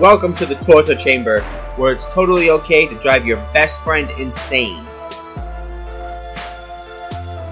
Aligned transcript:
Welcome 0.00 0.34
to 0.36 0.46
the 0.46 0.54
torture 0.54 0.96
chamber, 0.96 1.42
where 1.76 1.92
it's 1.92 2.06
totally 2.06 2.48
okay 2.48 2.88
to 2.88 2.94
drive 3.00 3.26
your 3.26 3.36
best 3.52 3.78
friend 3.82 4.10
insane. 4.18 4.84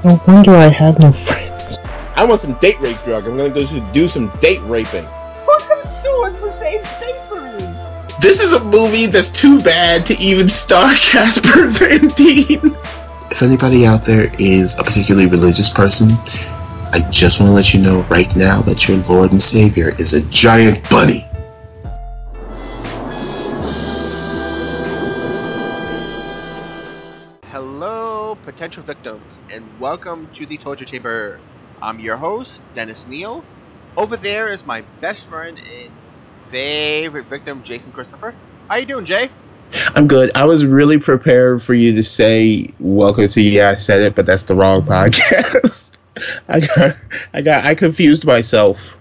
Oh, 0.02 0.20
no 0.26 0.32
wonder 0.32 0.52
I 0.52 0.68
had 0.68 0.98
no 1.00 1.12
friends. 1.12 1.78
I 2.16 2.24
want 2.24 2.40
some 2.40 2.54
date 2.54 2.80
rape 2.80 2.96
drug. 3.04 3.26
I'm 3.26 3.36
gonna 3.36 3.50
go 3.50 3.66
do 3.92 4.08
some 4.08 4.32
date 4.40 4.60
raping. 4.62 5.04
Who's 5.04 5.64
gonna 5.64 5.86
sue 5.86 6.24
us 6.24 6.36
for 6.38 6.50
saying 6.50 6.82
space 6.84 8.16
This 8.20 8.42
is 8.42 8.54
a 8.54 8.64
movie 8.64 9.06
that's 9.06 9.30
too 9.30 9.60
bad 9.60 10.06
to 10.06 10.16
even 10.18 10.48
star 10.48 10.92
Casper 10.94 11.66
Van 11.68 12.08
Dien. 12.08 12.60
If 13.30 13.42
anybody 13.42 13.86
out 13.86 14.04
there 14.06 14.30
is 14.38 14.78
a 14.80 14.82
particularly 14.82 15.28
religious 15.28 15.70
person, 15.70 16.12
I 16.92 17.06
just 17.10 17.38
want 17.38 17.50
to 17.50 17.54
let 17.54 17.74
you 17.74 17.82
know 17.82 18.00
right 18.10 18.34
now 18.34 18.62
that 18.62 18.88
your 18.88 18.96
Lord 19.08 19.30
and 19.30 19.42
Savior 19.42 19.90
is 19.98 20.14
a 20.14 20.26
giant 20.30 20.88
bunny. 20.88 21.29
Potential 28.70 28.84
victims, 28.86 29.40
and 29.50 29.78
welcome 29.80 30.28
to 30.32 30.46
the 30.46 30.56
torture 30.56 30.84
chamber. 30.84 31.40
I'm 31.82 31.98
your 31.98 32.16
host, 32.16 32.60
Dennis 32.72 33.04
Neal. 33.04 33.44
Over 33.96 34.16
there 34.16 34.48
is 34.48 34.64
my 34.64 34.84
best 35.00 35.26
friend 35.26 35.58
and 35.58 35.92
favorite 36.50 37.28
victim, 37.28 37.64
Jason 37.64 37.90
Christopher. 37.92 38.36
How 38.68 38.76
you 38.76 38.86
doing, 38.86 39.06
Jay? 39.06 39.30
I'm 39.96 40.06
good. 40.06 40.30
I 40.36 40.44
was 40.44 40.64
really 40.64 40.98
prepared 40.98 41.64
for 41.64 41.74
you 41.74 41.96
to 41.96 42.02
say 42.04 42.68
welcome 42.78 43.26
to 43.26 43.40
Yeah, 43.40 43.70
I 43.70 43.74
said 43.74 44.02
it, 44.02 44.14
but 44.14 44.26
that's 44.26 44.44
the 44.44 44.54
wrong 44.54 44.82
podcast. 44.86 45.90
I 46.48 46.60
got 46.60 46.96
I 47.34 47.40
got 47.42 47.64
I 47.64 47.74
confused 47.74 48.24
myself. 48.24 48.96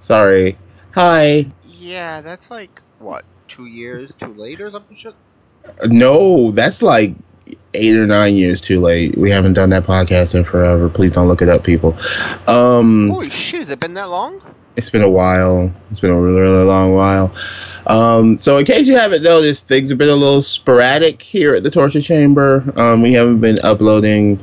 Sorry. 0.00 0.56
Hi. 0.94 1.52
Yeah, 1.62 2.20
that's 2.20 2.48
like 2.50 2.80
what, 2.98 3.24
two 3.48 3.66
years 3.66 4.14
too 4.14 4.34
late 4.34 4.60
or 4.60 4.70
something 4.70 4.96
shit? 4.96 5.14
No, 5.86 6.50
that's 6.52 6.82
like 6.82 7.16
eight 7.74 7.96
or 7.96 8.06
nine 8.06 8.34
years 8.36 8.60
too 8.60 8.80
late. 8.80 9.16
We 9.16 9.30
haven't 9.30 9.52
done 9.54 9.70
that 9.70 9.84
podcast 9.84 10.34
in 10.34 10.44
forever. 10.44 10.88
Please 10.88 11.12
don't 11.12 11.28
look 11.28 11.42
it 11.42 11.48
up, 11.48 11.64
people. 11.64 11.96
Um 12.46 13.08
Holy 13.08 13.30
shit, 13.30 13.60
has 13.60 13.70
it 13.70 13.80
been 13.80 13.94
that 13.94 14.08
long? 14.10 14.40
it's 14.76 14.88
been 14.90 15.02
a 15.02 15.10
while. 15.10 15.74
It's 15.90 16.00
been 16.00 16.10
a 16.10 16.20
really, 16.20 16.40
really 16.40 16.64
long 16.64 16.94
while. 16.94 17.34
Um, 17.86 18.38
so, 18.38 18.56
in 18.56 18.64
case 18.64 18.86
you 18.86 18.96
haven't 18.96 19.22
noticed, 19.22 19.66
things 19.66 19.88
have 19.90 19.98
been 19.98 20.08
a 20.08 20.14
little 20.14 20.42
sporadic 20.42 21.20
here 21.20 21.54
at 21.54 21.64
the 21.64 21.70
Torture 21.70 22.00
Chamber. 22.00 22.64
Um, 22.76 23.02
we 23.02 23.12
haven't 23.12 23.40
been 23.40 23.58
uploading 23.62 24.42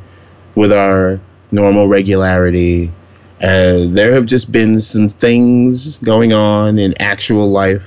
with 0.56 0.74
our 0.74 1.20
normal 1.52 1.88
regularity. 1.88 2.92
And 3.40 3.98
there 3.98 4.14
have 4.14 4.26
just 4.26 4.52
been 4.52 4.80
some 4.80 5.08
things 5.10 5.98
going 6.00 6.34
on 6.34 6.78
in 6.78 6.94
actual 7.02 7.50
life. 7.52 7.84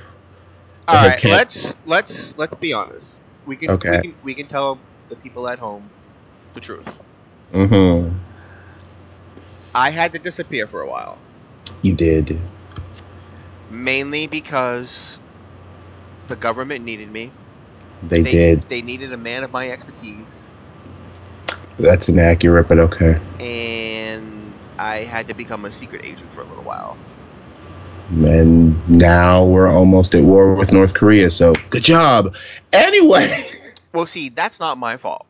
All 0.87 0.95
right, 0.95 1.19
kept- 1.19 1.31
let's 1.31 1.75
let's 1.85 2.37
let's 2.37 2.55
be 2.55 2.73
honest. 2.73 3.21
We 3.45 3.55
can 3.55 3.69
Okay. 3.71 3.91
we 3.91 4.01
can 4.01 4.15
we 4.23 4.33
can 4.33 4.47
tell 4.47 4.79
the 5.11 5.17
people 5.17 5.47
at 5.49 5.59
home 5.59 5.93
the 6.55 6.61
truth. 6.61 6.87
Mm-hmm. 7.53 8.17
I 9.75 9.91
had 9.91 10.13
to 10.13 10.19
disappear 10.19 10.67
for 10.67 10.81
a 10.81 10.89
while, 10.89 11.25
You 11.83 11.93
did. 11.95 12.39
mainly 13.69 14.27
because 14.27 15.21
the 16.27 16.35
government 16.37 16.85
needed 16.85 17.11
me. 17.11 17.31
They, 18.03 18.23
did. 18.23 18.63
They 18.69 18.81
needed 18.81 19.13
a 19.13 19.17
man 19.17 19.43
of 19.43 19.51
my 19.51 19.69
expertise, 19.71 20.51
That's 21.77 22.09
inaccurate, 22.09 22.67
but 22.67 22.79
okay. 22.79 23.19
and 23.39 24.59
I 24.79 24.97
had 24.99 25.27
to 25.29 25.35
become 25.35 25.65
a 25.65 25.71
secret 25.71 26.01
agent 26.05 26.33
for 26.33 26.41
a 26.41 26.45
little 26.45 26.63
while. 26.63 26.99
And 28.09 28.87
now 28.89 29.45
we're 29.45 29.69
almost 29.69 30.15
at 30.15 30.23
war 30.23 30.55
with 30.55 30.73
North 30.73 30.93
Korea, 30.93 31.31
so 31.31 31.53
good 31.69 31.83
job. 31.83 32.35
Anyway, 32.73 33.27
Well, 33.93 34.05
see, 34.05 34.29
that's 34.29 34.59
not 34.59 34.77
my 34.77 34.97
fault. 34.97 35.25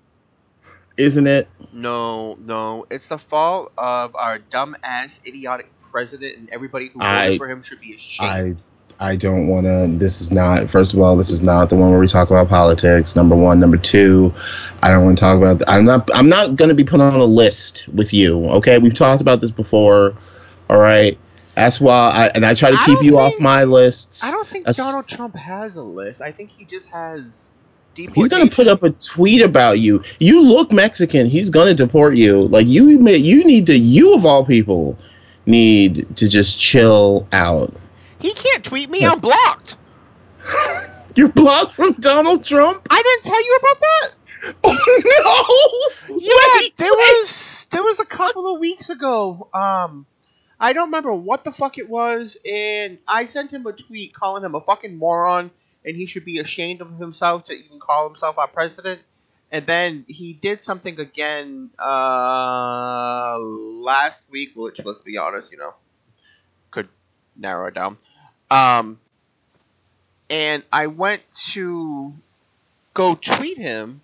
isn't 0.97 1.27
it? 1.27 1.47
No, 1.73 2.35
no, 2.35 2.85
it's 2.91 3.07
the 3.07 3.17
fault 3.17 3.71
of 3.77 4.15
our 4.15 4.39
dumbass, 4.39 5.25
idiotic 5.25 5.71
president, 5.91 6.37
and 6.37 6.49
everybody 6.51 6.87
who 6.87 6.99
voted 6.99 7.37
for 7.37 7.49
him 7.49 7.61
should 7.61 7.79
be 7.79 7.93
ashamed. 7.93 8.57
I 8.99 9.11
I 9.11 9.15
don't 9.15 9.47
want 9.47 9.65
to. 9.65 9.87
This 9.97 10.21
is 10.21 10.29
not. 10.31 10.69
First 10.69 10.93
of 10.93 10.99
all, 10.99 11.15
this 11.17 11.31
is 11.31 11.41
not 11.41 11.71
the 11.71 11.75
one 11.75 11.89
where 11.89 11.99
we 11.99 12.07
talk 12.07 12.29
about 12.29 12.49
politics. 12.49 13.15
Number 13.15 13.35
one. 13.35 13.59
Number 13.59 13.77
two, 13.77 14.31
I 14.83 14.91
don't 14.91 15.03
want 15.03 15.17
to 15.17 15.21
talk 15.21 15.37
about. 15.37 15.67
I'm 15.67 15.85
not. 15.85 16.07
I'm 16.13 16.29
not 16.29 16.55
going 16.55 16.69
to 16.69 16.75
be 16.75 16.83
put 16.83 17.01
on 17.01 17.15
a 17.15 17.23
list 17.25 17.87
with 17.91 18.13
you. 18.13 18.45
Okay, 18.57 18.77
we've 18.77 18.93
talked 18.93 19.21
about 19.21 19.41
this 19.41 19.49
before. 19.49 20.15
All 20.69 20.77
right. 20.77 21.17
That's 21.55 21.81
why. 21.81 22.11
I, 22.11 22.27
and 22.35 22.45
I 22.45 22.53
try 22.53 22.69
to 22.69 22.77
keep 22.85 23.01
you 23.01 23.17
off 23.17 23.33
my 23.39 23.63
lists. 23.63 24.23
I 24.23 24.29
don't 24.29 24.47
think 24.47 24.65
That's- 24.65 24.77
Donald 24.77 25.07
Trump 25.07 25.35
has 25.35 25.77
a 25.77 25.83
list. 25.83 26.21
I 26.21 26.31
think 26.31 26.51
he 26.51 26.65
just 26.65 26.89
has. 26.89 27.47
He's 27.95 28.29
gonna 28.29 28.49
put 28.49 28.67
up 28.67 28.83
a 28.83 28.91
tweet 28.91 29.41
about 29.41 29.79
you. 29.79 30.01
You 30.19 30.41
look 30.41 30.71
Mexican. 30.71 31.27
He's 31.27 31.49
gonna 31.49 31.73
deport 31.73 32.15
you. 32.15 32.41
Like 32.41 32.67
you, 32.67 32.89
you 32.89 33.43
need 33.43 33.65
to. 33.67 33.77
You 33.77 34.13
of 34.15 34.25
all 34.25 34.45
people 34.45 34.97
need 35.45 36.15
to 36.17 36.29
just 36.29 36.59
chill 36.59 37.27
out. 37.31 37.73
He 38.19 38.33
can't 38.33 38.63
tweet 38.63 38.89
me. 38.89 39.05
I'm 39.05 39.19
blocked. 39.19 39.77
You're 41.15 41.27
blocked 41.29 41.73
from 41.75 41.93
Donald 41.93 42.45
Trump. 42.45 42.87
I 42.89 43.01
didn't 43.01 43.23
tell 43.23 43.45
you 43.45 43.59
about 43.59 43.79
that. 43.81 44.11
Oh 44.63 45.93
no! 46.09 46.15
Yeah, 46.17 46.33
Wait, 46.61 46.75
there 46.77 46.89
wait. 46.91 46.97
was 46.97 47.67
there 47.69 47.83
was 47.83 47.99
a 47.99 48.05
couple 48.05 48.51
of 48.51 48.59
weeks 48.59 48.89
ago. 48.89 49.49
Um, 49.53 50.07
I 50.59 50.73
don't 50.73 50.87
remember 50.87 51.13
what 51.13 51.43
the 51.43 51.51
fuck 51.51 51.77
it 51.77 51.87
was, 51.87 52.37
and 52.49 52.97
I 53.07 53.25
sent 53.25 53.51
him 53.51 53.67
a 53.67 53.73
tweet 53.73 54.13
calling 54.15 54.43
him 54.43 54.55
a 54.55 54.61
fucking 54.61 54.97
moron, 54.97 55.51
and 55.85 55.95
he 55.95 56.05
should 56.05 56.25
be 56.25 56.39
ashamed 56.39 56.81
of 56.81 56.97
himself 56.97 57.45
to 57.45 57.53
even 57.53 57.79
call 57.79 58.07
himself 58.07 58.37
our 58.37 58.47
president. 58.47 59.01
And 59.51 59.65
then 59.65 60.05
he 60.07 60.33
did 60.33 60.63
something 60.63 60.99
again 60.99 61.71
uh, 61.77 63.37
last 63.39 64.23
week, 64.31 64.51
which 64.55 64.83
let's 64.85 65.01
be 65.01 65.17
honest, 65.17 65.51
you 65.51 65.57
know, 65.57 65.73
could 66.71 66.87
narrow 67.35 67.67
it 67.67 67.73
down. 67.73 67.97
Um, 68.49 68.99
and 70.29 70.63
I 70.71 70.87
went 70.87 71.21
to 71.51 72.13
go 72.93 73.15
tweet 73.15 73.57
him, 73.57 74.01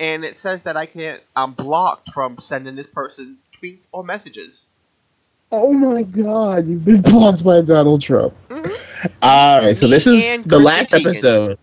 and 0.00 0.24
it 0.24 0.36
says 0.38 0.64
that 0.64 0.76
I 0.76 0.86
can't. 0.86 1.22
I'm 1.34 1.52
blocked 1.52 2.12
from 2.12 2.38
sending 2.38 2.74
this 2.76 2.86
person 2.86 3.38
tweets 3.62 3.86
or 3.92 4.04
messages. 4.04 4.64
Oh 5.52 5.72
my 5.72 6.02
God! 6.02 6.66
You've 6.66 6.84
been 6.84 7.02
blocked 7.02 7.44
by 7.44 7.60
Donald 7.60 8.00
Trump. 8.02 8.34
Mhm. 8.48 8.74
All 9.22 9.60
right, 9.60 9.76
so 9.76 9.88
this 9.88 10.06
is 10.06 10.44
the 10.44 10.58
last 10.58 10.94
episode. 10.94 11.58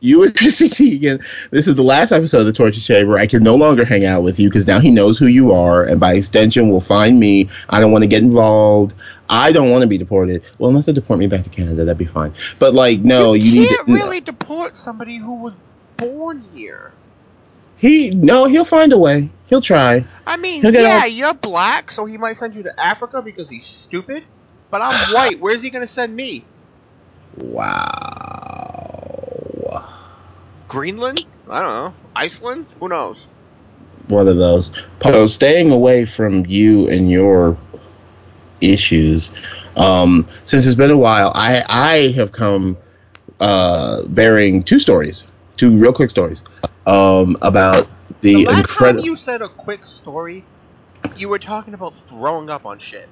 You 0.00 0.24
and 0.24 0.36
Chrissy 0.36 0.68
Teigen. 0.68 1.24
This 1.50 1.66
is 1.66 1.74
the 1.74 1.82
last 1.82 2.12
episode 2.12 2.40
of 2.40 2.46
the 2.46 2.52
Torture 2.52 2.80
Chamber. 2.80 3.18
I 3.18 3.26
can 3.26 3.42
no 3.42 3.54
longer 3.54 3.84
hang 3.84 4.04
out 4.04 4.22
with 4.22 4.38
you 4.38 4.48
because 4.48 4.66
now 4.66 4.78
he 4.78 4.90
knows 4.90 5.18
who 5.18 5.26
you 5.26 5.52
are, 5.52 5.84
and 5.84 5.98
by 5.98 6.14
extension, 6.14 6.68
will 6.68 6.80
find 6.82 7.18
me. 7.18 7.48
I 7.68 7.80
don't 7.80 7.92
want 7.92 8.02
to 8.02 8.08
get 8.08 8.22
involved. 8.22 8.94
I 9.28 9.52
don't 9.52 9.70
want 9.70 9.82
to 9.82 9.88
be 9.88 9.98
deported. 9.98 10.44
Well, 10.58 10.68
unless 10.68 10.86
they 10.86 10.92
deport 10.92 11.18
me 11.18 11.26
back 11.26 11.44
to 11.44 11.50
Canada, 11.50 11.84
that'd 11.84 11.98
be 11.98 12.04
fine. 12.04 12.34
But 12.58 12.74
like, 12.74 13.00
no, 13.00 13.32
you, 13.32 13.60
need 13.60 13.68
can't 13.70 13.86
to. 13.86 13.94
really 13.94 14.20
deport 14.20 14.76
somebody 14.76 15.16
who 15.16 15.34
was 15.42 15.54
born 15.96 16.44
here. 16.54 16.92
He 17.78 18.10
no, 18.10 18.44
he'll 18.44 18.64
find 18.64 18.92
a 18.92 18.98
way. 18.98 19.30
He'll 19.46 19.60
try. 19.60 20.04
I 20.26 20.36
mean, 20.36 20.62
yeah, 20.62 21.00
all- 21.02 21.08
you're 21.08 21.34
black, 21.34 21.90
so 21.90 22.04
he 22.04 22.16
might 22.18 22.36
send 22.36 22.54
you 22.54 22.62
to 22.64 22.80
Africa 22.80 23.22
because 23.22 23.48
he's 23.48 23.64
stupid. 23.64 24.24
But 24.70 24.82
I'm 24.82 24.94
white. 25.14 25.40
Where's 25.40 25.62
he 25.62 25.70
gonna 25.70 25.86
send 25.86 26.14
me? 26.14 26.44
Wow. 27.36 28.72
Greenland? 30.68 31.24
I 31.48 31.60
don't 31.60 31.68
know. 31.68 31.94
Iceland? 32.14 32.66
Who 32.80 32.88
knows? 32.88 33.26
one 34.08 34.28
of 34.28 34.36
those. 34.36 34.70
So 35.02 35.26
staying 35.26 35.70
away 35.70 36.06
from 36.06 36.46
you 36.46 36.88
and 36.88 37.10
your 37.10 37.56
issues. 38.60 39.30
Um, 39.76 40.26
since 40.44 40.66
it's 40.66 40.74
been 40.74 40.90
a 40.90 40.96
while, 40.96 41.32
I 41.34 41.62
I 41.68 42.12
have 42.16 42.32
come 42.32 42.76
uh, 43.40 44.04
bearing 44.06 44.62
two 44.62 44.78
stories, 44.78 45.24
two 45.56 45.76
real 45.76 45.92
quick 45.92 46.10
stories 46.10 46.42
um, 46.86 47.36
about 47.42 47.88
The, 48.20 48.34
the, 48.34 48.44
last 48.46 48.56
time 48.56 48.60
incredible. 48.60 49.04
you 49.04 49.16
said 49.16 49.42
a 49.42 49.48
quick 49.48 49.86
story, 49.86 50.44
you 51.16 51.28
were 51.28 51.38
talking 51.38 51.74
about 51.74 51.94
throwing 51.94 52.48
up 52.48 52.64
on 52.64 52.78
shit. 52.78 53.08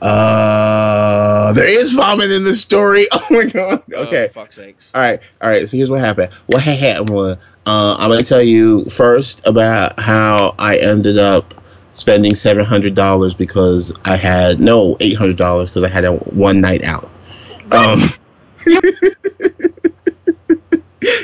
Uh, 0.00 1.52
there 1.52 1.66
is 1.68 1.92
vomit 1.92 2.30
in 2.30 2.44
this 2.44 2.60
story. 2.62 3.06
Oh 3.12 3.26
my 3.30 3.44
god. 3.46 3.82
Okay. 3.92 4.24
Oh, 4.24 4.28
for 4.28 4.40
fuck's 4.40 4.56
sakes. 4.56 4.92
All 4.94 5.00
right, 5.02 5.20
all 5.42 5.48
right. 5.50 5.68
So 5.68 5.76
here's 5.76 5.90
what 5.90 6.00
happened. 6.00 6.32
What 6.46 6.62
happened 6.62 7.10
was, 7.10 7.36
uh, 7.66 7.96
I'm 7.98 8.10
gonna 8.10 8.22
tell 8.22 8.42
you 8.42 8.84
first 8.86 9.44
about 9.46 9.98
how 10.00 10.54
I 10.58 10.78
ended 10.78 11.18
up 11.18 11.54
spending 11.92 12.34
seven 12.34 12.64
hundred 12.64 12.94
dollars 12.94 13.34
because 13.34 13.92
I 14.04 14.16
had 14.16 14.60
no 14.60 14.96
eight 15.00 15.14
hundred 15.16 15.36
dollars 15.36 15.68
because 15.70 15.84
I 15.84 15.88
had 15.88 16.04
a 16.04 16.12
one 16.12 16.60
night 16.60 16.82
out. 16.84 17.10
Um, 17.72 17.98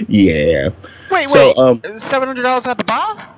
yeah. 0.09 0.71
Wait, 1.11 1.29
So, 1.29 1.47
wait. 1.49 1.59
um, 1.59 1.83
Seven 2.01 2.29
hundred 2.29 2.43
dollars 2.43 2.67
at 2.67 2.79
the 2.79 2.85
bar? 2.85 3.29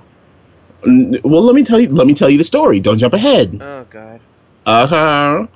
Well, 0.85 1.43
let 1.43 1.55
me 1.55 1.65
tell 1.65 1.81
you. 1.81 1.89
Let 1.91 2.07
me 2.07 2.15
tell 2.15 2.31
you 2.31 2.39
the 2.39 2.45
story. 2.45 2.81
Don't 2.81 2.99
jump 2.99 3.15
ahead. 3.15 3.59
Oh 3.61 3.85
god. 3.91 4.21
Uh 4.67 4.87
huh. 4.87 5.47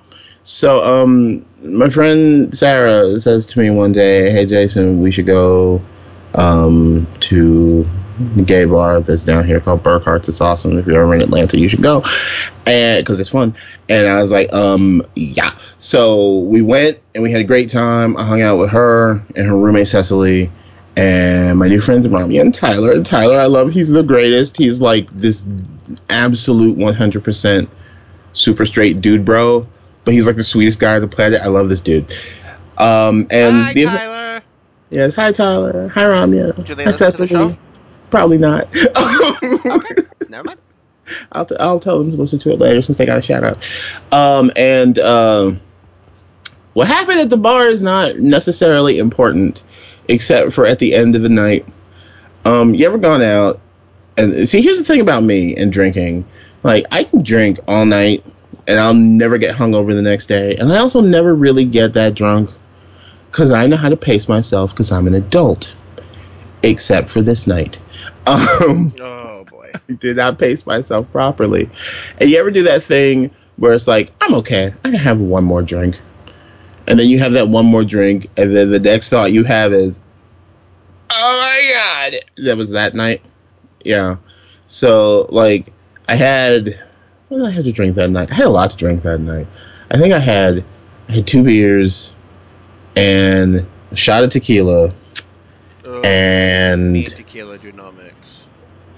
So, 0.42 0.82
um, 0.82 1.44
my 1.62 1.90
friend 1.90 2.56
Sarah 2.56 3.18
says 3.18 3.44
to 3.46 3.58
me 3.58 3.68
one 3.70 3.92
day, 3.92 4.30
"Hey, 4.30 4.46
Jason, 4.46 5.02
we 5.02 5.10
should 5.10 5.26
go 5.26 5.82
um, 6.34 7.06
to 7.20 7.86
a 8.38 8.42
gay 8.42 8.64
bar 8.64 9.00
that's 9.00 9.24
down 9.24 9.44
here 9.44 9.60
called 9.60 9.82
Burkhart's. 9.82 10.28
It's 10.28 10.40
awesome. 10.40 10.78
If 10.78 10.86
you're 10.86 11.02
ever 11.02 11.14
in 11.14 11.22
Atlanta, 11.22 11.58
you 11.58 11.68
should 11.68 11.82
go, 11.82 12.04
and 12.66 13.04
because 13.04 13.18
it's 13.18 13.30
fun." 13.30 13.54
And 13.88 14.06
I 14.06 14.20
was 14.20 14.30
like, 14.30 14.52
"Um, 14.52 15.02
yeah." 15.16 15.58
So 15.80 16.40
we 16.42 16.62
went 16.62 17.00
and 17.14 17.24
we 17.24 17.32
had 17.32 17.40
a 17.40 17.44
great 17.44 17.68
time. 17.68 18.16
I 18.16 18.24
hung 18.24 18.42
out 18.42 18.58
with 18.58 18.70
her 18.70 19.22
and 19.34 19.46
her 19.46 19.56
roommate 19.56 19.88
Cecily. 19.88 20.50
And 20.96 21.58
my 21.58 21.68
new 21.68 21.80
friends 21.80 22.06
Rami 22.08 22.38
and 22.38 22.52
Tyler. 22.52 22.92
And 22.92 23.06
Tyler, 23.06 23.38
I 23.38 23.46
love. 23.46 23.72
He's 23.72 23.90
the 23.90 24.02
greatest. 24.02 24.56
He's 24.56 24.80
like 24.80 25.08
this 25.18 25.44
absolute 26.10 26.76
100% 26.76 27.68
super 28.32 28.66
straight 28.66 29.00
dude, 29.00 29.24
bro. 29.24 29.66
But 30.04 30.14
he's 30.14 30.26
like 30.26 30.36
the 30.36 30.44
sweetest 30.44 30.80
guy 30.80 30.94
on 30.96 31.00
the 31.02 31.08
planet. 31.08 31.40
I 31.42 31.48
love 31.48 31.68
this 31.68 31.80
dude. 31.80 32.12
Um, 32.78 33.26
and 33.30 33.56
Hi, 33.56 33.74
the- 33.74 33.84
Tyler. 33.84 34.42
yes, 34.90 35.14
hi 35.14 35.32
Tyler, 35.32 35.88
hi 35.88 36.04
Ramya. 36.04 36.64
Do 36.64 36.74
they 36.74 36.84
Hi, 36.84 36.90
listen 36.92 37.12
to 37.12 37.16
the 37.18 37.26
Cecily. 37.28 37.52
show? 37.54 37.58
Probably 38.10 38.38
not. 38.38 38.68
Okay, 39.42 39.94
never 40.28 40.44
mind. 40.44 40.58
I'll, 41.32 41.44
t- 41.44 41.56
I'll 41.60 41.80
tell 41.80 41.98
them 42.02 42.10
to 42.12 42.16
listen 42.16 42.38
to 42.40 42.50
it 42.52 42.58
later 42.60 42.82
since 42.82 42.96
they 42.98 43.04
got 43.06 43.18
a 43.18 43.22
shout 43.22 43.42
out. 43.44 43.58
Um, 44.12 44.50
and 44.56 44.98
um, 45.00 45.60
what 46.74 46.86
happened 46.86 47.18
at 47.20 47.30
the 47.30 47.36
bar 47.36 47.66
is 47.66 47.82
not 47.82 48.16
necessarily 48.18 48.98
important, 48.98 49.64
except 50.08 50.52
for 50.52 50.66
at 50.66 50.78
the 50.78 50.94
end 50.94 51.16
of 51.16 51.22
the 51.22 51.28
night. 51.28 51.66
Um, 52.44 52.74
you 52.74 52.86
ever 52.86 52.96
gone 52.98 53.22
out 53.22 53.60
and 54.16 54.48
see? 54.48 54.62
Here's 54.62 54.78
the 54.78 54.84
thing 54.84 55.00
about 55.00 55.22
me 55.24 55.54
and 55.56 55.72
drinking. 55.72 56.26
Like 56.62 56.86
I 56.90 57.04
can 57.04 57.22
drink 57.22 57.58
all 57.66 57.86
night 57.86 58.24
and 58.66 58.78
I'll 58.78 58.94
never 58.94 59.38
get 59.38 59.56
hungover 59.56 59.92
the 59.92 60.02
next 60.02 60.26
day, 60.26 60.56
and 60.56 60.72
I 60.72 60.78
also 60.78 61.00
never 61.00 61.34
really 61.34 61.64
get 61.64 61.94
that 61.94 62.14
drunk 62.14 62.50
because 63.30 63.50
I 63.50 63.66
know 63.66 63.76
how 63.76 63.88
to 63.88 63.96
pace 63.96 64.28
myself 64.28 64.70
because 64.70 64.92
I'm 64.92 65.06
an 65.06 65.14
adult. 65.14 65.74
Except 66.62 67.10
for 67.10 67.22
this 67.22 67.46
night. 67.46 67.80
Um, 68.26 68.94
Oh 69.00 69.44
boy. 69.50 69.70
I 69.74 69.92
did 69.94 70.16
not 70.18 70.38
pace 70.38 70.66
myself 70.66 71.10
properly. 71.10 71.70
And 72.18 72.28
you 72.28 72.38
ever 72.38 72.50
do 72.50 72.62
that 72.64 72.82
thing 72.82 73.30
where 73.56 73.72
it's 73.72 73.86
like, 73.88 74.12
I'm 74.20 74.34
okay, 74.36 74.72
I 74.84 74.90
can 74.90 74.98
have 74.98 75.18
one 75.18 75.44
more 75.44 75.62
drink. 75.62 75.98
And 76.86 76.98
then 76.98 77.08
you 77.08 77.18
have 77.18 77.32
that 77.32 77.48
one 77.48 77.64
more 77.64 77.84
drink, 77.84 78.28
and 78.36 78.54
then 78.54 78.70
the 78.70 78.78
next 78.78 79.08
thought 79.08 79.32
you 79.32 79.44
have 79.44 79.72
is, 79.72 80.00
Oh 81.10 81.38
my 81.40 82.10
god. 82.12 82.20
That 82.44 82.56
was 82.56 82.70
that 82.70 82.94
night. 82.94 83.22
Yeah. 83.84 84.16
So 84.66 85.26
like 85.30 85.72
I 86.10 86.16
had 86.16 86.76
what 87.28 87.38
did 87.38 87.46
I 87.46 87.50
have 87.50 87.64
to 87.64 87.72
drink 87.72 87.94
that 87.94 88.10
night? 88.10 88.32
I 88.32 88.34
had 88.34 88.46
a 88.46 88.50
lot 88.50 88.70
to 88.70 88.76
drink 88.76 89.04
that 89.04 89.20
night. 89.20 89.46
I 89.92 89.98
think 89.98 90.12
I 90.12 90.18
had 90.18 90.64
I 91.08 91.12
had 91.12 91.26
two 91.26 91.44
beers 91.44 92.12
and 92.96 93.64
a 93.92 93.96
shot 93.96 94.24
of 94.24 94.30
tequila 94.30 94.92
and 96.04 97.06
tequila 97.06 97.58
do 97.58 97.70
not 97.72 97.96
mix. 97.96 98.48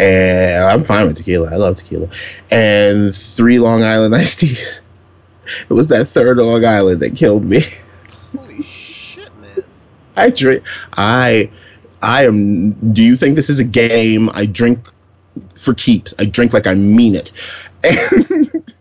and 0.01 0.65
I'm 0.65 0.85
fine 0.85 1.07
with 1.07 1.17
tequila. 1.17 1.53
I 1.53 1.57
love 1.57 1.77
tequila. 1.77 2.09
And 2.51 3.15
three 3.15 3.59
Long 3.59 3.85
Island 3.85 4.15
iced 4.15 4.41
teas. 4.41 4.81
It 5.69 5.75
was 5.75 5.89
that 5.89 6.09
third 6.09 6.39
Long 6.39 6.65
Island 6.65 7.01
that 7.01 7.15
killed 7.15 7.45
me. 7.45 7.61
Holy 8.35 8.63
shit, 8.63 9.37
man. 9.37 9.65
I 10.17 10.31
drink. 10.31 10.65
I. 10.95 11.51
I 12.01 12.25
am. 12.25 12.73
Do 12.73 13.05
you 13.05 13.17
think 13.17 13.37
this 13.37 13.51
is 13.51 13.59
a 13.59 13.65
game? 13.65 14.31
I 14.33 14.47
drink 14.47 14.89
for 15.57 15.75
keeps. 15.75 16.15
I 16.19 16.25
drink 16.25 16.53
like 16.53 16.67
I 16.67 16.75
mean 16.75 17.15
it. 17.15 17.33
And 17.85 18.73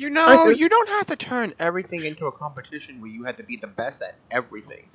You 0.00 0.08
know, 0.08 0.48
you 0.48 0.70
don't 0.70 0.88
have 0.88 1.08
to 1.08 1.16
turn 1.16 1.52
everything 1.58 2.06
into 2.06 2.24
a 2.24 2.32
competition 2.32 3.02
where 3.02 3.10
you 3.10 3.24
have 3.24 3.36
to 3.36 3.42
be 3.42 3.56
the 3.56 3.66
best 3.66 4.00
at 4.00 4.14
everything. 4.30 4.88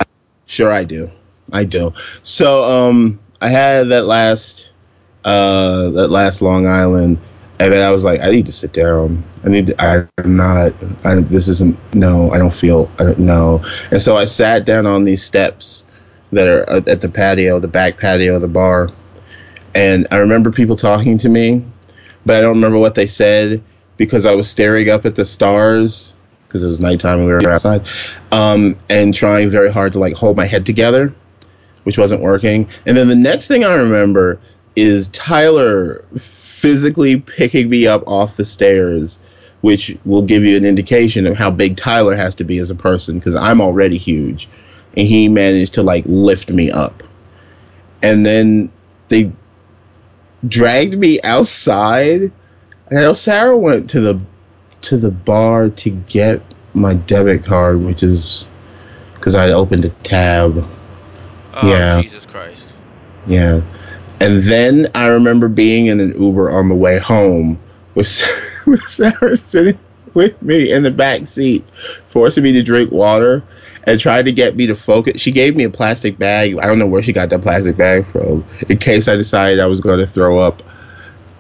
Sure, 0.48 0.72
I 0.72 0.84
do. 0.84 1.12
I 1.54 1.64
do. 1.64 1.94
So, 2.24 2.64
um, 2.64 3.20
I 3.40 3.50
had 3.50 3.90
that 3.90 4.06
last, 4.06 4.74
uh, 5.24 5.90
that 5.90 6.08
last 6.08 6.42
Long 6.42 6.66
Island, 6.66 7.20
and 7.60 7.72
then 7.72 7.84
I 7.84 7.92
was 7.92 8.04
like, 8.04 8.22
I 8.22 8.32
need 8.32 8.48
to 8.48 8.52
sit 8.52 8.74
down. 8.74 9.24
I 9.44 9.50
need. 9.50 9.68
To, 9.68 10.10
I'm 10.18 10.36
not. 10.36 10.74
I, 11.04 11.22
this 11.22 11.50
isn't. 11.50 11.78
No, 11.94 12.32
I 12.32 12.40
don't 12.40 12.56
feel. 12.56 12.90
I 12.98 13.04
don't, 13.04 13.20
no. 13.20 13.64
And 13.92 14.02
so 14.02 14.18
I 14.18 14.26
sat 14.26 14.66
down 14.66 14.88
on 14.88 15.04
these 15.04 15.22
steps 15.22 15.84
that 16.32 16.48
are 16.48 16.68
at 16.68 16.88
at 16.88 17.02
the 17.02 17.10
patio, 17.10 17.60
the 17.60 17.68
back 17.68 18.00
patio 18.00 18.38
of 18.38 18.42
the 18.42 18.48
bar, 18.48 18.90
and 19.76 20.08
I 20.10 20.18
remember 20.18 20.52
people 20.52 20.76
talking 20.78 21.18
to 21.20 21.30
me, 21.30 21.66
but 22.26 22.38
I 22.38 22.42
don't 22.42 22.56
remember 22.56 22.80
what 22.80 22.96
they 22.96 23.08
said 23.08 23.62
because 23.98 24.26
I 24.26 24.34
was 24.34 24.50
staring 24.50 24.90
up 24.90 25.06
at 25.06 25.16
the 25.16 25.26
stars 25.26 26.14
because 26.48 26.64
it 26.64 26.68
was 26.68 26.80
nighttime 26.80 27.20
and 27.20 27.28
we 27.28 27.34
were 27.34 27.52
outside, 27.52 27.86
um, 28.32 28.78
and 28.90 29.14
trying 29.14 29.50
very 29.50 29.72
hard 29.72 29.94
to 29.94 30.00
like 30.00 30.14
hold 30.14 30.38
my 30.38 30.46
head 30.46 30.66
together, 30.66 31.14
which 31.84 31.98
wasn't 31.98 32.22
working. 32.22 32.70
And 32.86 32.96
then 32.96 33.10
the 33.10 33.16
next 33.16 33.48
thing 33.48 33.66
I 33.66 33.74
remember 33.74 34.40
is 34.76 35.10
Tyler 35.10 36.06
physically 36.18 37.20
picking 37.20 37.70
me 37.70 37.88
up 37.88 38.04
off 38.08 38.38
the 38.38 38.46
stairs, 38.46 39.20
which 39.62 39.98
will 40.06 40.22
give 40.22 40.44
you 40.44 40.56
an 40.56 40.66
indication 40.66 41.28
of 41.28 41.36
how 41.36 41.52
big 41.52 41.76
Tyler 41.76 42.16
has 42.16 42.36
to 42.36 42.44
be 42.46 42.58
as 42.60 42.70
a 42.70 42.76
person 42.76 43.20
because 43.20 43.36
I'm 43.36 43.60
already 43.60 43.98
huge, 43.98 44.48
and 44.96 45.08
he 45.08 45.28
managed 45.28 45.74
to 45.74 45.84
like 45.84 46.06
lift 46.08 46.50
me 46.50 46.72
up, 46.72 47.04
and 48.02 48.26
then 48.26 48.72
they 49.10 49.32
dragged 50.48 50.98
me 50.98 51.22
outside. 51.22 52.32
And 52.88 53.00
I 53.00 53.02
know 53.02 53.14
Sarah 53.14 53.58
went 53.58 53.90
to 53.92 54.00
the 54.00 54.26
to 54.82 54.98
the 54.98 55.12
bar 55.12 55.70
to 55.70 55.90
get 55.90 56.42
my 56.74 56.94
debit 56.94 57.44
card, 57.44 57.82
which 57.82 58.04
is 58.04 58.48
because 59.16 59.36
I 59.36 59.52
opened 59.52 59.86
a 59.86 59.90
tab. 59.90 60.68
Oh, 61.54 61.68
Yeah. 61.68 62.02
Jesus 62.02 62.26
Christ. 62.26 62.76
Yeah. 63.26 63.62
And 64.20 64.44
then 64.44 64.88
I 64.94 65.08
remember 65.08 65.48
being 65.48 65.88
in 65.88 66.00
an 66.00 66.22
Uber 66.22 66.52
on 66.52 66.70
the 66.70 66.76
way 66.76 67.00
home 67.00 67.60
with, 67.96 68.64
with 68.68 68.88
Sarah 68.88 69.36
sitting 69.36 69.80
with 70.14 70.42
me 70.42 70.72
in 70.72 70.84
the 70.84 70.92
back 70.92 71.28
seat, 71.28 71.66
forcing 72.08 72.44
me 72.44 72.54
to 72.54 72.64
drink 72.64 72.92
water 72.92 73.44
and 73.86 74.00
trying 74.00 74.26
to 74.26 74.32
get 74.32 74.56
me 74.56 74.68
to 74.68 74.76
focus. 74.76 75.22
She 75.22 75.32
gave 75.32 75.56
me 75.56 75.64
a 75.64 75.70
plastic 75.70 76.18
bag. 76.18 76.58
I 76.58 76.66
don't 76.66 76.80
know 76.80 76.88
where 76.88 77.04
she 77.04 77.14
got 77.14 77.30
that 77.30 77.42
plastic 77.42 77.78
bag 77.78 78.08
from, 78.12 78.46
in 78.68 78.78
case 78.78 79.08
I 79.08 79.16
decided 79.16 79.60
I 79.60 79.68
was 79.68 79.82
going 79.82 80.00
to 80.00 80.08
throw 80.08 80.40
up. 80.40 80.64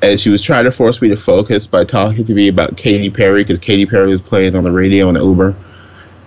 And 0.02 0.20
she 0.20 0.30
was 0.30 0.42
trying 0.42 0.66
to 0.66 0.72
force 0.72 1.02
me 1.02 1.10
to 1.10 1.18
focus 1.18 1.66
by 1.66 1.84
talking 1.86 2.26
to 2.26 2.34
me 2.34 2.48
about 2.48 2.78
Katy 2.78 3.10
Perry 3.10 3.44
because 3.44 3.60
Katy 3.60 3.86
Perry 3.86 4.10
was 4.10 4.22
playing 4.22 4.56
on 4.56 4.64
the 4.64 4.72
radio 4.72 5.12
the 5.12 5.24
Uber. 5.24 5.56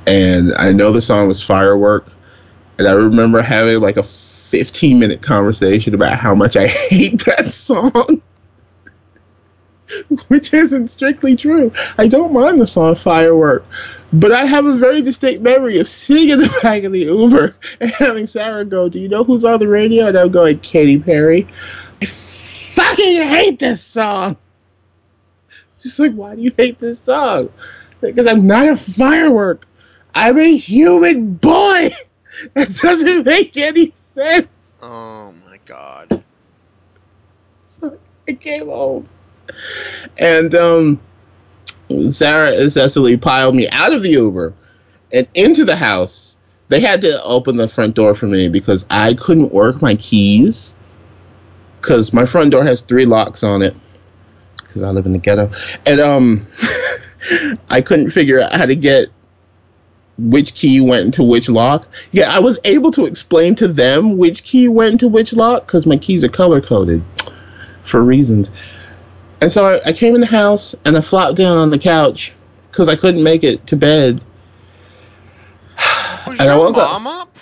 And 0.07 0.54
I 0.54 0.73
know 0.73 0.90
the 0.90 1.00
song 1.00 1.28
was 1.28 1.43
Firework. 1.43 2.07
And 2.78 2.88
I 2.88 2.93
remember 2.93 3.43
having 3.43 3.81
like 3.81 3.97
a 3.97 4.02
15 4.02 4.99
minute 4.99 5.23
conversation 5.23 5.95
about 5.95 6.19
how 6.19 6.35
much 6.35 6.57
I 6.57 6.66
hate 6.90 7.25
that 7.26 7.49
song. 7.49 8.23
Which 10.28 10.52
isn't 10.52 10.88
strictly 10.88 11.37
true. 11.37 11.73
I 11.99 12.09
don't 12.09 12.33
mind 12.33 12.61
the 12.61 12.66
song 12.66 12.95
Firework. 12.95 13.64
But 14.12 14.33
I 14.33 14.47
have 14.47 14.65
a 14.65 14.75
very 14.75 15.03
distinct 15.03 15.43
memory 15.43 15.79
of 15.79 15.88
sitting 15.88 16.31
in 16.31 16.38
the 16.38 16.59
back 16.62 16.85
of 16.85 16.93
the 16.93 17.00
Uber 17.00 17.57
and 17.81 17.91
having 17.91 18.27
Sarah 18.27 18.65
go, 18.65 18.88
Do 18.88 18.99
you 18.99 19.09
know 19.09 19.25
who's 19.25 19.45
on 19.45 19.61
the 19.61 19.69
radio? 19.69 20.07
And 20.07 20.17
I'm 20.17 20.31
going, 20.31 20.61
Katy 20.61 21.00
Perry. 21.00 21.47
I 22.00 22.07
fucking 22.07 23.23
hate 23.23 23.59
this 23.59 23.83
song. 23.83 24.37
She's 25.81 25.99
like, 25.99 26.15
Why 26.15 26.35
do 26.37 26.43
you 26.43 26.53
hate 26.57 26.79
this 26.79 27.00
song? 27.00 27.50
Because 28.00 28.27
I'm 28.27 28.47
not 28.47 28.69
a 28.69 28.77
firework. 28.77 29.67
I'm 30.15 30.38
a 30.38 30.57
human 30.57 31.35
boy. 31.35 31.91
That 32.55 32.73
doesn't 32.73 33.27
make 33.27 33.57
any 33.57 33.93
sense. 34.15 34.47
Oh 34.81 35.35
my 35.45 35.59
god. 35.67 36.23
So 37.67 37.99
I 38.29 38.33
came 38.35 38.67
home. 38.67 39.09
And 40.17 40.55
um 40.55 41.00
Sarah 42.11 42.52
and 42.52 42.73
Cecily 42.73 43.16
piled 43.16 43.54
me 43.54 43.68
out 43.71 43.92
of 43.92 44.02
the 44.02 44.11
Uber 44.11 44.54
and 45.12 45.26
into 45.35 45.64
the 45.64 45.76
house. 45.76 46.37
They 46.68 46.80
had 46.80 47.00
to 47.00 47.23
open 47.23 47.57
the 47.57 47.68
front 47.68 47.95
door 47.95 48.14
for 48.14 48.26
me 48.26 48.49
because 48.49 48.85
I 48.90 49.14
couldn't 49.14 49.52
work 49.52 49.80
my 49.80 49.95
keys. 49.97 50.75
Because 51.80 52.12
my 52.12 52.26
front 52.26 52.50
door 52.50 52.64
has 52.64 52.83
three 52.83 53.07
locks 53.07 53.42
on 53.42 53.62
it. 53.62 53.75
Because 54.59 54.83
I 54.83 54.90
live 54.90 55.07
in 55.07 55.12
the 55.12 55.18
ghetto. 55.18 55.50
And 55.87 56.00
um 56.00 56.47
I 57.71 57.80
couldn't 57.80 58.11
figure 58.11 58.40
out 58.40 58.52
how 58.52 58.66
to 58.66 58.76
get 58.76 59.09
which 60.18 60.54
key 60.54 60.80
went 60.80 61.07
into 61.07 61.23
which 61.23 61.49
lock. 61.49 61.87
Yeah, 62.11 62.30
I 62.35 62.40
was 62.40 62.59
able 62.64 62.90
to 62.92 63.07
explain 63.07 63.54
to 63.57 63.68
them 63.68 64.18
which 64.18 64.42
key 64.42 64.68
went 64.68 64.92
into 64.92 65.09
which 65.09 65.33
lock 65.33 65.66
because 65.66 65.87
my 65.87 65.97
keys 65.97 66.25
are 66.25 66.28
color 66.28 66.61
coded 66.61 67.02
for 67.85 68.02
reasons. 68.02 68.50
And 69.40 69.50
so 69.52 69.66
I, 69.66 69.80
I 69.88 69.92
came 69.92 70.14
in 70.14 70.21
the 70.21 70.26
house 70.26 70.75
and 70.85 70.97
I 70.97 71.00
flopped 71.00 71.37
down 71.37 71.57
on 71.59 71.71
the 71.71 71.78
couch 71.78 72.33
because 72.71 72.88
I 72.88 72.97
couldn't 72.97 73.23
make 73.23 73.45
it 73.45 73.66
to 73.68 73.76
bed. 73.76 74.23
Was 76.26 76.38
And 76.40 76.50
I 76.50 76.57
woke 76.57 76.76
up- 76.76 77.02
mom 77.02 77.07
up? 77.07 77.37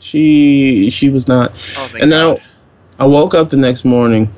She 0.00 0.90
she 0.90 1.10
was 1.10 1.28
not. 1.28 1.52
Oh, 1.76 1.90
And 2.00 2.10
now- 2.10 2.34
God. 2.34 2.42
I 3.00 3.06
woke 3.06 3.32
up 3.34 3.50
the 3.50 3.56
next 3.56 3.84
morning, 3.84 4.28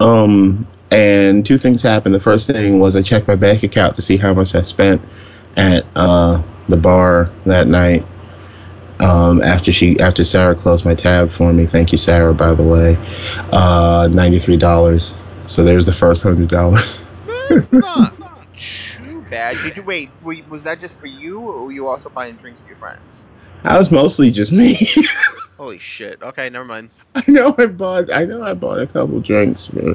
um, 0.00 0.66
and 0.90 1.46
two 1.46 1.56
things 1.56 1.80
happened. 1.80 2.14
The 2.14 2.20
first 2.20 2.46
thing 2.46 2.78
was 2.78 2.94
I 2.94 3.00
checked 3.02 3.26
my 3.26 3.36
bank 3.36 3.62
account 3.62 3.94
to 3.94 4.02
see 4.02 4.18
how 4.18 4.34
much 4.34 4.54
I 4.54 4.60
spent 4.62 5.00
at 5.56 5.86
uh, 5.96 6.42
the 6.68 6.76
bar 6.76 7.26
that 7.46 7.68
night. 7.68 8.04
Um, 9.00 9.42
after 9.42 9.72
she 9.72 9.98
after 9.98 10.24
Sarah 10.24 10.54
closed 10.54 10.84
my 10.84 10.94
tab 10.94 11.30
for 11.30 11.52
me, 11.54 11.64
thank 11.66 11.90
you 11.92 11.96
Sarah 11.98 12.34
by 12.34 12.52
the 12.54 12.62
way, 12.64 12.96
uh, 13.50 14.08
ninety 14.12 14.38
three 14.38 14.58
dollars. 14.58 15.14
So 15.52 15.62
there's 15.62 15.84
the 15.84 15.92
first 15.92 16.22
hundred 16.22 16.48
dollars. 16.48 17.02
That's 17.26 17.70
not 17.72 18.16
too 18.56 19.22
bad. 19.28 19.58
Did 19.62 19.76
you 19.76 19.82
wait? 19.82 20.08
Was 20.22 20.64
that 20.64 20.80
just 20.80 20.98
for 20.98 21.08
you, 21.08 21.40
or 21.40 21.66
were 21.66 21.72
you 21.72 21.88
also 21.88 22.08
buying 22.08 22.36
drinks 22.36 22.58
for 22.62 22.68
your 22.68 22.78
friends? 22.78 23.26
That 23.62 23.76
was 23.76 23.90
mostly 23.90 24.30
just 24.30 24.50
me. 24.50 24.78
Holy 25.58 25.76
shit. 25.76 26.22
Okay, 26.22 26.48
never 26.48 26.64
mind. 26.64 26.88
I 27.14 27.22
know 27.28 27.54
I 27.58 27.66
bought 27.66 28.10
I 28.10 28.24
know 28.24 28.42
I 28.42 28.54
bought 28.54 28.80
a 28.80 28.86
couple 28.86 29.20
drinks 29.20 29.66
for 29.66 29.94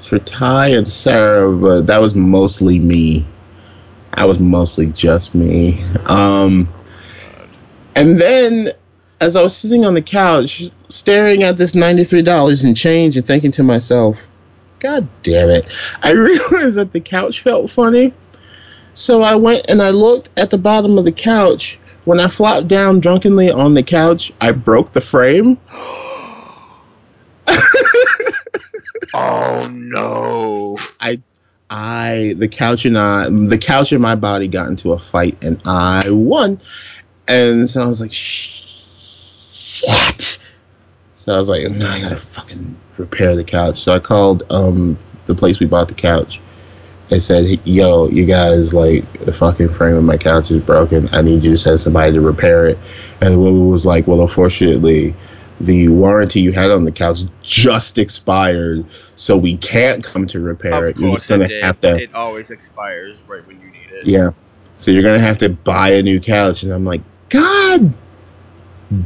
for 0.00 0.18
Ty 0.18 0.70
and 0.70 0.88
Sarah, 0.88 1.56
but 1.56 1.86
that 1.86 1.98
was 1.98 2.16
mostly 2.16 2.80
me. 2.80 3.24
That 4.16 4.24
was 4.24 4.40
mostly 4.40 4.86
just 4.86 5.36
me. 5.36 5.84
Um 6.06 6.68
and 7.94 8.20
then 8.20 8.72
as 9.20 9.36
I 9.36 9.42
was 9.42 9.56
sitting 9.56 9.84
on 9.84 9.94
the 9.94 10.02
couch 10.02 10.68
staring 10.88 11.44
at 11.44 11.58
this 11.58 11.72
$93 11.72 12.64
in 12.64 12.74
change 12.74 13.16
and 13.16 13.26
thinking 13.26 13.52
to 13.52 13.62
myself, 13.62 14.26
God 14.80 15.08
damn 15.22 15.50
it. 15.50 15.66
I 16.02 16.10
realized 16.12 16.76
that 16.76 16.92
the 16.92 17.00
couch 17.00 17.40
felt 17.40 17.70
funny. 17.70 18.12
So 18.94 19.22
I 19.22 19.36
went 19.36 19.66
and 19.68 19.80
I 19.80 19.90
looked 19.90 20.30
at 20.36 20.50
the 20.50 20.58
bottom 20.58 20.98
of 20.98 21.04
the 21.04 21.12
couch. 21.12 21.78
When 22.06 22.18
I 22.18 22.28
flopped 22.28 22.66
down 22.66 23.00
drunkenly 23.00 23.50
on 23.50 23.74
the 23.74 23.82
couch, 23.82 24.32
I 24.40 24.52
broke 24.52 24.90
the 24.90 25.00
frame. 25.00 25.58
Oh 29.12 29.68
no. 29.72 30.76
I 31.00 31.20
I 31.68 32.34
the 32.38 32.48
couch 32.48 32.84
and 32.84 32.96
I 32.96 33.28
the 33.28 33.58
couch 33.58 33.92
and 33.92 34.00
my 34.00 34.14
body 34.14 34.48
got 34.48 34.68
into 34.68 34.92
a 34.92 34.98
fight 34.98 35.42
and 35.44 35.60
I 35.64 36.04
won. 36.10 36.60
And 37.26 37.68
so 37.68 37.82
I 37.82 37.86
was 37.86 38.00
like, 38.00 38.12
shit. 38.12 38.78
So 41.16 41.34
I 41.34 41.36
was 41.36 41.48
like, 41.48 41.68
no, 41.70 41.88
I 41.88 42.00
gotta 42.00 42.18
fucking 42.18 42.76
repair 43.00 43.34
the 43.34 43.44
couch. 43.44 43.78
So 43.78 43.94
I 43.94 43.98
called 43.98 44.44
um 44.50 44.98
the 45.26 45.34
place 45.34 45.60
we 45.60 45.66
bought 45.66 45.88
the 45.88 45.94
couch. 45.94 46.40
They 47.08 47.18
said, 47.18 47.66
yo, 47.66 48.08
you 48.08 48.24
guys 48.24 48.72
like 48.72 49.24
the 49.24 49.32
fucking 49.32 49.70
frame 49.70 49.96
of 49.96 50.04
my 50.04 50.16
couch 50.16 50.50
is 50.52 50.62
broken. 50.62 51.08
I 51.12 51.22
need 51.22 51.42
you 51.42 51.50
to 51.50 51.56
send 51.56 51.80
somebody 51.80 52.12
to 52.12 52.20
repair 52.20 52.68
it. 52.68 52.78
And 53.20 53.34
the 53.34 53.38
woman 53.38 53.68
was 53.68 53.84
like, 53.84 54.06
well, 54.06 54.22
unfortunately, 54.22 55.14
the 55.60 55.88
warranty 55.88 56.40
you 56.40 56.52
had 56.52 56.70
on 56.70 56.84
the 56.84 56.92
couch 56.92 57.20
just 57.42 57.98
expired, 57.98 58.86
so 59.14 59.36
we 59.36 59.56
can't 59.56 60.02
come 60.02 60.26
to 60.28 60.40
repair 60.40 60.84
Of 60.86 60.90
it. 60.90 60.98
You're 60.98 61.14
just 61.14 61.28
gonna 61.28 61.44
it 61.44 61.62
have 61.62 61.80
to 61.80 61.96
It 61.96 62.14
always 62.14 62.50
expires 62.50 63.18
right 63.26 63.46
when 63.46 63.60
you 63.60 63.66
need 63.66 63.90
it. 63.92 64.06
yeah. 64.06 64.30
So 64.76 64.90
you're 64.90 65.02
gonna 65.02 65.18
have 65.18 65.38
to 65.38 65.50
buy 65.50 65.90
a 65.90 66.02
new 66.02 66.20
couch, 66.20 66.62
and 66.62 66.72
I'm 66.72 66.84
like, 66.84 67.02
God 67.28 67.92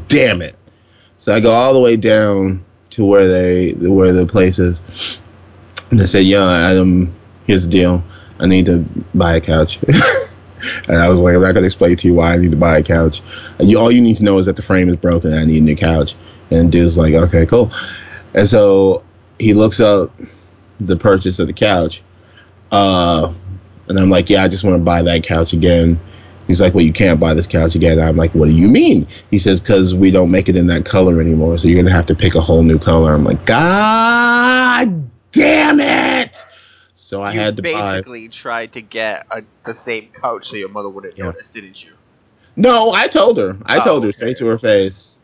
damn 0.06 0.42
it! 0.42 0.56
So 1.16 1.34
I 1.34 1.40
go 1.40 1.50
all 1.50 1.74
the 1.74 1.80
way 1.80 1.96
down 1.96 2.64
to 2.94 3.04
where 3.04 3.28
they 3.28 3.72
where 3.72 4.12
the 4.12 4.26
place 4.26 4.58
is. 4.58 5.20
And 5.90 5.98
they 5.98 6.06
said, 6.06 6.24
"Yo, 6.24 6.48
Adam, 6.48 7.14
here's 7.46 7.64
the 7.64 7.70
deal. 7.70 8.02
I 8.40 8.46
need 8.46 8.66
to 8.66 8.84
buy 9.14 9.36
a 9.36 9.40
couch." 9.40 9.78
and 10.88 10.98
I 10.98 11.08
was 11.08 11.20
like, 11.20 11.34
"I'm 11.34 11.42
not 11.42 11.52
gonna 11.52 11.66
explain 11.66 11.96
to 11.96 12.08
you 12.08 12.14
why 12.14 12.32
I 12.32 12.36
need 12.36 12.50
to 12.50 12.56
buy 12.56 12.78
a 12.78 12.82
couch. 12.82 13.22
You, 13.60 13.78
all 13.78 13.92
you 13.92 14.00
need 14.00 14.16
to 14.16 14.24
know 14.24 14.38
is 14.38 14.46
that 14.46 14.56
the 14.56 14.62
frame 14.62 14.88
is 14.88 14.96
broken. 14.96 15.32
I 15.32 15.44
need 15.44 15.62
a 15.62 15.64
new 15.64 15.76
couch." 15.76 16.14
And 16.50 16.70
dude's 16.70 16.96
like, 16.96 17.14
"Okay, 17.14 17.46
cool." 17.46 17.70
And 18.34 18.48
so 18.48 19.04
he 19.38 19.54
looks 19.54 19.80
up 19.80 20.12
the 20.80 20.96
purchase 20.96 21.38
of 21.38 21.46
the 21.46 21.52
couch. 21.52 22.02
Uh, 22.70 23.32
and 23.88 23.98
I'm 23.98 24.10
like, 24.10 24.30
yeah, 24.30 24.42
I 24.42 24.48
just 24.48 24.64
want 24.64 24.76
to 24.76 24.82
buy 24.82 25.02
that 25.02 25.22
couch 25.22 25.52
again. 25.52 26.00
He's 26.46 26.60
like, 26.60 26.74
well, 26.74 26.84
you 26.84 26.92
can't 26.92 27.18
buy 27.18 27.34
this 27.34 27.46
couch 27.46 27.74
again. 27.74 27.98
I'm 27.98 28.16
like, 28.16 28.32
what 28.34 28.48
do 28.48 28.54
you 28.56 28.68
mean? 28.68 29.06
He 29.30 29.38
says, 29.38 29.60
because 29.60 29.94
we 29.94 30.10
don't 30.10 30.30
make 30.30 30.48
it 30.48 30.56
in 30.56 30.66
that 30.68 30.84
color 30.84 31.20
anymore. 31.20 31.56
So 31.58 31.68
you're 31.68 31.76
going 31.76 31.86
to 31.86 31.92
have 31.92 32.06
to 32.06 32.14
pick 32.14 32.34
a 32.34 32.40
whole 32.40 32.62
new 32.62 32.78
color. 32.78 33.12
I'm 33.14 33.24
like, 33.24 33.44
God 33.46 35.10
damn 35.32 35.80
it. 35.80 36.44
So 36.92 37.22
I 37.22 37.32
you 37.32 37.38
had 37.40 37.56
to 37.56 37.62
buy. 37.62 37.96
basically 37.96 38.28
tried 38.28 38.72
to 38.74 38.80
get 38.82 39.26
a, 39.30 39.42
the 39.64 39.74
same 39.74 40.08
couch 40.08 40.48
so 40.48 40.56
your 40.56 40.68
mother 40.68 40.88
wouldn't 40.88 41.16
Yeah. 41.16 41.24
notice, 41.26 41.52
didn't 41.52 41.82
you? 41.84 41.92
No, 42.56 42.92
I 42.92 43.08
told 43.08 43.38
her. 43.38 43.56
I 43.66 43.78
Oh, 43.78 43.84
told 43.84 44.02
her 44.04 44.08
okay. 44.10 44.16
straight 44.18 44.36
to 44.38 44.46
her 44.46 44.58
face. 44.58 45.18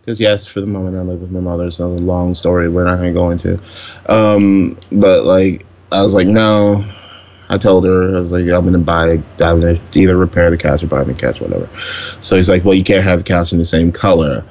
Because 0.00 0.20
yes, 0.20 0.46
for 0.46 0.60
the 0.60 0.66
moment 0.66 0.96
I 0.96 1.00
live 1.00 1.20
with 1.20 1.30
my 1.30 1.40
mother. 1.40 1.66
It's 1.66 1.80
a 1.80 1.86
long 1.86 2.34
story 2.34 2.68
we're 2.68 2.84
not 2.84 2.96
gonna 2.96 3.12
go 3.12 3.30
into. 3.30 3.60
Um, 4.08 4.78
but 4.92 5.24
like 5.24 5.64
I 5.92 6.02
was 6.02 6.14
like, 6.14 6.26
no. 6.26 6.84
I 7.48 7.58
told 7.58 7.84
her 7.84 8.16
I 8.16 8.20
was 8.20 8.32
like, 8.32 8.42
I'm 8.42 8.64
gonna 8.64 8.78
buy. 8.78 9.12
I'm 9.12 9.60
gonna 9.60 9.80
either 9.94 10.16
repair 10.16 10.50
the 10.50 10.56
couch 10.56 10.82
or 10.82 10.88
buy 10.88 11.04
the 11.04 11.14
couch, 11.14 11.40
whatever. 11.40 11.68
So 12.20 12.36
he's 12.36 12.48
like, 12.48 12.64
well, 12.64 12.74
you 12.74 12.84
can't 12.84 13.04
have 13.04 13.20
the 13.20 13.24
couch 13.24 13.52
in 13.52 13.58
the 13.58 13.66
same 13.66 13.92
color. 13.92 14.44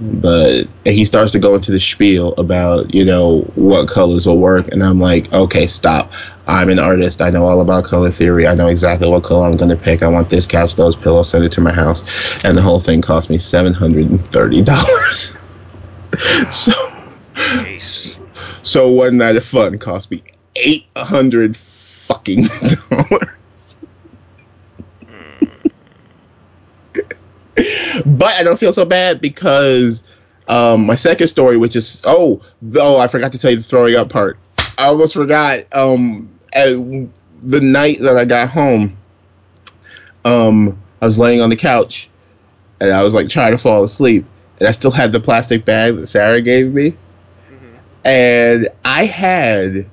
But 0.00 0.68
he 0.84 1.04
starts 1.04 1.32
to 1.32 1.40
go 1.40 1.56
into 1.56 1.72
the 1.72 1.80
spiel 1.80 2.32
about 2.34 2.94
you 2.94 3.04
know 3.04 3.40
what 3.56 3.88
colors 3.88 4.26
will 4.26 4.38
work, 4.38 4.68
and 4.68 4.82
I'm 4.82 5.00
like, 5.00 5.32
okay, 5.32 5.66
stop. 5.66 6.12
I'm 6.48 6.70
an 6.70 6.78
artist. 6.78 7.20
I 7.20 7.28
know 7.28 7.46
all 7.46 7.60
about 7.60 7.84
color 7.84 8.10
theory. 8.10 8.46
I 8.46 8.54
know 8.54 8.68
exactly 8.68 9.06
what 9.06 9.22
color 9.22 9.46
I'm 9.46 9.58
going 9.58 9.68
to 9.68 9.76
pick. 9.76 10.02
I 10.02 10.08
want 10.08 10.30
this 10.30 10.46
couch, 10.46 10.76
those 10.76 10.96
pillows, 10.96 11.28
send 11.28 11.44
it 11.44 11.52
to 11.52 11.60
my 11.60 11.74
house. 11.74 12.02
And 12.42 12.56
the 12.56 12.62
whole 12.62 12.80
thing 12.80 13.02
cost 13.02 13.28
me 13.28 13.36
$730. 13.36 15.44
so, 16.50 16.72
so 18.62 18.90
one 18.90 19.18
night 19.18 19.36
of 19.36 19.44
fun 19.44 19.78
cost 19.78 20.10
me 20.10 20.22
800 20.56 21.54
fucking 22.36 22.78
dollars. 22.90 23.76
but 28.06 28.34
I 28.34 28.42
don't 28.42 28.58
feel 28.58 28.72
so 28.72 28.84
bad 28.84 29.20
because 29.20 30.02
um, 30.48 30.86
my 30.86 30.94
second 30.94 31.28
story, 31.28 31.56
which 31.56 31.76
is 31.76 32.02
oh, 32.04 32.40
oh, 32.76 32.98
I 32.98 33.08
forgot 33.08 33.32
to 33.32 33.38
tell 33.38 33.50
you 33.50 33.56
the 33.58 33.62
throwing 33.62 33.96
up 33.96 34.10
part. 34.10 34.38
I 34.78 34.86
almost 34.86 35.14
forgot. 35.14 35.64
Um, 35.72 36.30
the 36.52 37.60
night 37.60 37.98
that 38.00 38.16
I 38.16 38.24
got 38.24 38.48
home, 38.48 38.96
um, 40.24 40.78
I 41.00 41.06
was 41.06 41.18
laying 41.18 41.40
on 41.40 41.50
the 41.50 41.56
couch 41.56 42.08
and 42.80 42.90
I 42.92 43.02
was 43.02 43.14
like 43.14 43.28
trying 43.28 43.52
to 43.52 43.58
fall 43.58 43.82
asleep, 43.84 44.24
and 44.58 44.68
I 44.68 44.72
still 44.72 44.90
had 44.90 45.12
the 45.12 45.20
plastic 45.20 45.64
bag 45.64 45.96
that 45.96 46.06
Sarah 46.06 46.40
gave 46.40 46.72
me, 46.72 46.90
Mhm. 46.92 47.78
and 48.04 48.68
I 48.84 49.04
had 49.04 49.86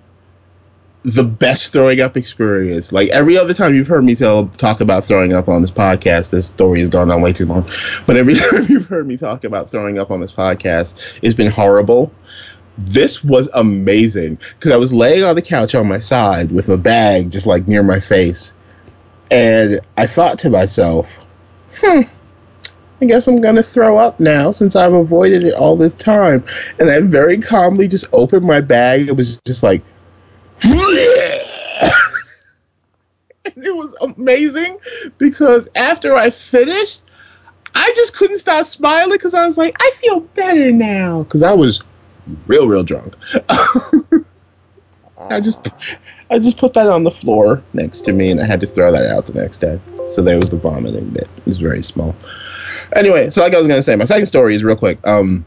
the 1.06 1.24
best 1.24 1.72
throwing 1.72 2.02
up 2.02 2.18
experience. 2.18 2.92
Like 2.92 3.10
every 3.10 3.38
other 3.38 3.54
time 3.54 3.76
you've 3.76 3.88
heard 3.88 4.04
me 4.04 4.16
tell 4.16 4.48
talk 4.58 4.82
about 4.82 5.06
throwing 5.06 5.34
up 5.34 5.48
on 5.48 5.62
this 5.62 5.70
podcast, 5.70 6.32
this 6.32 6.48
story 6.48 6.80
has 6.80 6.90
gone 6.90 7.12
on 7.12 7.22
way 7.22 7.32
too 7.32 7.46
long. 7.46 7.70
But 8.08 8.18
every 8.18 8.34
time 8.52 8.66
you've 8.68 8.88
heard 8.88 9.08
me 9.08 9.16
talk 9.16 9.44
about 9.44 9.70
throwing 9.70 10.00
up 10.00 10.10
on 10.10 10.20
this 10.20 10.32
podcast, 10.34 11.20
it's 11.22 11.36
been 11.36 11.52
horrible. 11.52 12.12
This 12.80 13.24
was 13.24 13.48
amazing 13.54 14.40
because 14.58 14.72
I 14.72 14.78
was 14.78 14.92
laying 14.92 15.24
on 15.24 15.36
the 15.36 15.44
couch 15.44 15.76
on 15.76 15.88
my 15.88 16.00
side 16.00 16.52
with 16.52 16.70
a 16.70 16.78
bag 16.78 17.30
just 17.30 17.46
like 17.46 17.68
near 17.68 17.84
my 17.84 18.00
face, 18.00 18.54
and 19.30 19.80
I 19.98 20.08
thought 20.08 20.40
to 20.40 20.50
myself, 20.50 21.08
"Hmm, 21.80 22.02
I 23.00 23.06
guess 23.06 23.28
I'm 23.28 23.40
gonna 23.40 23.64
throw 23.64 23.98
up 23.98 24.20
now 24.20 24.50
since 24.52 24.76
I've 24.76 24.94
avoided 24.94 25.44
it 25.44 25.54
all 25.54 25.78
this 25.78 25.94
time." 25.94 26.44
And 26.80 26.90
I 26.90 27.00
very 27.00 27.38
calmly 27.38 27.88
just 27.88 28.06
opened 28.12 28.46
my 28.46 28.60
bag. 28.60 29.08
It 29.08 29.16
was 29.16 29.40
just 29.46 29.64
like 29.64 29.82
and 33.46 33.66
it 33.66 33.76
was 33.76 33.96
amazing 34.02 34.78
because 35.18 35.68
after 35.76 36.16
I 36.16 36.30
finished, 36.32 37.02
I 37.74 37.92
just 37.96 38.16
couldn't 38.16 38.40
stop 38.40 38.66
smiling 38.66 39.12
because 39.12 39.34
I 39.34 39.46
was 39.46 39.58
like, 39.58 39.76
I 39.80 39.92
feel 40.02 40.22
better 40.22 40.72
now 40.72 41.24
because 41.24 41.44
I 41.44 41.54
was 41.54 41.82
real, 42.48 42.68
real 42.68 42.84
drunk. 42.84 43.16
I 45.18 45.40
just, 45.40 45.60
I 46.30 46.40
just 46.40 46.58
put 46.58 46.74
that 46.74 46.88
on 46.88 47.04
the 47.04 47.12
floor 47.12 47.64
next 47.74 48.02
to 48.02 48.14
me, 48.14 48.32
and 48.32 48.40
I 48.40 48.46
had 48.46 48.60
to 48.62 48.68
throw 48.68 48.92
that 48.92 49.10
out 49.10 49.26
the 49.26 49.34
next 49.34 49.58
day. 49.60 49.80
So 50.08 50.22
there 50.22 50.40
was 50.40 50.50
the 50.50 50.58
vomiting 50.58 51.10
bit. 51.10 51.28
It 51.38 51.46
was 51.46 51.58
very 51.58 51.82
small. 51.84 52.16
Anyway, 52.96 53.30
so 53.30 53.42
like 53.42 53.54
I 53.54 53.58
was 53.58 53.68
gonna 53.68 53.84
say, 53.84 53.96
my 53.96 54.06
second 54.06 54.28
story 54.28 54.56
is 54.56 54.64
real 54.64 54.76
quick. 54.76 55.06
Um, 55.06 55.46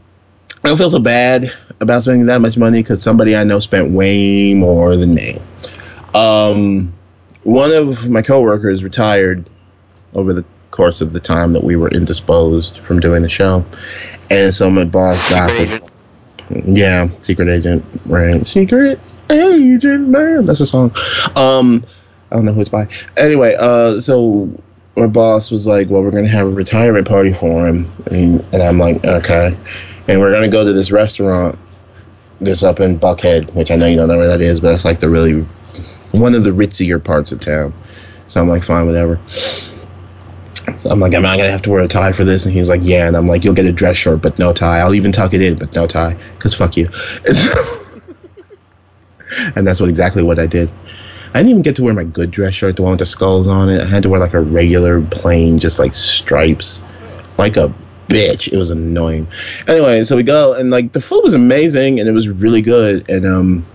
I 0.63 0.67
don't 0.67 0.77
feel 0.77 0.89
so 0.89 0.99
bad 0.99 1.51
about 1.79 2.03
spending 2.03 2.25
that 2.27 2.41
much 2.41 2.57
money 2.57 2.81
because 2.81 3.01
somebody 3.01 3.35
I 3.35 3.43
know 3.43 3.59
spent 3.59 3.91
way 3.91 4.53
more 4.53 4.97
than 4.97 5.13
me. 5.13 5.39
Um, 6.13 6.93
one 7.43 7.71
of 7.71 8.09
my 8.09 8.21
coworkers 8.21 8.83
retired 8.83 9.49
over 10.13 10.33
the 10.33 10.43
course 10.71 11.01
of 11.01 11.13
the 11.13 11.19
time 11.19 11.53
that 11.53 11.63
we 11.63 11.75
were 11.75 11.89
indisposed 11.89 12.79
from 12.79 12.99
doing 12.99 13.21
the 13.21 13.29
show, 13.29 13.63
and 14.29 14.53
so 14.53 14.69
my 14.69 14.83
boss 14.83 15.29
got 15.29 15.81
yeah, 16.65 17.07
secret 17.21 17.47
agent, 17.47 17.85
right? 18.05 18.45
Secret 18.45 18.99
agent, 19.29 20.09
man, 20.09 20.45
that's 20.45 20.59
a 20.59 20.65
song. 20.65 20.91
Um, 21.35 21.85
I 22.31 22.35
don't 22.35 22.45
know 22.45 22.53
who 22.53 22.61
it's 22.61 22.69
by. 22.69 22.87
Anyway, 23.17 23.55
uh, 23.57 23.99
so 23.99 24.49
my 24.97 25.07
boss 25.07 25.51
was 25.51 25.67
like, 25.67 25.89
"Well, 25.89 26.03
we're 26.03 26.11
gonna 26.11 26.27
have 26.27 26.47
a 26.47 26.51
retirement 26.51 27.07
party 27.07 27.33
for 27.33 27.67
him," 27.67 27.89
and, 28.07 28.45
and 28.53 28.61
I'm 28.61 28.77
like, 28.77 29.03
"Okay," 29.05 29.55
and 30.09 30.19
we're 30.19 30.31
gonna 30.31 30.49
go 30.49 30.65
to 30.65 30.73
this 30.73 30.91
restaurant 30.91 31.57
this 32.41 32.63
up 32.63 32.79
in 32.79 32.99
Buckhead, 32.99 33.53
which 33.53 33.69
I 33.69 33.75
know 33.75 33.85
you 33.85 33.95
don't 33.97 34.07
know 34.07 34.17
where 34.17 34.27
that 34.27 34.41
is, 34.41 34.59
but 34.59 34.73
it's 34.73 34.85
like 34.85 34.99
the 34.99 35.09
really 35.09 35.45
one 36.11 36.33
of 36.35 36.43
the 36.43 36.49
ritzier 36.51 37.03
parts 37.03 37.31
of 37.31 37.39
town. 37.39 37.73
So 38.27 38.41
I'm 38.41 38.47
like, 38.47 38.63
fine, 38.63 38.85
whatever. 38.87 39.19
So 40.77 40.89
I'm 40.89 40.99
like, 40.99 41.13
am 41.13 41.25
I 41.25 41.37
gonna 41.37 41.51
have 41.51 41.61
to 41.63 41.69
wear 41.69 41.81
a 41.83 41.87
tie 41.87 42.11
for 42.13 42.23
this? 42.25 42.45
And 42.45 42.53
he's 42.53 42.69
like, 42.69 42.81
yeah. 42.83 43.07
And 43.07 43.15
I'm 43.15 43.27
like, 43.27 43.43
you'll 43.43 43.53
get 43.53 43.65
a 43.65 43.71
dress 43.71 43.97
shirt, 43.97 44.21
but 44.21 44.39
no 44.39 44.51
tie. 44.53 44.79
I'll 44.79 44.95
even 44.95 45.11
tuck 45.11 45.33
it 45.33 45.41
in, 45.41 45.57
but 45.57 45.73
no 45.75 45.85
tie, 45.87 46.17
cause 46.39 46.53
fuck 46.53 46.75
you. 46.77 46.87
And, 47.25 47.37
so- 47.37 47.75
and 49.55 49.65
that's 49.67 49.79
what 49.79 49.89
exactly 49.89 50.23
what 50.23 50.39
I 50.39 50.47
did. 50.47 50.71
I 51.33 51.39
didn't 51.39 51.49
even 51.51 51.61
get 51.61 51.75
to 51.75 51.83
wear 51.83 51.93
my 51.93 52.03
good 52.03 52.31
dress 52.31 52.55
shirt, 52.55 52.75
the 52.75 52.81
one 52.81 52.91
with 52.91 52.99
the 52.99 53.05
skulls 53.05 53.47
on 53.47 53.69
it. 53.69 53.81
I 53.81 53.85
had 53.85 54.03
to 54.03 54.09
wear 54.09 54.19
like 54.19 54.33
a 54.33 54.41
regular 54.41 55.01
plain, 55.01 55.59
just 55.59 55.77
like 55.77 55.93
stripes, 55.93 56.81
like 57.37 57.55
a 57.55 57.73
bitch. 58.09 58.51
It 58.51 58.57
was 58.57 58.71
annoying. 58.71 59.27
Anyway, 59.67 60.03
so 60.03 60.15
we 60.15 60.23
go 60.23 60.53
and 60.53 60.69
like 60.69 60.91
the 60.91 60.99
food 61.01 61.21
was 61.23 61.33
amazing 61.33 61.99
and 61.99 62.09
it 62.09 62.11
was 62.11 62.27
really 62.27 62.61
good. 62.61 63.09
And 63.09 63.25
um, 63.25 63.65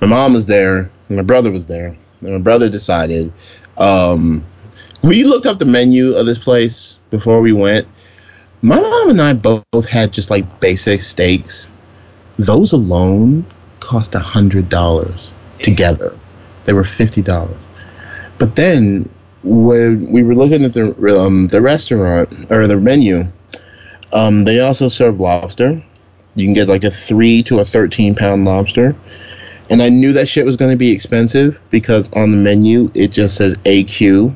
my 0.00 0.06
mom 0.06 0.34
was 0.34 0.46
there, 0.46 0.90
my 1.08 1.22
brother 1.22 1.50
was 1.50 1.66
there, 1.66 1.96
and 2.20 2.32
my 2.32 2.38
brother 2.38 2.68
decided. 2.68 3.32
Um, 3.78 4.44
we 5.02 5.24
looked 5.24 5.46
up 5.46 5.58
the 5.58 5.64
menu 5.64 6.14
of 6.14 6.26
this 6.26 6.38
place 6.38 6.96
before 7.10 7.40
we 7.40 7.52
went. 7.52 7.86
My 8.60 8.80
mom 8.80 9.10
and 9.10 9.22
I 9.22 9.32
both 9.34 9.88
had 9.88 10.12
just 10.12 10.30
like 10.30 10.60
basic 10.60 11.00
steaks. 11.00 11.68
Those 12.36 12.72
alone 12.72 13.46
cost 13.78 14.14
a 14.16 14.18
hundred 14.18 14.68
dollars 14.68 15.32
together. 15.62 16.18
They 16.64 16.72
were 16.72 16.84
fifty 16.84 17.22
dollars. 17.22 17.56
But 18.38 18.56
then 18.56 19.08
when 19.44 20.10
we 20.10 20.22
were 20.22 20.34
looking 20.34 20.64
at 20.64 20.72
the 20.72 20.92
um, 21.20 21.48
the 21.48 21.60
restaurant 21.60 22.50
or 22.50 22.66
the 22.66 22.76
menu, 22.76 23.26
um, 24.12 24.44
they 24.44 24.60
also 24.60 24.88
serve 24.88 25.20
lobster. 25.20 25.82
You 26.34 26.46
can 26.46 26.54
get 26.54 26.68
like 26.68 26.84
a 26.84 26.90
three 26.90 27.42
to 27.44 27.60
a 27.60 27.64
thirteen 27.64 28.14
pound 28.14 28.44
lobster. 28.44 28.96
And 29.70 29.82
I 29.82 29.90
knew 29.90 30.14
that 30.14 30.28
shit 30.28 30.46
was 30.46 30.56
going 30.56 30.70
to 30.70 30.78
be 30.78 30.92
expensive 30.92 31.60
because 31.70 32.10
on 32.14 32.30
the 32.30 32.36
menu 32.38 32.88
it 32.94 33.08
just 33.08 33.36
says 33.36 33.54
AQ, 33.64 34.34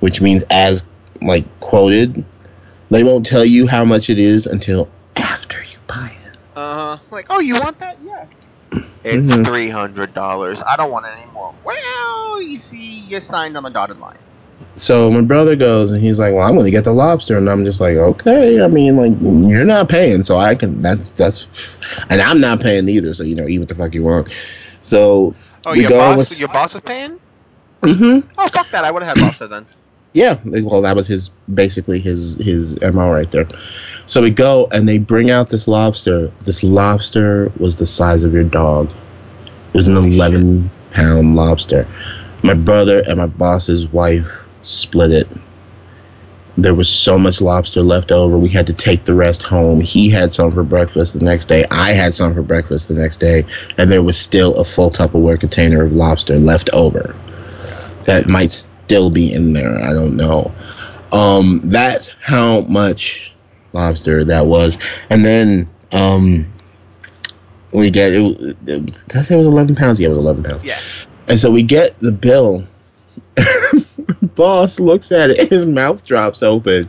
which 0.00 0.20
means 0.20 0.44
as 0.50 0.82
like 1.22 1.44
quoted. 1.60 2.24
They 2.90 3.04
won't 3.04 3.26
tell 3.26 3.44
you 3.44 3.66
how 3.66 3.84
much 3.84 4.10
it 4.10 4.18
is 4.18 4.46
until 4.46 4.88
after 5.16 5.58
you 5.60 5.78
buy 5.86 6.14
it. 6.24 6.36
Uh 6.56 6.96
huh. 6.96 7.04
Like, 7.10 7.26
oh, 7.30 7.40
you 7.40 7.54
want 7.54 7.78
that? 7.80 7.96
Yeah. 8.02 8.26
It's 9.04 9.28
Mhm. 9.28 9.44
three 9.44 9.68
hundred 9.68 10.14
dollars. 10.14 10.62
I 10.66 10.76
don't 10.76 10.90
want 10.90 11.06
it 11.06 11.10
anymore. 11.20 11.54
Well, 11.64 12.42
you 12.42 12.58
see, 12.60 13.00
you 13.08 13.20
signed 13.20 13.56
on 13.56 13.62
the 13.62 13.70
dotted 13.70 13.98
line. 13.98 14.18
So 14.76 15.10
my 15.10 15.22
brother 15.22 15.56
goes 15.56 15.90
and 15.90 16.02
he's 16.02 16.18
like, 16.18 16.34
"Well, 16.34 16.46
I'm 16.46 16.52
going 16.54 16.66
to 16.66 16.70
get 16.70 16.84
the 16.84 16.92
lobster," 16.92 17.36
and 17.38 17.48
I'm 17.48 17.64
just 17.64 17.80
like, 17.80 17.96
"Okay." 17.96 18.62
I 18.62 18.66
mean, 18.68 18.96
like 18.96 19.12
you're 19.50 19.64
not 19.64 19.88
paying, 19.88 20.22
so 20.22 20.36
I 20.38 20.54
can. 20.54 20.82
That 20.82 20.98
that's, 21.16 21.46
and 22.10 22.20
I'm 22.20 22.40
not 22.40 22.60
paying 22.60 22.88
either. 22.88 23.14
So 23.14 23.22
you 23.24 23.34
know, 23.34 23.46
eat 23.48 23.58
what 23.58 23.68
the 23.68 23.74
fuck 23.74 23.94
you 23.94 24.02
want. 24.04 24.28
So 24.82 25.34
Oh, 25.64 25.72
We 25.72 25.80
your 25.80 25.90
go 25.90 25.98
boss, 25.98 26.16
with- 26.30 26.38
your 26.38 26.48
boss 26.48 26.74
was 26.74 26.82
paying? 26.82 27.18
Mm-hmm. 27.82 28.28
Oh, 28.38 28.48
fuck 28.48 28.70
that! 28.70 28.84
I 28.84 28.90
would 28.90 29.02
have 29.02 29.16
had 29.16 29.22
lobster 29.24 29.46
then. 29.48 29.66
yeah, 30.12 30.38
well, 30.44 30.82
that 30.82 30.94
was 30.94 31.06
his 31.06 31.30
basically 31.52 31.98
his 32.00 32.36
his 32.36 32.80
mo 32.80 33.10
right 33.10 33.30
there. 33.30 33.48
So 34.06 34.22
we 34.22 34.30
go 34.30 34.66
and 34.70 34.88
they 34.88 34.98
bring 34.98 35.30
out 35.30 35.50
this 35.50 35.66
lobster. 35.66 36.30
This 36.44 36.62
lobster 36.62 37.50
was 37.58 37.76
the 37.76 37.86
size 37.86 38.24
of 38.24 38.32
your 38.32 38.44
dog. 38.44 38.90
It 39.68 39.74
was 39.74 39.88
an 39.88 39.96
11 39.96 40.70
pound 40.90 41.34
lobster. 41.36 41.88
My 42.42 42.54
brother 42.54 43.02
and 43.06 43.18
my 43.18 43.26
boss's 43.26 43.86
wife 43.88 44.30
split 44.66 45.12
it. 45.12 45.28
There 46.58 46.74
was 46.74 46.88
so 46.88 47.18
much 47.18 47.40
lobster 47.40 47.82
left 47.82 48.10
over. 48.10 48.38
We 48.38 48.48
had 48.48 48.66
to 48.68 48.72
take 48.72 49.04
the 49.04 49.14
rest 49.14 49.42
home. 49.42 49.80
He 49.80 50.08
had 50.08 50.32
some 50.32 50.52
for 50.52 50.62
breakfast 50.62 51.12
the 51.12 51.24
next 51.24 51.46
day. 51.46 51.66
I 51.70 51.92
had 51.92 52.14
some 52.14 52.34
for 52.34 52.42
breakfast 52.42 52.88
the 52.88 52.94
next 52.94 53.18
day. 53.18 53.44
And 53.76 53.90
there 53.90 54.02
was 54.02 54.18
still 54.18 54.54
a 54.54 54.64
full 54.64 54.90
Tupperware 54.90 55.38
container 55.38 55.84
of 55.84 55.92
lobster 55.92 56.38
left 56.38 56.70
over. 56.72 57.14
That 58.06 58.28
might 58.28 58.52
still 58.52 59.10
be 59.10 59.32
in 59.32 59.52
there. 59.52 59.78
I 59.82 59.92
don't 59.92 60.16
know. 60.16 60.54
Um, 61.12 61.60
that's 61.64 62.14
how 62.22 62.62
much 62.62 63.34
lobster 63.74 64.24
that 64.24 64.46
was. 64.46 64.78
And 65.10 65.24
then 65.24 65.68
um, 65.92 66.50
we 67.72 67.90
get 67.90 68.12
it. 68.14 68.64
Did 68.64 68.96
I 69.14 69.22
say 69.22 69.34
it 69.34 69.38
was 69.38 69.46
11 69.46 69.76
pounds? 69.76 70.00
Yeah, 70.00 70.06
it 70.06 70.10
was 70.10 70.18
11 70.18 70.42
pounds. 70.42 70.64
Yeah. 70.64 70.80
And 71.28 71.38
so 71.38 71.50
we 71.50 71.62
get 71.62 71.98
the 72.00 72.12
bill. 72.12 72.66
Boss 74.36 74.78
looks 74.78 75.10
at 75.10 75.30
it, 75.30 75.38
and 75.38 75.48
his 75.50 75.64
mouth 75.64 76.06
drops 76.06 76.42
open. 76.42 76.88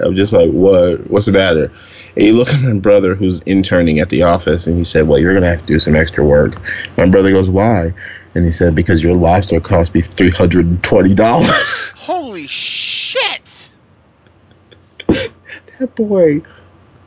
I'm 0.00 0.16
just 0.16 0.32
like, 0.32 0.50
what? 0.50 1.08
What's 1.10 1.26
the 1.26 1.32
matter? 1.32 1.70
And 2.16 2.24
he 2.24 2.32
looks 2.32 2.54
at 2.54 2.62
my 2.62 2.78
brother 2.78 3.14
who's 3.14 3.40
interning 3.42 4.00
at 4.00 4.08
the 4.08 4.22
office, 4.22 4.66
and 4.66 4.76
he 4.76 4.84
said, 4.84 5.06
well, 5.06 5.18
you're 5.18 5.32
going 5.32 5.42
to 5.42 5.50
have 5.50 5.60
to 5.60 5.66
do 5.66 5.78
some 5.78 5.94
extra 5.94 6.24
work. 6.24 6.56
My 6.96 7.04
brother 7.06 7.30
goes, 7.30 7.50
why? 7.50 7.92
And 8.34 8.44
he 8.44 8.50
said, 8.50 8.74
because 8.74 9.02
your 9.02 9.14
lobster 9.14 9.60
cost 9.60 9.94
me 9.94 10.02
$320. 10.02 11.92
Holy 11.96 12.46
shit! 12.46 13.70
that 15.78 15.94
boy, 15.94 16.40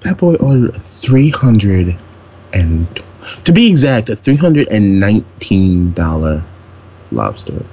that 0.02 0.18
boy 0.18 0.36
ordered 0.36 0.76
a 0.76 0.80
300 0.80 1.98
and, 2.54 3.04
to 3.46 3.52
be 3.52 3.68
exact, 3.70 4.10
a 4.10 4.14
$319 4.14 6.44
lobster. 7.12 7.66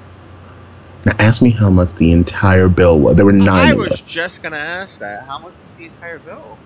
Now 1.06 1.14
ask 1.20 1.40
me 1.40 1.50
how 1.50 1.70
much 1.70 1.94
the 1.94 2.10
entire 2.10 2.68
bill 2.68 2.98
was. 2.98 3.14
There 3.14 3.24
were 3.24 3.30
nine 3.30 3.70
I 3.70 3.74
was 3.74 3.92
us. 3.92 4.00
just 4.00 4.42
gonna 4.42 4.56
ask 4.56 4.98
that. 4.98 5.22
How 5.22 5.38
much 5.38 5.52
was 5.52 5.78
the 5.78 5.84
entire 5.84 6.18
bill? 6.18 6.58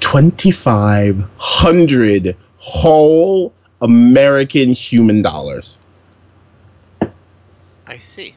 2,500 0.00 2.36
whole 2.58 3.54
American 3.80 4.70
human 4.70 5.22
dollars. 5.22 5.78
I 7.86 7.98
see. 7.98 8.34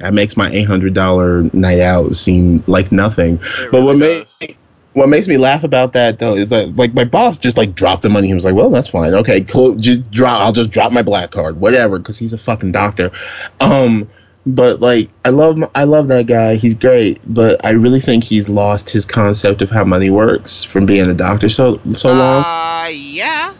That 0.00 0.12
makes 0.12 0.36
my 0.36 0.50
$800 0.50 1.54
night 1.54 1.80
out 1.80 2.14
seem 2.14 2.62
like 2.66 2.92
nothing. 2.92 3.36
It 3.36 3.72
But 3.72 3.84
what 3.84 3.96
really 3.96 4.26
made 4.42 4.58
what 4.92 5.08
makes 5.08 5.26
me 5.26 5.38
laugh 5.38 5.64
about 5.64 5.94
that 5.94 6.18
though 6.18 6.34
is 6.34 6.50
that 6.50 6.76
like 6.76 6.92
my 6.92 7.04
boss 7.04 7.38
just 7.38 7.56
like 7.56 7.74
dropped 7.74 8.02
the 8.02 8.10
money. 8.10 8.28
He 8.28 8.34
was 8.34 8.44
like, 8.44 8.54
"Well, 8.54 8.68
that's 8.68 8.88
fine. 8.88 9.14
Okay. 9.14 9.40
Just 9.40 10.10
drop. 10.10 10.42
I'll 10.42 10.52
just 10.52 10.70
drop 10.70 10.92
my 10.92 11.00
black 11.00 11.30
card, 11.30 11.58
whatever." 11.58 11.98
Because 11.98 12.18
he's 12.18 12.34
a 12.34 12.38
fucking 12.38 12.72
doctor. 12.72 13.10
Um, 13.58 14.10
but 14.44 14.80
like 14.80 15.10
I 15.24 15.30
love 15.30 15.58
I 15.74 15.84
love 15.84 16.08
that 16.08 16.26
guy. 16.26 16.56
He's 16.56 16.74
great, 16.74 17.20
but 17.26 17.64
I 17.64 17.70
really 17.70 18.00
think 18.00 18.24
he's 18.24 18.48
lost 18.48 18.90
his 18.90 19.06
concept 19.06 19.62
of 19.62 19.70
how 19.70 19.84
money 19.84 20.10
works 20.10 20.64
from 20.64 20.86
being 20.86 21.08
a 21.08 21.14
doctor 21.14 21.48
so 21.48 21.80
so 21.94 22.08
long. 22.08 22.44
Uh, 22.44 22.88
yeah. 22.88 23.54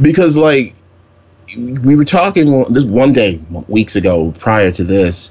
because 0.00 0.36
like 0.36 0.74
we 1.56 1.96
were 1.96 2.04
talking 2.04 2.64
this 2.72 2.84
one 2.84 3.12
day 3.12 3.40
weeks 3.68 3.96
ago 3.96 4.32
prior 4.38 4.70
to 4.70 4.84
this 4.84 5.30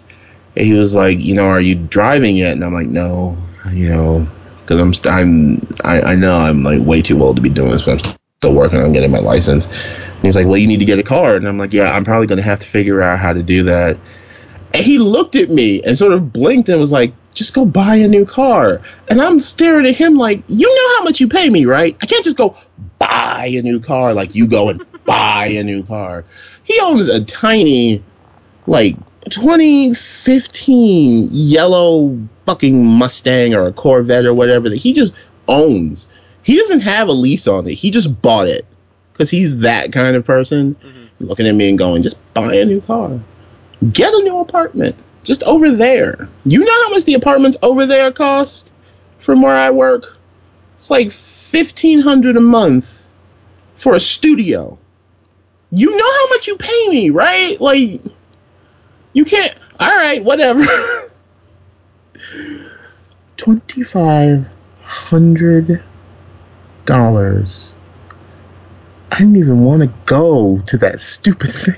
and 0.56 0.66
he 0.66 0.74
was 0.74 0.96
like 0.96 1.20
you 1.20 1.36
know 1.36 1.48
are 1.48 1.62
you 1.62 1.76
driving 1.76 2.36
yet 2.36 2.54
and 2.54 2.64
i'm 2.64 2.74
like 2.74 2.88
no 2.88 3.38
you 3.72 3.90
know 3.90 4.28
because 4.62 4.80
i'm 5.06 5.12
i'm 5.12 5.68
I, 5.84 6.14
I 6.14 6.16
know 6.16 6.36
i'm 6.36 6.62
like 6.62 6.82
way 6.82 7.02
too 7.02 7.22
old 7.22 7.36
to 7.36 7.42
be 7.42 7.50
doing 7.50 7.72
this 7.72 7.84
but 7.84 8.06
i'm 8.08 8.16
still 8.40 8.56
working 8.56 8.80
on 8.82 8.94
getting 8.94 9.12
my 9.12 9.20
license 9.20 9.68
and 9.68 10.24
he's 10.24 10.36
like 10.36 10.48
well 10.48 10.58
you 10.58 10.68
need 10.68 10.80
to 10.80 10.86
get 10.86 11.00
a 11.00 11.04
car 11.04 11.36
and 11.36 11.48
i'm 11.48 11.58
like 11.58 11.74
yeah 11.74 11.92
i'm 11.92 12.06
probably 12.06 12.28
going 12.28 12.38
to 12.38 12.44
have 12.44 12.60
to 12.62 12.68
figure 12.68 13.02
out 13.02 13.20
how 13.20 13.34
to 13.34 13.44
do 13.44 13.64
that 13.64 13.98
and 14.76 14.86
he 14.86 14.98
looked 14.98 15.36
at 15.36 15.50
me 15.50 15.82
and 15.84 15.98
sort 15.98 16.14
of 16.14 16.32
blinked 16.32 16.70
and 16.70 16.80
was 16.80 16.92
like 16.92 17.14
just 17.34 17.54
go 17.54 17.66
buy 17.66 17.96
a 17.96 18.08
new 18.08 18.26
car 18.26 18.80
and 19.10 19.22
i'm 19.22 19.40
staring 19.40 19.86
at 19.86 19.96
him 19.96 20.16
like 20.16 20.42
you 20.48 20.68
know 20.68 20.98
how 20.98 21.04
much 21.04 21.20
you 21.20 21.28
pay 21.28 21.50
me 21.50 21.66
right 21.66 21.98
i 22.02 22.06
can't 22.06 22.24
just 22.24 22.38
go 22.38 22.56
buy 23.00 23.52
a 23.54 23.62
new 23.62 23.80
car 23.80 24.14
like 24.14 24.36
you 24.36 24.48
go 24.48 24.70
and 24.70 24.86
buy 25.06 25.48
a 25.48 25.64
new 25.64 25.84
car. 25.84 26.26
He 26.64 26.80
owns 26.82 27.08
a 27.08 27.24
tiny, 27.24 28.04
like 28.68 28.96
2015 29.30 31.30
yellow 31.32 32.20
fucking 32.46 32.86
Mustang 32.86 33.54
or 33.54 33.68
a 33.68 33.74
Corvette 33.74 34.26
or 34.26 34.34
whatever 34.34 34.70
that 34.70 34.78
he 34.78 34.94
just 34.94 35.14
owns. 35.48 36.08
He 36.42 36.58
doesn't 36.58 36.82
have 36.82 37.08
a 37.08 37.14
lease 37.14 37.48
on 37.48 37.68
it. 37.68 37.74
He 37.74 37.92
just 37.92 38.22
bought 38.22 38.48
it 38.48 38.66
because 39.14 39.30
he's 39.30 39.58
that 39.58 39.92
kind 39.92 40.16
of 40.16 40.26
person. 40.26 40.76
Mhm. 40.76 41.10
Looking 41.20 41.48
at 41.48 41.56
me 41.56 41.70
and 41.70 41.78
going, 41.78 42.04
just 42.04 42.18
buy 42.34 42.56
a 42.56 42.66
new 42.66 42.82
car, 42.82 43.20
get 43.92 44.14
a 44.14 44.24
new 44.24 44.38
apartment, 44.38 44.96
just 45.24 45.44
over 45.44 45.72
there. 45.72 46.30
You 46.46 46.60
know 46.60 46.84
how 46.84 46.90
much 46.90 47.06
the 47.06 47.16
apartments 47.16 47.58
over 47.62 47.86
there 47.86 48.12
cost 48.12 48.72
from 49.20 49.42
where 49.42 49.56
I 49.56 49.72
work? 49.72 50.18
It's 50.76 50.90
like 50.90 51.12
fifteen 51.12 52.02
hundred 52.02 52.38
a 52.38 52.42
month 52.42 53.06
for 53.76 53.94
a 53.94 54.00
studio. 54.00 54.78
You 55.72 55.96
know 55.96 56.12
how 56.12 56.30
much 56.30 56.48
you 56.48 56.58
pay 56.58 56.88
me, 56.90 57.10
right? 57.10 57.60
Like, 57.60 58.02
you 59.14 59.26
can't. 59.26 59.58
All 59.80 59.96
right, 59.96 60.24
whatever. 60.24 60.64
Twenty 63.38 63.84
five 63.84 64.48
hundred 64.84 65.84
dollars. 66.86 67.74
I 69.12 69.20
didn't 69.20 69.38
even 69.38 69.64
want 69.64 69.82
to 69.84 69.94
go 70.06 70.62
to 70.68 70.78
that 70.78 71.00
stupid 71.00 71.52
thing. 71.54 71.76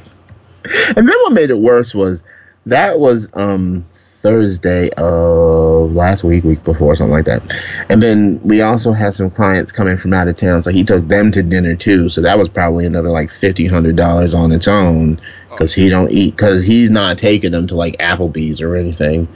And 0.96 1.08
then 1.08 1.16
what 1.22 1.34
made 1.34 1.50
it 1.50 1.58
worse 1.58 1.94
was 1.94 2.24
that 2.66 3.00
was 3.00 3.30
um 3.34 3.86
Thursday 4.28 4.90
of 4.98 5.94
last 5.94 6.24
week, 6.24 6.44
week 6.44 6.64
before, 6.64 6.96
something 6.96 7.14
like 7.14 7.26
that. 7.26 7.42
And 7.90 8.02
then 8.02 8.42
we 8.44 8.62
also 8.62 8.92
had 8.92 9.14
some 9.14 9.30
clients 9.30 9.72
coming 9.72 9.96
from 9.98 10.12
out 10.12 10.28
of 10.28 10.36
town, 10.36 10.64
so 10.64 10.72
he 10.72 10.84
took 10.84 11.08
them 11.08 11.32
to 11.32 11.44
dinner 11.44 11.76
too. 11.76 12.10
So 12.10 12.22
that 12.22 12.38
was 12.38 12.50
probably 12.50 12.86
another 12.86 13.10
like 13.10 13.32
fifty 13.32 13.68
hundred 13.68 13.96
dollars 13.96 14.34
on 14.34 14.52
its 14.52 14.68
own 14.68 15.22
because 15.50 15.74
he 15.74 15.88
don't 15.90 16.12
eat 16.12 16.36
because 16.36 16.64
he's 16.64 16.90
not 16.90 17.18
taking 17.18 17.52
them 17.52 17.68
to 17.68 17.76
like 17.76 17.98
Applebee's 17.98 18.60
or 18.60 18.76
anything. 18.76 19.28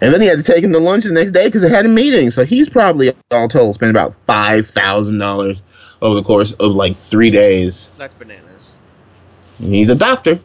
And 0.00 0.12
then 0.12 0.20
he 0.20 0.26
had 0.26 0.38
to 0.38 0.44
take 0.44 0.62
them 0.62 0.72
to 0.72 0.78
lunch 0.78 1.04
the 1.04 1.12
next 1.12 1.32
day 1.32 1.46
because 1.46 1.62
they 1.62 1.68
had 1.68 1.86
a 1.86 1.88
meeting. 1.88 2.30
So 2.30 2.44
he's 2.44 2.68
probably 2.68 3.12
all 3.30 3.48
told 3.48 3.74
spent 3.74 3.90
about 3.90 4.14
five 4.26 4.68
thousand 4.68 5.18
dollars 5.18 5.62
over 6.02 6.14
the 6.14 6.22
course 6.22 6.52
of 6.52 6.72
like 6.72 6.96
three 6.96 7.30
days. 7.30 7.90
That's 7.96 8.14
bananas. 8.14 8.76
He's 9.58 9.88
a 9.88 9.96
doctor. 9.96 10.38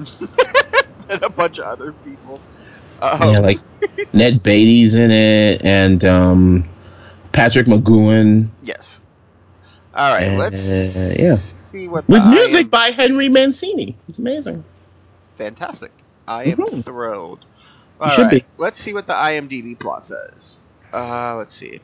and 1.08 1.22
a 1.22 1.30
bunch 1.30 1.58
of 1.58 1.64
other 1.66 1.92
people. 1.92 2.42
Um, 3.00 3.20
Yeah, 3.22 3.40
like 3.40 3.60
Ned 4.12 4.42
Beatty's 4.42 4.94
in 4.94 5.10
it, 5.10 5.64
and 5.64 6.04
um, 6.04 6.68
Patrick 7.32 7.66
McGoohan 7.66 8.50
yes. 8.60 9.00
All 9.94 10.12
right, 10.14 10.34
let's 10.34 10.58
Uh, 10.96 11.12
yeah. 11.18 11.36
see 11.70 11.88
what 11.88 12.06
with 12.08 12.24
music 12.24 12.70
IM 12.70 12.70
by 12.70 12.90
Henry 12.90 13.28
Mancini. 13.28 13.98
It's 14.08 14.18
amazing. 14.18 14.64
Fantastic. 15.36 15.92
I 16.26 16.46
am 16.46 16.64
Mhm. 16.64 16.84
thrilled. 16.84 17.46
All 18.00 18.20
right, 18.20 18.40
be. 18.40 18.46
let's 18.58 18.78
see 18.78 18.92
what 18.94 19.06
the 19.06 19.14
IMDb 19.14 19.78
plot 19.78 20.06
says. 20.06 20.58
Uh, 20.92 21.36
let's 21.38 21.56
see. 21.56 21.80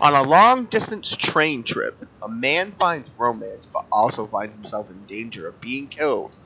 On 0.00 0.14
a 0.14 0.22
long 0.22 0.66
distance 0.66 1.16
train 1.16 1.64
trip, 1.64 2.02
a 2.22 2.28
man 2.28 2.72
finds 2.78 3.10
romance 3.18 3.66
but 3.72 3.84
also 3.92 4.26
finds 4.28 4.54
himself 4.54 4.90
in 4.90 5.06
danger 5.06 5.48
of 5.48 5.60
being 5.60 5.88
killed, 5.88 6.36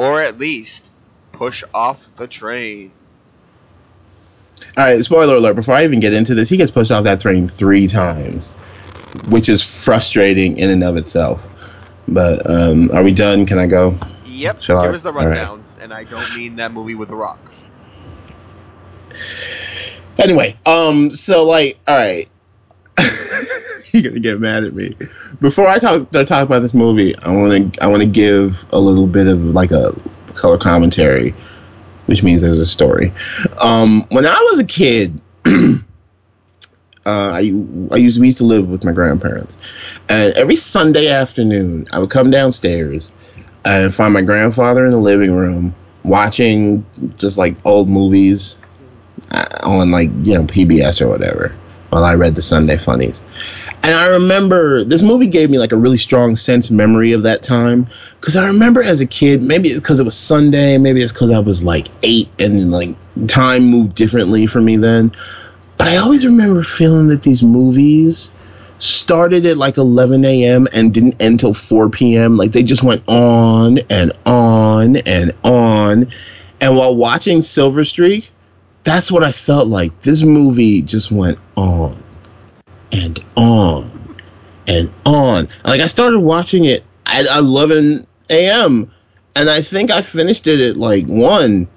or 0.00 0.22
at 0.22 0.38
least 0.38 0.88
push 1.32 1.62
off 1.74 2.10
the 2.16 2.26
train. 2.26 2.90
All 4.78 4.84
right, 4.84 5.04
spoiler 5.04 5.34
alert. 5.36 5.56
Before 5.56 5.74
I 5.74 5.84
even 5.84 6.00
get 6.00 6.14
into 6.14 6.34
this, 6.34 6.48
he 6.48 6.56
gets 6.56 6.70
pushed 6.70 6.90
off 6.90 7.04
that 7.04 7.20
train 7.20 7.48
three 7.48 7.86
times, 7.86 8.48
which 9.28 9.50
is 9.50 9.62
frustrating 9.62 10.56
in 10.58 10.70
and 10.70 10.82
of 10.82 10.96
itself. 10.96 11.42
But 12.08 12.48
um, 12.50 12.90
are 12.92 13.02
we 13.02 13.12
done? 13.12 13.44
Can 13.44 13.58
I 13.58 13.66
go? 13.66 13.94
Yep, 14.24 14.62
Shall 14.62 14.78
I? 14.78 14.82
give 14.84 14.94
us 14.94 15.02
the 15.02 15.12
All 15.18 15.28
right. 15.28 15.36
rundown, 15.36 15.64
and 15.82 15.92
I 15.92 16.04
don't 16.04 16.32
mean 16.32 16.56
that 16.56 16.72
movie 16.72 16.94
with 16.94 17.10
The 17.10 17.16
Rock. 17.16 17.52
Anyway, 20.18 20.56
um, 20.64 21.10
so 21.10 21.44
like, 21.44 21.78
all 21.86 21.96
right, 21.96 22.28
you're 23.92 24.10
gonna 24.10 24.20
get 24.20 24.40
mad 24.40 24.64
at 24.64 24.74
me. 24.74 24.96
Before 25.40 25.66
I 25.66 25.78
talk, 25.78 26.08
start 26.08 26.26
talking 26.26 26.46
about 26.46 26.60
this 26.60 26.74
movie, 26.74 27.16
I 27.16 27.30
want 27.30 27.74
to, 27.74 27.82
I 27.82 27.88
want 27.88 28.02
to 28.02 28.08
give 28.08 28.64
a 28.70 28.78
little 28.78 29.06
bit 29.06 29.26
of 29.26 29.40
like 29.40 29.72
a 29.72 29.94
color 30.34 30.58
commentary, 30.58 31.34
which 32.06 32.22
means 32.22 32.40
there's 32.40 32.58
a 32.58 32.66
story. 32.66 33.12
Um, 33.58 34.06
when 34.10 34.26
I 34.26 34.38
was 34.50 34.60
a 34.60 34.64
kid, 34.64 35.20
uh, 35.46 35.80
I, 37.04 37.38
I 37.90 37.96
used 37.96 38.20
we 38.20 38.26
used 38.26 38.38
to 38.38 38.44
live 38.44 38.68
with 38.68 38.84
my 38.84 38.92
grandparents, 38.92 39.56
and 40.08 40.34
every 40.34 40.56
Sunday 40.56 41.08
afternoon, 41.08 41.86
I 41.92 41.98
would 41.98 42.10
come 42.10 42.30
downstairs 42.30 43.10
and 43.64 43.94
find 43.94 44.14
my 44.14 44.22
grandfather 44.22 44.86
in 44.86 44.92
the 44.92 44.98
living 44.98 45.34
room 45.34 45.74
watching 46.04 46.86
just 47.16 47.36
like 47.36 47.56
old 47.64 47.88
movies 47.88 48.56
uh, 49.30 49.46
on 49.62 49.90
like 49.90 50.08
you 50.22 50.34
know 50.34 50.44
PBS 50.44 51.00
or 51.00 51.08
whatever 51.08 51.54
while 51.90 52.04
I 52.04 52.14
read 52.14 52.36
the 52.36 52.42
Sunday 52.42 52.78
funnies. 52.78 53.20
And 53.82 53.94
I 53.94 54.08
remember 54.08 54.84
this 54.84 55.02
movie 55.02 55.26
gave 55.26 55.48
me 55.48 55.58
like 55.58 55.72
a 55.72 55.76
really 55.76 55.96
strong 55.96 56.36
sense 56.36 56.70
memory 56.70 57.12
of 57.12 57.22
that 57.22 57.42
time 57.42 57.88
because 58.20 58.36
I 58.36 58.48
remember 58.48 58.82
as 58.82 59.00
a 59.00 59.06
kid, 59.06 59.42
maybe 59.42 59.68
it's 59.68 59.80
because 59.80 60.00
it 60.00 60.04
was 60.04 60.16
Sunday, 60.16 60.76
maybe 60.76 61.00
it's 61.00 61.12
because 61.12 61.30
I 61.30 61.38
was 61.38 61.62
like 61.62 61.88
eight 62.02 62.28
and 62.38 62.70
like 62.70 62.94
time 63.26 63.64
moved 63.64 63.94
differently 63.94 64.46
for 64.46 64.60
me 64.60 64.76
then. 64.76 65.12
But 65.78 65.88
I 65.88 65.96
always 65.96 66.26
remember 66.26 66.62
feeling 66.62 67.08
that 67.08 67.22
these 67.22 67.42
movies 67.42 68.30
started 68.78 69.46
at 69.46 69.56
like 69.56 69.78
11 69.78 70.26
a.m. 70.26 70.68
and 70.74 70.92
didn't 70.92 71.20
end 71.20 71.40
till 71.40 71.54
4 71.54 71.88
p.m. 71.88 72.36
Like 72.36 72.52
they 72.52 72.62
just 72.62 72.82
went 72.82 73.02
on 73.08 73.78
and 73.88 74.12
on 74.26 74.96
and 74.98 75.32
on. 75.42 76.12
And 76.60 76.76
while 76.76 76.94
watching 76.94 77.40
Silver 77.40 77.84
Streak, 77.84 78.30
that's 78.84 79.10
what 79.10 79.24
I 79.24 79.32
felt 79.32 79.68
like. 79.68 80.02
This 80.02 80.22
movie 80.22 80.82
just 80.82 81.10
went 81.10 81.38
on 81.56 82.02
and 82.92 83.22
on 83.36 84.16
and 84.66 84.92
on. 85.04 85.48
Like 85.64 85.80
I 85.80 85.86
started 85.86 86.20
watching 86.20 86.64
it 86.64 86.84
at 87.06 87.26
11 87.26 88.06
a.m. 88.30 88.90
and 89.34 89.50
I 89.50 89.62
think 89.62 89.90
I 89.90 90.02
finished 90.02 90.46
it 90.46 90.60
at 90.60 90.76
like 90.76 91.06
one. 91.06 91.68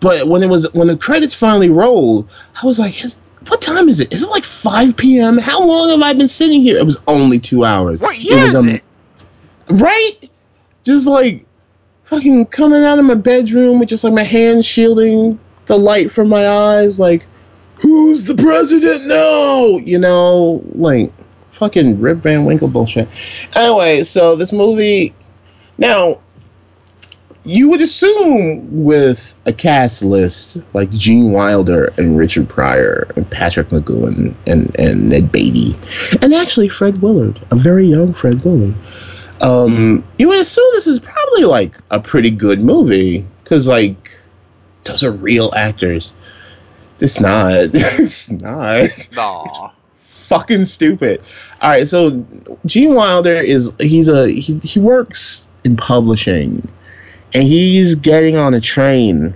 But 0.00 0.26
when 0.26 0.42
it 0.42 0.48
was 0.48 0.72
when 0.72 0.88
the 0.88 0.96
credits 0.96 1.34
finally 1.34 1.70
rolled, 1.70 2.28
I 2.60 2.66
was 2.66 2.78
like, 2.78 3.04
"Is- 3.04 3.18
"What 3.46 3.62
time 3.62 3.88
is 3.88 4.00
it? 4.00 4.12
Is 4.12 4.24
it 4.24 4.30
like 4.30 4.44
5 4.44 4.96
p.m.? 4.96 5.38
How 5.38 5.64
long 5.64 5.90
have 5.90 6.02
I 6.02 6.12
been 6.14 6.28
sitting 6.28 6.60
here?" 6.60 6.76
It 6.76 6.84
was 6.84 7.00
only 7.06 7.38
two 7.38 7.64
hours. 7.64 8.00
What 8.00 8.18
year 8.18 8.42
was, 8.42 8.48
is 8.48 8.54
um, 8.54 8.68
it? 8.68 8.82
Right? 9.68 10.28
Just 10.82 11.06
like 11.06 11.46
fucking 12.04 12.46
coming 12.46 12.82
out 12.82 12.98
of 12.98 13.04
my 13.04 13.14
bedroom 13.14 13.78
with 13.78 13.88
just 13.88 14.02
like 14.02 14.12
my 14.12 14.24
hand 14.24 14.64
shielding 14.64 15.38
the 15.66 15.78
light 15.78 16.10
from 16.10 16.28
my 16.28 16.48
eyes, 16.48 16.98
like, 16.98 17.26
who's 17.82 18.24
the 18.24 18.34
president 18.34 19.06
now? 19.06 19.76
You 19.78 19.98
know, 19.98 20.62
like 20.74 21.12
fucking 21.52 22.00
Rip 22.00 22.18
Van 22.18 22.44
Winkle 22.44 22.68
bullshit. 22.68 23.08
Anyway, 23.54 24.02
so 24.04 24.36
this 24.36 24.52
movie 24.52 25.14
now 25.78 26.20
you 27.44 27.68
would 27.68 27.80
assume 27.80 28.84
with 28.84 29.34
a 29.46 29.52
cast 29.52 30.04
list 30.04 30.62
like 30.74 30.90
Gene 30.90 31.32
Wilder 31.32 31.92
and 31.98 32.16
Richard 32.16 32.48
Pryor 32.48 33.10
and 33.16 33.28
Patrick 33.28 33.70
McGoohan 33.70 34.36
and, 34.46 34.72
and 34.78 35.08
Ned 35.08 35.32
Beatty 35.32 35.76
and 36.20 36.32
actually 36.32 36.68
Fred 36.68 37.02
Willard, 37.02 37.44
a 37.50 37.56
very 37.56 37.86
young 37.86 38.14
Fred 38.14 38.44
Willard 38.44 38.76
um, 39.42 40.04
you 40.18 40.28
would 40.28 40.38
assume 40.38 40.64
this 40.72 40.86
is 40.86 41.00
probably 41.00 41.44
like 41.44 41.74
a 41.90 42.00
pretty 42.00 42.30
good 42.30 42.62
movie 42.62 43.26
because 43.42 43.66
like 43.66 44.16
those 44.84 45.02
are 45.02 45.12
real 45.12 45.52
actors. 45.54 46.14
It's 47.02 47.20
not. 47.20 47.52
it's 47.74 48.30
not. 48.30 48.90
Nah. 49.12 49.70
Fucking 50.04 50.64
stupid. 50.64 51.22
All 51.60 51.70
right, 51.70 51.88
so 51.88 52.24
Gene 52.64 52.94
Wilder 52.94 53.34
is 53.34 53.72
he's 53.78 54.08
a 54.08 54.28
he, 54.28 54.58
he 54.58 54.80
works 54.80 55.44
in 55.64 55.76
publishing, 55.76 56.68
and 57.34 57.42
he's 57.42 57.94
getting 57.96 58.36
on 58.36 58.54
a 58.54 58.60
train, 58.60 59.34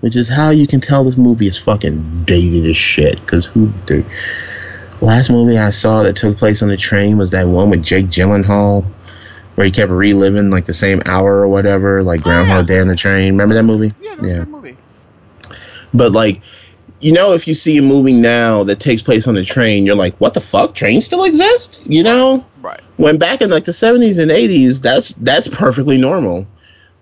which 0.00 0.16
is 0.16 0.28
how 0.28 0.50
you 0.50 0.66
can 0.66 0.80
tell 0.80 1.04
this 1.04 1.16
movie 1.16 1.46
is 1.46 1.58
fucking 1.58 2.24
dated 2.24 2.68
as 2.68 2.76
shit. 2.76 3.20
Because 3.20 3.44
who 3.44 3.72
the 3.86 4.06
last 5.00 5.30
movie 5.30 5.58
I 5.58 5.70
saw 5.70 6.02
that 6.04 6.16
took 6.16 6.38
place 6.38 6.62
on 6.62 6.68
the 6.68 6.76
train 6.76 7.18
was 7.18 7.30
that 7.30 7.46
one 7.46 7.70
with 7.70 7.82
Jake 7.82 8.06
Gyllenhaal 8.06 8.84
where 9.54 9.64
he 9.64 9.70
kept 9.70 9.90
reliving 9.90 10.50
like 10.50 10.64
the 10.64 10.72
same 10.74 11.00
hour 11.06 11.40
or 11.40 11.48
whatever, 11.48 12.02
like 12.02 12.20
oh, 12.20 12.24
Groundhog 12.24 12.66
Day 12.66 12.80
on 12.80 12.88
the 12.88 12.96
train. 12.96 13.32
Remember 13.34 13.54
that 13.54 13.62
movie? 13.62 13.94
Yeah, 14.00 14.14
a 14.14 14.16
good 14.16 14.48
movie. 14.48 14.76
But 15.92 16.12
like, 16.12 16.42
you 17.04 17.12
know, 17.12 17.32
if 17.34 17.46
you 17.46 17.54
see 17.54 17.76
a 17.76 17.82
movie 17.82 18.14
now 18.14 18.64
that 18.64 18.80
takes 18.80 19.02
place 19.02 19.28
on 19.28 19.36
a 19.36 19.44
train, 19.44 19.84
you're 19.84 19.94
like, 19.94 20.16
what 20.16 20.32
the 20.32 20.40
fuck? 20.40 20.74
Trains 20.74 21.04
still 21.04 21.24
exist? 21.24 21.82
You 21.84 22.02
know? 22.02 22.46
Right. 22.62 22.80
When 22.96 23.18
back 23.18 23.42
in 23.42 23.50
like 23.50 23.66
the 23.66 23.72
70s 23.72 24.18
and 24.18 24.30
80s, 24.30 24.80
that's 24.80 25.12
that's 25.12 25.46
perfectly 25.46 25.98
normal. 25.98 26.46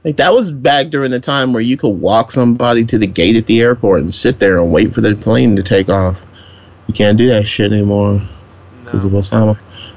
Like 0.03 0.17
that 0.17 0.35
was 0.35 0.51
back 0.51 0.88
during 0.88 1.12
the 1.12 1.21
time 1.21 1.53
where 1.53 1.62
you 1.62 1.77
could 1.77 1.91
walk 1.91 2.33
somebody 2.33 2.85
to 2.87 2.99
the 2.99 3.07
gate 3.07 3.37
at 3.37 3.47
the 3.47 3.61
airport 3.61 4.01
and 4.01 4.12
sit 4.12 4.41
there 4.41 4.59
and 4.59 4.73
wait 4.73 4.93
for 4.93 5.03
the 5.03 5.15
plane 5.15 5.55
to 5.55 5.62
take 5.62 5.88
off. 5.88 6.21
You 6.88 6.95
can't 6.95 7.17
do 7.17 7.29
that 7.29 7.47
shit 7.47 7.71
anymore 7.71 8.21
because 8.83 9.05
of 9.05 9.12
No. 9.12 9.21
Osama 9.21 9.57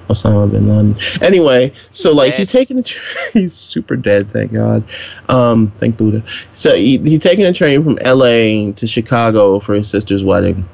Osama 0.10 0.50
bin 0.52 0.68
Laden. 0.68 0.96
Anyway, 1.22 1.74
so 1.91 2.13
like 2.13 2.32
dead. 2.32 2.39
he's 2.39 2.52
taking 2.52 2.78
the 2.78 2.84
tra- 2.84 3.04
he's 3.34 3.54
super 3.54 3.96
dead, 3.96 4.32
thank 4.32 4.54
God. 4.54 4.84
Um, 5.30 5.72
thank 5.80 5.98
Buddha. 5.98 6.24
So 6.54 6.76
he, 6.76 6.98
he's 7.00 7.20
taking 7.20 7.46
a 7.46 7.54
train 7.54 7.84
from 7.84 7.98
L.A. 8.02 8.72
to 8.74 8.88
Chicago 8.88 9.60
for 9.60 9.74
his 9.74 9.89
sister's 9.89 10.24
wedding, 10.24 10.68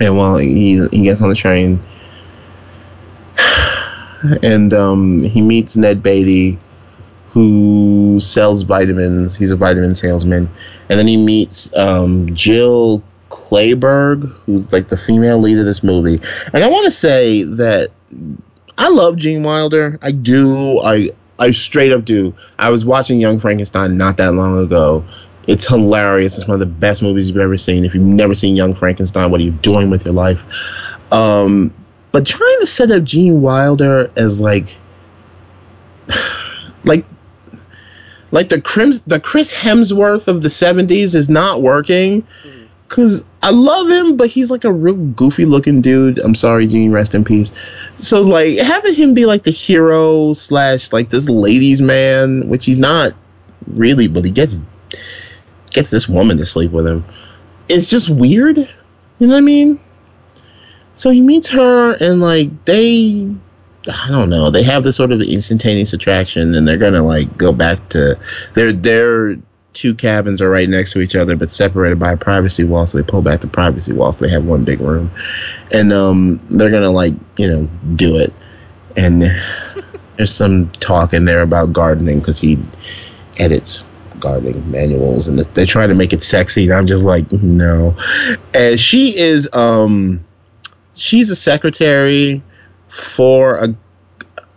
and 0.00 0.16
while 0.16 0.36
he 0.36 0.86
he 0.90 1.04
gets 1.04 1.20
on 1.20 1.28
the 1.28 1.34
train, 1.34 1.80
and 4.42 4.72
um, 4.72 5.22
he 5.22 5.42
meets 5.42 5.76
Ned 5.76 6.02
Beatty, 6.02 6.58
who 7.30 8.18
sells 8.20 8.62
vitamins. 8.62 9.36
He's 9.36 9.50
a 9.50 9.56
vitamin 9.56 9.94
salesman, 9.94 10.48
and 10.88 10.98
then 10.98 11.06
he 11.06 11.16
meets 11.16 11.74
um, 11.76 12.34
Jill 12.34 13.02
Clayburgh, 13.30 14.26
who's 14.44 14.72
like 14.72 14.88
the 14.88 14.96
female 14.96 15.38
lead 15.38 15.58
of 15.58 15.64
this 15.64 15.82
movie. 15.82 16.20
And 16.52 16.64
I 16.64 16.68
want 16.68 16.86
to 16.86 16.90
say 16.90 17.42
that 17.44 17.90
I 18.76 18.88
love 18.88 19.16
Gene 19.16 19.42
Wilder. 19.42 19.98
I 20.02 20.12
do. 20.12 20.80
I 20.80 21.10
I 21.38 21.52
straight 21.52 21.92
up 21.92 22.04
do. 22.04 22.34
I 22.58 22.70
was 22.70 22.84
watching 22.84 23.20
Young 23.20 23.40
Frankenstein 23.40 23.96
not 23.96 24.16
that 24.18 24.34
long 24.34 24.58
ago. 24.58 25.04
It's 25.46 25.66
hilarious. 25.66 26.36
It's 26.38 26.46
one 26.46 26.54
of 26.54 26.60
the 26.60 26.66
best 26.66 27.02
movies 27.02 27.28
you've 27.28 27.38
ever 27.38 27.56
seen. 27.56 27.84
If 27.84 27.94
you've 27.94 28.04
never 28.04 28.34
seen 28.34 28.54
Young 28.56 28.74
Frankenstein, 28.74 29.30
what 29.30 29.40
are 29.40 29.44
you 29.44 29.52
doing 29.52 29.88
with 29.90 30.04
your 30.04 30.14
life? 30.14 30.40
Um, 31.10 31.72
but 32.12 32.26
trying 32.26 32.60
to 32.60 32.66
set 32.66 32.90
up 32.90 33.02
Gene 33.04 33.40
Wilder 33.40 34.10
as 34.16 34.40
like, 34.40 34.76
like, 36.84 37.06
like 38.30 38.48
the 38.50 38.60
Crims, 38.60 39.00
the 39.02 39.20
Chris 39.20 39.52
Hemsworth 39.52 40.28
of 40.28 40.42
the 40.42 40.48
'70s 40.50 41.14
is 41.14 41.28
not 41.30 41.62
working. 41.62 42.26
Mhm. 42.44 42.57
Cause 42.88 43.22
I 43.42 43.50
love 43.50 43.88
him, 43.88 44.16
but 44.16 44.28
he's 44.28 44.50
like 44.50 44.64
a 44.64 44.72
real 44.72 44.96
goofy 44.96 45.44
looking 45.44 45.82
dude. 45.82 46.18
I'm 46.18 46.34
sorry, 46.34 46.66
Gene, 46.66 46.90
rest 46.90 47.14
in 47.14 47.22
peace. 47.22 47.52
So 47.96 48.22
like 48.22 48.58
having 48.58 48.94
him 48.94 49.14
be 49.14 49.26
like 49.26 49.42
the 49.42 49.50
hero 49.50 50.32
slash 50.32 50.90
like 50.92 51.10
this 51.10 51.28
ladies 51.28 51.82
man, 51.82 52.48
which 52.48 52.64
he's 52.64 52.78
not 52.78 53.12
really, 53.66 54.08
but 54.08 54.24
he 54.24 54.30
gets 54.30 54.58
gets 55.70 55.90
this 55.90 56.08
woman 56.08 56.38
to 56.38 56.46
sleep 56.46 56.72
with 56.72 56.86
him. 56.86 57.04
It's 57.68 57.90
just 57.90 58.08
weird. 58.08 58.56
You 58.56 59.26
know 59.26 59.34
what 59.34 59.38
I 59.38 59.42
mean? 59.42 59.78
So 60.94 61.10
he 61.10 61.20
meets 61.20 61.48
her 61.50 61.94
and 62.00 62.20
like 62.20 62.64
they 62.64 63.30
I 63.86 64.08
don't 64.10 64.30
know, 64.30 64.50
they 64.50 64.62
have 64.62 64.82
this 64.82 64.96
sort 64.96 65.12
of 65.12 65.20
instantaneous 65.20 65.92
attraction 65.92 66.54
and 66.54 66.66
they're 66.66 66.78
gonna 66.78 67.04
like 67.04 67.36
go 67.36 67.52
back 67.52 67.88
to 67.90 68.18
their 68.54 68.72
their 68.72 69.36
two 69.78 69.94
cabins 69.94 70.42
are 70.42 70.50
right 70.50 70.68
next 70.68 70.92
to 70.92 71.00
each 71.00 71.14
other 71.14 71.36
but 71.36 71.52
separated 71.52 72.00
by 72.00 72.12
a 72.12 72.16
privacy 72.16 72.64
wall, 72.64 72.84
so 72.84 72.98
they 72.98 73.04
pull 73.04 73.22
back 73.22 73.40
the 73.40 73.46
privacy 73.46 73.92
wall 73.92 74.12
so 74.12 74.24
they 74.24 74.30
have 74.30 74.44
one 74.44 74.64
big 74.64 74.80
room. 74.80 75.10
And 75.72 75.92
um 75.92 76.40
they're 76.50 76.70
gonna 76.70 76.90
like, 76.90 77.14
you 77.36 77.48
know, 77.48 77.68
do 77.94 78.16
it. 78.16 78.34
And 78.96 79.22
there's 80.16 80.34
some 80.34 80.70
talk 80.80 81.14
in 81.14 81.24
there 81.24 81.42
about 81.42 81.72
gardening 81.72 82.18
because 82.18 82.40
he 82.40 82.58
edits 83.36 83.84
gardening 84.18 84.68
manuals 84.68 85.28
and 85.28 85.38
they 85.38 85.64
try 85.64 85.86
to 85.86 85.94
make 85.94 86.12
it 86.12 86.24
sexy 86.24 86.64
and 86.64 86.72
I'm 86.72 86.88
just 86.88 87.04
like 87.04 87.30
no. 87.32 87.96
And 88.52 88.80
she 88.80 89.16
is 89.16 89.48
um 89.52 90.24
she's 90.94 91.30
a 91.30 91.36
secretary 91.36 92.42
for 92.88 93.58
a 93.58 93.76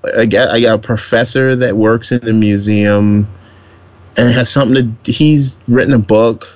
I 0.04 0.26
got 0.26 0.60
a 0.64 0.80
professor 0.80 1.56
that 1.58 1.78
works 1.78 2.12
in 2.12 2.26
the 2.26 2.34
museum 2.34 3.28
and 4.18 4.30
it 4.30 4.34
has 4.34 4.50
something 4.50 4.98
to 5.04 5.12
he's 5.12 5.58
written 5.68 5.94
a 5.94 6.00
book 6.00 6.48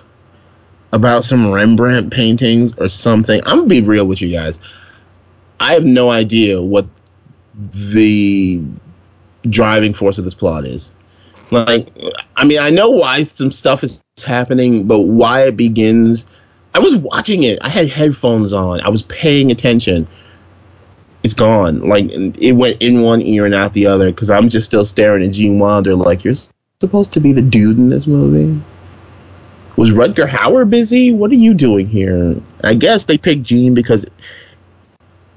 about 0.92 1.24
some 1.24 1.52
Rembrandt 1.52 2.12
paintings 2.12 2.74
or 2.78 2.88
something. 2.88 3.42
I'm 3.46 3.60
gonna 3.60 3.70
be 3.70 3.82
real 3.82 4.08
with 4.08 4.22
you 4.22 4.32
guys. 4.32 4.60
I 5.60 5.74
have 5.74 5.84
no 5.84 6.10
idea 6.10 6.62
what 6.62 6.88
the 7.54 8.64
driving 9.44 9.94
force 9.94 10.18
of 10.18 10.24
this 10.24 10.34
plot 10.34 10.66
is. 10.66 10.92
Like, 11.52 11.90
I 12.36 12.46
mean, 12.46 12.60
I 12.60 12.70
know 12.70 12.90
why 12.90 13.24
some 13.24 13.52
stuff 13.52 13.84
is 13.84 14.02
happening, 14.24 14.88
but 14.88 15.02
why 15.02 15.44
it 15.44 15.56
begins. 15.56 16.26
I 16.74 16.80
was 16.80 16.96
watching 16.96 17.44
it. 17.44 17.60
I 17.62 17.70
had 17.70 17.88
headphones 17.88 18.52
on. 18.52 18.82
I 18.82 18.90
was 18.90 19.04
paying 19.04 19.52
attention. 19.52 20.08
It's 21.24 21.34
gone. 21.34 21.82
Like 21.88 22.08
it 22.12 22.54
went 22.54 22.82
in 22.82 23.02
one 23.02 23.22
ear 23.22 23.46
and 23.46 23.56
out 23.56 23.74
the 23.74 23.88
other 23.88 24.12
because 24.12 24.30
I'm 24.30 24.50
just 24.50 24.66
still 24.66 24.86
staring 24.86 25.24
at 25.24 25.34
Gene 25.34 25.60
Wilder. 25.60 25.96
Like 25.96 26.24
you're 26.24 26.36
supposed 26.82 27.14
to 27.14 27.20
be 27.20 27.34
the 27.34 27.42
dude 27.42 27.78
in 27.78 27.90
this 27.90 28.08
movie. 28.08 28.62
Was 29.78 29.92
Rutger 29.92 30.30
Hauer 30.30 30.70
busy? 30.70 31.12
What 31.12 31.32
are 31.32 31.36
you 31.36 31.54
doing 31.54 31.88
here? 31.88 32.36
I 32.64 32.76
guess 32.76 33.04
they 33.04 33.18
picked 33.18 33.44
Gene 33.44 33.74
because 33.74 34.06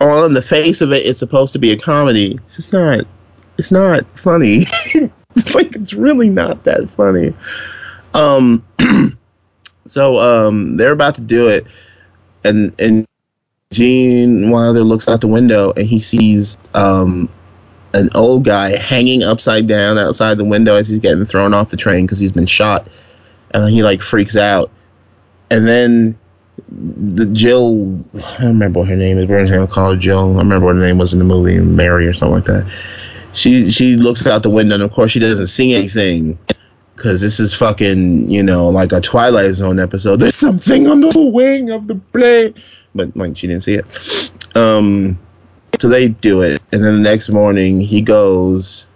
on 0.01 0.33
the 0.33 0.42
face 0.42 0.81
of 0.81 0.92
it, 0.92 1.07
it's 1.07 1.18
supposed 1.18 1.53
to 1.55 1.59
be 1.59 1.72
a 1.72 1.77
comedy. 1.77 2.38
It's 2.57 2.72
not. 2.72 3.05
It's 3.57 3.72
not 3.72 4.07
funny. 4.18 4.66
it's 4.94 5.55
like 5.55 5.74
it's 5.74 5.92
really 5.92 6.31
not 6.31 6.64
that 6.64 6.88
funny. 6.90 7.35
Um. 8.14 8.64
so 9.87 10.18
um, 10.18 10.77
they're 10.77 10.92
about 10.92 11.16
to 11.16 11.20
do 11.20 11.48
it, 11.48 11.66
and 12.44 12.74
and 12.81 13.07
Gene 13.70 14.51
Wilder 14.51 14.83
looks 14.83 15.09
out 15.09 15.20
the 15.20 15.29
window 15.29 15.72
and 15.77 15.87
he 15.87 15.98
sees 15.98 16.57
um 16.74 17.29
an 17.94 18.11
old 18.14 18.44
guy 18.44 18.77
hanging 18.77 19.22
upside 19.22 19.66
down 19.66 19.98
outside 19.98 20.38
the 20.38 20.44
window 20.44 20.74
as 20.74 20.88
he's 20.88 21.01
getting 21.01 21.24
thrown 21.24 21.55
off 21.55 21.70
the 21.70 21.77
train 21.77 22.05
because 22.05 22.18
he's 22.18 22.33
been 22.33 22.46
shot, 22.46 22.88
and 23.53 23.68
he 23.72 23.83
like 23.83 24.03
freaks 24.03 24.37
out, 24.37 24.70
and 25.51 25.66
then 25.66 26.18
the 26.70 27.27
Jill, 27.27 28.05
I 28.14 28.38
don't 28.38 28.48
remember 28.48 28.81
what 28.81 28.88
her 28.88 28.96
name 28.96 29.18
is. 29.18 29.29
We're 29.29 29.46
gonna 29.46 29.66
call 29.66 29.92
her 29.92 29.96
Jill. 29.96 30.35
I 30.35 30.38
remember 30.38 30.66
what 30.66 30.77
her 30.77 30.83
name 30.83 30.98
was 30.98 31.12
in 31.12 31.18
the 31.18 31.24
movie, 31.24 31.59
Mary 31.61 32.07
or 32.07 32.12
something 32.12 32.35
like 32.35 32.44
that. 32.46 32.70
She 33.33 33.70
she 33.70 33.96
looks 33.96 34.27
out 34.27 34.42
the 34.42 34.51
window 34.51 34.74
and 34.74 34.83
of 34.83 34.92
course 34.92 35.12
she 35.12 35.18
doesn't 35.18 35.48
see 35.48 35.74
anything 35.74 36.38
because 36.96 37.20
this 37.20 37.38
is 37.38 37.55
fucking 37.55 38.29
you 38.29 38.42
know 38.42 38.68
like 38.68 38.92
a 38.92 39.01
Twilight 39.01 39.55
Zone 39.55 39.79
episode. 39.79 40.16
There's 40.16 40.35
something 40.35 40.88
on 40.88 41.01
the 41.01 41.31
wing 41.33 41.70
of 41.70 41.87
the 41.87 41.94
plane, 41.94 42.55
but 42.94 43.16
like 43.16 43.37
she 43.37 43.46
didn't 43.46 43.62
see 43.62 43.74
it. 43.74 44.33
Um, 44.57 45.18
so 45.79 45.88
they 45.88 46.09
do 46.09 46.43
it, 46.43 46.61
and 46.73 46.85
then 46.85 46.95
the 46.95 47.09
next 47.09 47.29
morning 47.29 47.81
he 47.81 48.01
goes 48.01 48.87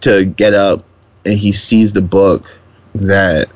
to 0.00 0.24
get 0.24 0.54
up 0.54 0.84
and 1.24 1.38
he 1.38 1.52
sees 1.52 1.92
the 1.92 2.02
book 2.02 2.58
that 2.94 3.48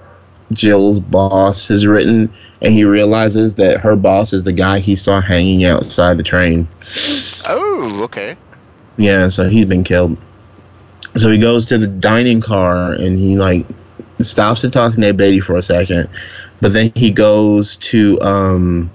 Jill's 0.53 0.99
boss 0.99 1.69
has 1.69 1.87
written, 1.87 2.33
and 2.61 2.73
he 2.73 2.85
realizes 2.85 3.55
that 3.55 3.81
her 3.81 3.97
boss 3.97 4.33
is 4.33 4.43
the 4.43 4.53
guy 4.53 4.79
he 4.79 4.97
saw 4.97 5.21
hanging 5.21 5.65
outside 5.65 6.19
the 6.19 6.23
train. 6.23 6.69
Oh, 7.49 8.01
okay. 8.05 8.37
Yeah, 8.97 9.29
so 9.29 9.49
he's 9.49 9.65
been 9.65 9.85
killed. 9.85 10.19
So 11.17 11.31
he 11.31 11.39
goes 11.39 11.67
to 11.67 11.79
the 11.79 11.87
dining 11.87 12.41
car 12.41 12.93
and 12.93 13.19
he 13.19 13.37
like 13.37 13.67
stops 14.21 14.63
to 14.63 14.71
talk 14.71 14.95
to 14.95 15.01
Ned 15.01 15.17
Beatty 15.17 15.41
for 15.41 15.57
a 15.57 15.63
second, 15.63 16.09
but 16.61 16.73
then 16.73 16.93
he 16.95 17.11
goes 17.11 17.77
to 17.79 18.21
um 18.21 18.91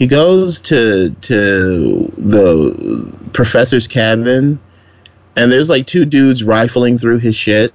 he 0.00 0.06
goes 0.06 0.62
to 0.62 1.10
to 1.10 2.12
the 2.16 3.30
professor's 3.34 3.86
cabin 3.86 4.58
and 5.36 5.52
there's 5.52 5.68
like 5.68 5.86
two 5.86 6.06
dudes 6.06 6.42
rifling 6.42 6.98
through 6.98 7.18
his 7.18 7.36
shit. 7.36 7.74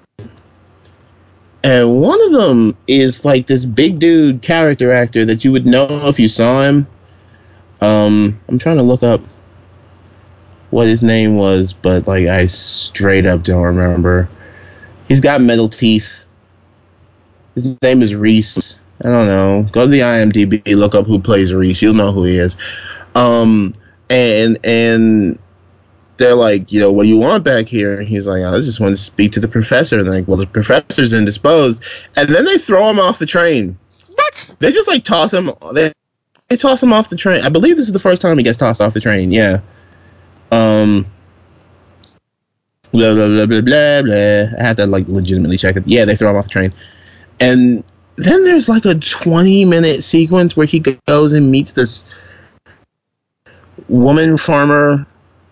And 1.63 2.01
one 2.01 2.19
of 2.23 2.31
them 2.31 2.75
is 2.88 3.23
like 3.23 3.45
this 3.45 3.63
big 3.63 3.99
dude 3.99 4.41
character 4.41 4.91
actor 4.91 5.23
that 5.25 5.45
you 5.45 5.51
would 5.51 5.67
know 5.67 5.88
if 6.07 6.19
you 6.19 6.27
saw 6.27 6.61
him. 6.63 6.88
Um, 7.79 8.39
I'm 8.47 8.57
trying 8.57 8.77
to 8.77 8.83
look 8.83 9.03
up 9.03 9.21
what 10.71 10.88
his 10.88 11.03
name 11.03 11.35
was, 11.35 11.73
but 11.73 12.07
like 12.07 12.25
I 12.25 12.47
straight 12.47 13.27
up 13.27 13.43
don't 13.43 13.61
remember. 13.61 14.29
He's 15.07 15.21
got 15.21 15.41
metal 15.41 15.69
teeth. 15.69 16.23
His 17.53 17.79
name 17.83 18.01
is 18.01 18.15
Reese. 18.15 18.79
I 19.03 19.10
don't 19.10 19.27
know. 19.27 19.67
Go 19.71 19.86
to 19.86 19.91
the 19.91 19.99
IMDb, 19.99 20.75
look 20.75 20.95
up 20.95 21.05
who 21.05 21.19
plays 21.19 21.53
Reese. 21.53 21.81
You'll 21.81 21.93
know 21.93 22.12
who 22.12 22.23
he 22.23 22.38
is. 22.38 22.55
Um, 23.13 23.73
and 24.10 24.58
and 24.63 25.39
they're 26.17 26.36
like, 26.36 26.71
you 26.71 26.79
know, 26.79 26.91
what 26.91 27.03
do 27.03 27.10
you 27.10 27.17
want 27.17 27.43
back 27.43 27.67
here? 27.67 27.99
And 27.99 28.08
he's 28.08 28.27
like, 28.27 28.43
I 28.43 28.55
just 28.60 28.79
want 28.79 28.95
to 28.95 29.01
speak 29.01 29.34
to 29.34 29.39
the 29.39 29.47
professor. 29.47 29.97
And 29.97 30.08
they're 30.08 30.19
like, 30.19 30.27
well, 30.27 30.38
the 30.38 30.47
professor's 30.47 31.13
indisposed. 31.13 31.84
And 32.15 32.29
then 32.29 32.45
they 32.45 32.58
throw 32.58 32.89
him 32.89 32.99
off 32.99 33.19
the 33.19 33.25
train. 33.25 33.77
What? 34.13 34.55
They 34.60 34.71
just 34.71 34.88
like 34.88 35.03
toss 35.03 35.34
him. 35.34 35.51
They, 35.73 35.91
they 36.49 36.55
toss 36.55 36.81
him 36.81 36.93
off 36.93 37.10
the 37.10 37.17
train. 37.17 37.43
I 37.43 37.49
believe 37.49 37.75
this 37.75 37.88
is 37.88 37.93
the 37.93 37.99
first 37.99 38.21
time 38.21 38.38
he 38.38 38.43
gets 38.43 38.60
tossed 38.60 38.81
off 38.81 38.93
the 38.93 39.01
train. 39.01 39.31
Yeah. 39.31 39.62
Um. 40.51 41.08
Blah 42.91 43.13
blah 43.13 43.27
blah 43.27 43.45
blah 43.45 43.62
blah 43.62 44.01
blah. 44.03 44.58
I 44.58 44.63
have 44.63 44.77
to 44.77 44.86
like 44.86 45.08
legitimately 45.10 45.58
check 45.58 45.75
it. 45.75 45.86
Yeah, 45.86 46.05
they 46.05 46.15
throw 46.15 46.29
him 46.29 46.38
off 46.38 46.45
the 46.45 46.51
train, 46.51 46.73
and 47.41 47.84
then 48.17 48.43
there's 48.45 48.69
like 48.69 48.86
a 48.86 48.95
20 48.95 49.65
minute 49.65 50.04
sequence 50.04 50.56
where 50.56 50.67
he 50.67 50.80
goes 50.80 51.34
and 51.34 51.51
meets 51.51 51.73
this 51.73 52.04
woman 53.88 54.38
farmer. 54.38 55.06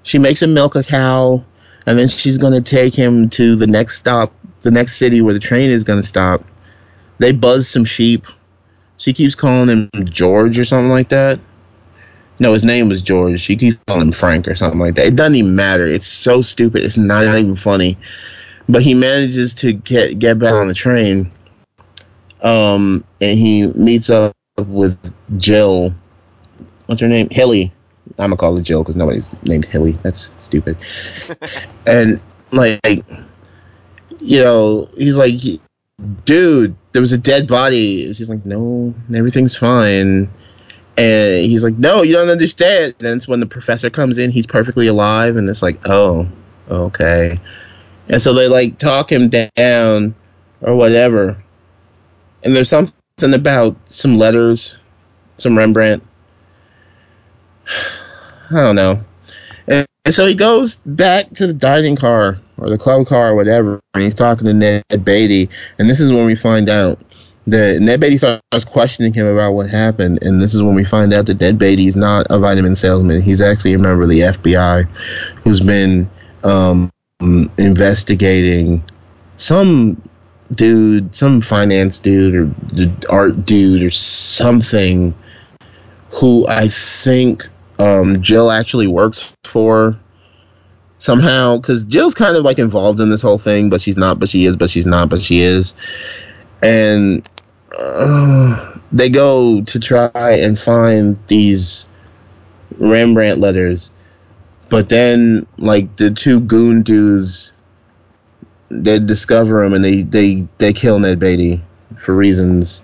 She 0.04 0.17
makes 0.17 0.41
him 0.41 0.54
milk 0.54 0.76
a 0.76 0.84
cow. 0.84 1.43
and 1.86 1.99
then 1.99 2.08
she's 2.08 2.38
gonna 2.38 2.62
take 2.62 2.95
him 2.95 3.30
to 3.32 3.58
the 3.58 3.67
next 3.67 3.97
stop, 3.97 4.32
the 4.62 4.71
next 4.71 4.95
city 4.95 5.21
where 5.21 5.34
the 5.34 5.39
train 5.39 5.69
is 5.69 5.84
gonna 5.84 6.04
stop. 6.04 6.43
They 7.19 7.34
buzz 7.34 7.67
some 7.67 7.86
sheep. 7.86 8.26
She 8.97 9.12
keeps 9.12 9.36
calling 9.36 9.69
him 9.69 9.89
George 10.06 10.58
or 10.58 10.63
something 10.63 10.89
like 10.89 11.10
that. 11.10 11.39
No, 12.39 12.54
his 12.54 12.63
name 12.63 12.89
was 12.89 13.02
George. 13.02 13.41
She 13.41 13.58
keeps 13.58 13.78
calling 13.86 14.08
him 14.08 14.12
Frank 14.13 14.47
or 14.47 14.56
something 14.56 14.80
like 14.80 14.95
that. 14.95 15.08
It 15.08 15.15
doesn't 15.15 15.36
even 15.36 15.56
matter. 15.56 15.86
It's 15.86 16.08
so 16.08 16.41
stupid. 16.41 16.84
It's 16.84 16.97
not 16.97 17.23
even 17.23 17.56
funny. 17.56 17.97
But 18.67 18.82
he 18.82 18.93
manages 18.93 19.54
to 19.56 19.73
get 19.73 20.19
get 20.19 20.39
back 20.39 20.54
on 20.54 20.67
the 20.69 20.73
train. 20.73 21.32
Um, 22.43 23.03
and 23.21 23.39
he 23.39 23.67
meets 23.73 24.10
up 24.10 24.36
with 24.58 24.97
Jill. 25.38 25.93
What's 26.86 27.01
her 27.01 27.08
name? 27.08 27.29
Hilly. 27.32 27.73
I'm 28.19 28.29
gonna 28.29 28.36
call 28.36 28.56
her 28.56 28.62
Jill 28.62 28.84
because 28.84 28.95
nobody's 28.95 29.32
named 29.43 29.65
Hilly. 29.65 29.93
That's 30.03 30.32
stupid. 30.38 30.77
and 31.88 32.21
like, 32.51 33.06
you 34.19 34.43
know, 34.43 34.89
he's 34.95 35.17
like, 35.17 35.36
dude, 36.25 36.75
there 36.91 37.01
was 37.01 37.12
a 37.12 37.17
dead 37.17 37.47
body. 37.47 38.06
And 38.06 38.15
she's 38.15 38.29
like, 38.29 38.45
no, 38.45 38.93
everything's 39.15 39.56
fine. 39.56 40.29
And 40.95 41.45
he's 41.45 41.63
like, 41.63 41.77
no, 41.77 42.03
you 42.03 42.13
don't 42.13 42.29
understand. 42.29 42.95
And 42.99 43.08
it's 43.08 43.27
when 43.27 43.39
the 43.39 43.47
professor 43.47 43.89
comes 43.89 44.17
in, 44.17 44.29
he's 44.29 44.45
perfectly 44.45 44.88
alive, 44.88 45.38
and 45.38 45.49
it's 45.49 45.63
like, 45.63 45.79
oh, 45.86 46.27
okay. 46.69 47.39
And 48.10 48.21
so 48.21 48.34
they 48.34 48.47
like 48.47 48.77
talk 48.77 49.12
him 49.12 49.29
down 49.29 50.13
or 50.62 50.75
whatever. 50.75 51.42
And 52.43 52.56
there's 52.56 52.69
something 52.69 52.93
about 53.34 53.75
some 53.89 54.17
letters, 54.17 54.75
some 55.38 55.58
Rembrandt. 55.58 56.03
I 58.49 58.56
don't 58.56 58.75
know. 58.75 59.03
And, 59.67 59.88
and 60.06 60.13
so 60.13 60.25
he 60.25 60.36
goes 60.36 60.75
back 60.86 61.32
to 61.32 61.47
the 61.47 61.53
dining 61.53 61.95
car 61.95 62.38
or 62.58 62.69
the 62.69 62.77
club 62.77 63.08
car 63.08 63.29
or 63.29 63.36
whatever, 63.36 63.79
and 63.93 64.03
he's 64.03 64.15
talking 64.15 64.45
to 64.45 64.53
Ned 64.53 64.84
Beatty. 65.03 65.49
And 65.79 65.89
this 65.89 65.99
is 65.99 66.12
when 66.12 66.25
we 66.25 66.36
find 66.36 66.69
out 66.69 66.99
that 67.47 67.79
Ned 67.82 67.99
Beatty 67.99 68.17
starts 68.17 68.65
questioning 68.65 69.13
him 69.13 69.27
about 69.27 69.53
what 69.53 69.69
happened. 69.69 70.19
And 70.21 70.41
this 70.41 70.53
is 70.53 70.62
when 70.62 70.75
we 70.75 70.86
find 70.86 71.13
out 71.13 71.25
that 71.25 71.41
Ned 71.41 71.58
Beatty 71.58 71.88
is 71.88 71.95
not 71.95 72.27
a 72.29 72.39
vitamin 72.39 72.75
salesman. 72.75 73.21
He's 73.21 73.41
actually 73.41 73.73
a 73.73 73.79
member 73.79 74.03
of 74.03 74.10
the 74.10 74.19
FBI 74.19 74.88
who's 75.43 75.62
been 75.62 76.10
um, 76.43 76.91
investigating 77.58 78.84
some 79.38 80.01
dude, 80.55 81.15
some 81.15 81.41
finance 81.41 81.99
dude 81.99 82.35
or 82.35 82.45
the 82.75 82.91
art 83.09 83.45
dude 83.45 83.83
or 83.83 83.91
something 83.91 85.13
who 86.09 86.47
I 86.47 86.67
think 86.67 87.49
um, 87.79 88.21
Jill 88.21 88.51
actually 88.51 88.87
works 88.87 89.33
for 89.43 89.97
somehow 90.99 91.57
because 91.57 91.83
Jill's 91.83 92.13
kind 92.13 92.37
of 92.37 92.43
like 92.43 92.59
involved 92.59 92.99
in 92.99 93.09
this 93.09 93.21
whole 93.21 93.37
thing, 93.37 93.69
but 93.69 93.81
she's 93.81 93.97
not, 93.97 94.19
but 94.19 94.29
she 94.29 94.45
is, 94.45 94.55
but 94.55 94.69
she's 94.69 94.85
not, 94.85 95.09
but 95.09 95.21
she 95.21 95.41
is. 95.41 95.73
And 96.61 97.27
uh, 97.77 98.77
they 98.91 99.09
go 99.09 99.61
to 99.63 99.79
try 99.79 100.11
and 100.15 100.57
find 100.57 101.17
these 101.27 101.87
Rembrandt 102.77 103.39
letters, 103.39 103.91
but 104.69 104.89
then 104.89 105.47
like 105.57 105.95
the 105.97 106.11
two 106.11 106.39
goon 106.41 106.83
dudes, 106.83 107.52
they 108.81 108.99
discover 108.99 109.63
him 109.63 109.73
and 109.73 109.83
they 109.83 110.01
they 110.01 110.47
they 110.57 110.73
kill 110.73 110.99
Ned 110.99 111.19
Beatty 111.19 111.62
for 111.97 112.15
reasons. 112.15 112.81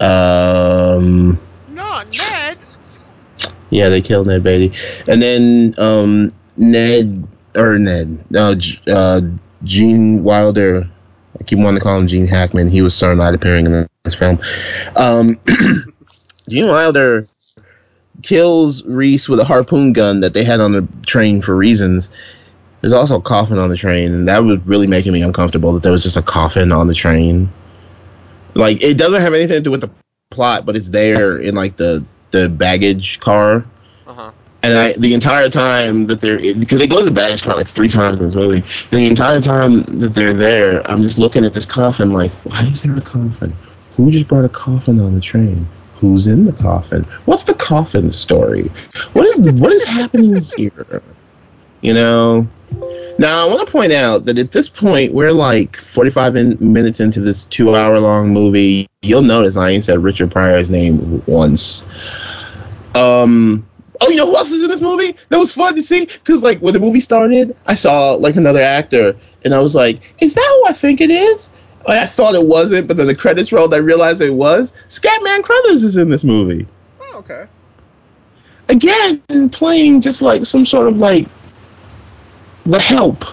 Um, 0.00 1.38
Not 1.68 2.06
Ned. 2.18 2.58
yeah, 3.70 3.88
they 3.88 4.00
kill 4.00 4.24
Ned 4.24 4.42
Beatty, 4.42 4.76
and 5.06 5.22
then 5.22 5.74
um, 5.78 6.32
Ned 6.56 7.26
or 7.54 7.78
Ned, 7.78 8.24
uh, 8.34 8.56
uh, 8.88 9.20
Gene 9.64 10.22
Wilder. 10.22 10.88
I 11.40 11.44
keep 11.44 11.58
wanting 11.58 11.78
to 11.78 11.82
call 11.82 11.98
him 11.98 12.08
Gene 12.08 12.26
Hackman. 12.26 12.68
He 12.68 12.82
was 12.82 12.94
starting 12.94 13.18
not 13.18 13.34
appearing 13.34 13.66
in 13.66 13.88
this 14.04 14.14
film. 14.14 14.38
Um, 14.96 15.40
Gene 16.48 16.66
Wilder 16.66 17.26
kills 18.22 18.84
Reese 18.84 19.28
with 19.28 19.40
a 19.40 19.44
harpoon 19.44 19.92
gun 19.92 20.20
that 20.20 20.34
they 20.34 20.44
had 20.44 20.60
on 20.60 20.72
the 20.72 20.86
train 21.06 21.42
for 21.42 21.56
reasons. 21.56 22.08
There's 22.82 22.92
also 22.92 23.18
a 23.18 23.22
coffin 23.22 23.58
on 23.58 23.68
the 23.70 23.76
train, 23.76 24.12
and 24.12 24.28
that 24.28 24.44
was 24.44 24.58
really 24.66 24.88
making 24.88 25.12
me 25.12 25.22
uncomfortable 25.22 25.72
that 25.74 25.84
there 25.84 25.92
was 25.92 26.02
just 26.02 26.16
a 26.16 26.22
coffin 26.22 26.72
on 26.72 26.88
the 26.88 26.94
train. 26.94 27.50
Like 28.54 28.82
it 28.82 28.98
doesn't 28.98 29.22
have 29.22 29.32
anything 29.32 29.56
to 29.56 29.60
do 29.60 29.70
with 29.70 29.80
the 29.80 29.90
plot, 30.30 30.66
but 30.66 30.74
it's 30.76 30.88
there 30.88 31.36
in 31.38 31.54
like 31.54 31.76
the 31.76 32.04
the 32.32 32.48
baggage 32.48 33.20
car. 33.20 33.64
Uh 34.06 34.12
huh. 34.12 34.32
And 34.64 34.78
I, 34.78 34.92
the 34.94 35.14
entire 35.14 35.48
time 35.48 36.06
that 36.06 36.20
they're, 36.20 36.38
because 36.38 36.78
they 36.78 36.86
go 36.86 37.00
to 37.00 37.04
the 37.04 37.10
baggage 37.10 37.42
car 37.42 37.56
like 37.56 37.68
three 37.68 37.88
times 37.88 38.20
in 38.20 38.26
this 38.26 38.34
movie, 38.36 38.64
the 38.90 39.06
entire 39.06 39.40
time 39.40 39.82
that 40.00 40.14
they're 40.14 40.34
there, 40.34 40.88
I'm 40.88 41.02
just 41.02 41.18
looking 41.18 41.44
at 41.44 41.52
this 41.52 41.66
coffin 41.66 42.10
like, 42.10 42.30
why 42.44 42.66
is 42.66 42.82
there 42.82 42.96
a 42.96 43.00
coffin? 43.00 43.56
Who 43.96 44.10
just 44.12 44.28
brought 44.28 44.44
a 44.44 44.48
coffin 44.48 45.00
on 45.00 45.14
the 45.14 45.20
train? 45.20 45.66
Who's 45.96 46.26
in 46.26 46.46
the 46.46 46.52
coffin? 46.52 47.04
What's 47.24 47.44
the 47.44 47.54
coffin 47.54 48.12
story? 48.12 48.70
What 49.12 49.26
is 49.26 49.52
what 49.52 49.72
is 49.72 49.84
happening 49.84 50.40
here? 50.56 51.02
You 51.82 51.94
know. 51.94 52.48
Now 53.18 53.46
I 53.46 53.50
want 53.50 53.66
to 53.66 53.70
point 53.70 53.92
out 53.92 54.24
that 54.24 54.38
at 54.38 54.52
this 54.52 54.68
point 54.68 55.12
we're 55.12 55.32
like 55.32 55.76
45 55.94 56.36
in, 56.36 56.56
minutes 56.60 56.98
into 56.98 57.20
this 57.20 57.44
two-hour-long 57.44 58.32
movie. 58.32 58.88
You'll 59.02 59.22
notice 59.22 59.56
I 59.56 59.70
ain't 59.70 59.84
said 59.84 60.02
Richard 60.02 60.30
Pryor's 60.30 60.70
name 60.70 61.22
once. 61.26 61.82
Um. 62.94 63.66
Oh, 64.00 64.08
you 64.08 64.16
know 64.16 64.26
who 64.26 64.36
else 64.36 64.50
is 64.50 64.64
in 64.64 64.68
this 64.68 64.80
movie? 64.80 65.14
That 65.28 65.38
was 65.38 65.52
fun 65.52 65.76
to 65.76 65.82
see 65.82 66.06
because, 66.06 66.42
like, 66.42 66.58
when 66.58 66.72
the 66.74 66.80
movie 66.80 67.00
started, 67.00 67.56
I 67.66 67.74
saw 67.76 68.14
like 68.14 68.34
another 68.34 68.60
actor, 68.60 69.14
and 69.44 69.54
I 69.54 69.60
was 69.60 69.76
like, 69.76 70.00
"Is 70.20 70.34
that 70.34 70.60
who 70.62 70.68
I 70.68 70.76
think 70.76 71.00
it 71.00 71.10
is?" 71.10 71.50
I 71.86 72.06
thought 72.06 72.34
it 72.34 72.46
wasn't, 72.46 72.88
but 72.88 72.96
then 72.96 73.06
the 73.06 73.14
credits 73.14 73.52
rolled. 73.52 73.74
I 73.74 73.78
realized 73.78 74.20
it 74.20 74.32
was. 74.32 74.72
Scatman 74.88 75.42
Crothers 75.42 75.82
is 75.82 75.96
in 75.96 76.10
this 76.10 76.22
movie 76.24 76.66
Oh, 77.00 77.18
okay. 77.18 77.46
again, 78.68 79.20
playing 79.50 80.00
just 80.00 80.22
like 80.22 80.44
some 80.44 80.64
sort 80.64 80.86
of 80.88 80.96
like 80.96 81.28
the 82.64 82.80
help, 82.80 83.24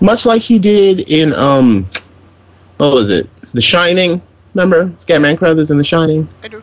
much 0.00 0.26
like 0.26 0.42
he 0.42 0.58
did 0.58 1.00
in 1.00 1.32
um, 1.34 1.88
what 2.76 2.92
was 2.92 3.10
it, 3.10 3.28
The 3.54 3.62
Shining? 3.62 4.22
Remember 4.54 4.88
Scatman 4.98 5.38
Crothers 5.38 5.70
in 5.70 5.78
The 5.78 5.84
Shining? 5.84 6.28
I 6.42 6.48
do. 6.48 6.62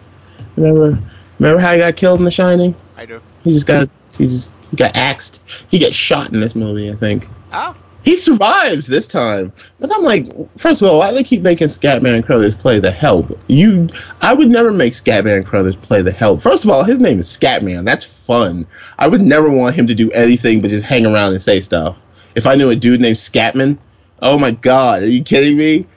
Remember? 0.55 0.99
Remember 1.39 1.61
how 1.61 1.73
he 1.73 1.79
got 1.79 1.95
killed 1.95 2.19
in 2.19 2.25
The 2.25 2.31
Shining? 2.31 2.75
I 2.95 3.05
do. 3.05 3.21
He 3.43 3.51
just 3.51 3.67
got 3.67 3.89
he 4.17 4.27
just 4.27 4.51
he 4.69 4.77
got 4.77 4.95
axed. 4.95 5.39
He 5.69 5.79
got 5.79 5.93
shot 5.93 6.31
in 6.31 6.39
this 6.39 6.55
movie, 6.55 6.91
I 6.91 6.95
think. 6.95 7.25
Oh. 7.51 7.75
He 8.03 8.19
survives 8.19 8.85
this 8.85 9.07
time. 9.07 9.53
But 9.79 9.93
I'm 9.93 10.03
like, 10.03 10.27
first 10.59 10.81
of 10.81 10.89
all, 10.89 10.99
why 10.99 11.09
do 11.09 11.15
they 11.15 11.23
keep 11.23 11.41
making 11.41 11.69
Scatman 11.69 12.25
Crothers 12.25 12.53
play 12.55 12.79
the 12.79 12.91
help? 12.91 13.39
You 13.47 13.89
I 14.21 14.33
would 14.33 14.49
never 14.49 14.71
make 14.71 14.93
Scatman 14.93 15.45
Crothers 15.45 15.77
play 15.77 16.01
the 16.01 16.11
help. 16.11 16.41
First 16.41 16.65
of 16.65 16.69
all, 16.69 16.83
his 16.83 16.99
name 16.99 17.19
is 17.19 17.27
Scatman. 17.27 17.85
That's 17.85 18.03
fun. 18.03 18.67
I 18.99 19.07
would 19.07 19.21
never 19.21 19.49
want 19.49 19.75
him 19.75 19.87
to 19.87 19.95
do 19.95 20.11
anything 20.11 20.61
but 20.61 20.69
just 20.69 20.85
hang 20.85 21.05
around 21.05 21.31
and 21.31 21.41
say 21.41 21.61
stuff. 21.61 21.97
If 22.35 22.45
I 22.45 22.55
knew 22.55 22.69
a 22.69 22.75
dude 22.75 22.99
named 22.99 23.17
Scatman, 23.17 23.77
oh 24.21 24.37
my 24.37 24.51
god, 24.51 25.03
are 25.03 25.07
you 25.07 25.23
kidding 25.23 25.57
me? 25.57 25.87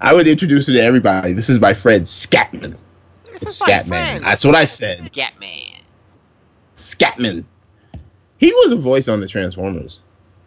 I 0.00 0.14
would 0.14 0.26
introduce 0.26 0.68
him 0.68 0.74
to 0.74 0.80
everybody. 0.80 1.34
This 1.34 1.50
is 1.50 1.60
my 1.60 1.74
friend 1.74 2.06
Scatman. 2.06 2.76
This 3.24 3.42
It's 3.42 3.56
is 3.56 3.66
my 3.66 3.72
Scatman. 3.72 4.20
That's 4.22 4.44
what 4.44 4.54
I 4.54 4.64
said. 4.64 5.12
Scatman. 5.12 5.82
Scatman. 6.76 7.44
He 8.38 8.52
was 8.52 8.72
a 8.72 8.76
voice 8.76 9.08
on 9.08 9.20
the 9.20 9.28
Transformers. 9.28 10.00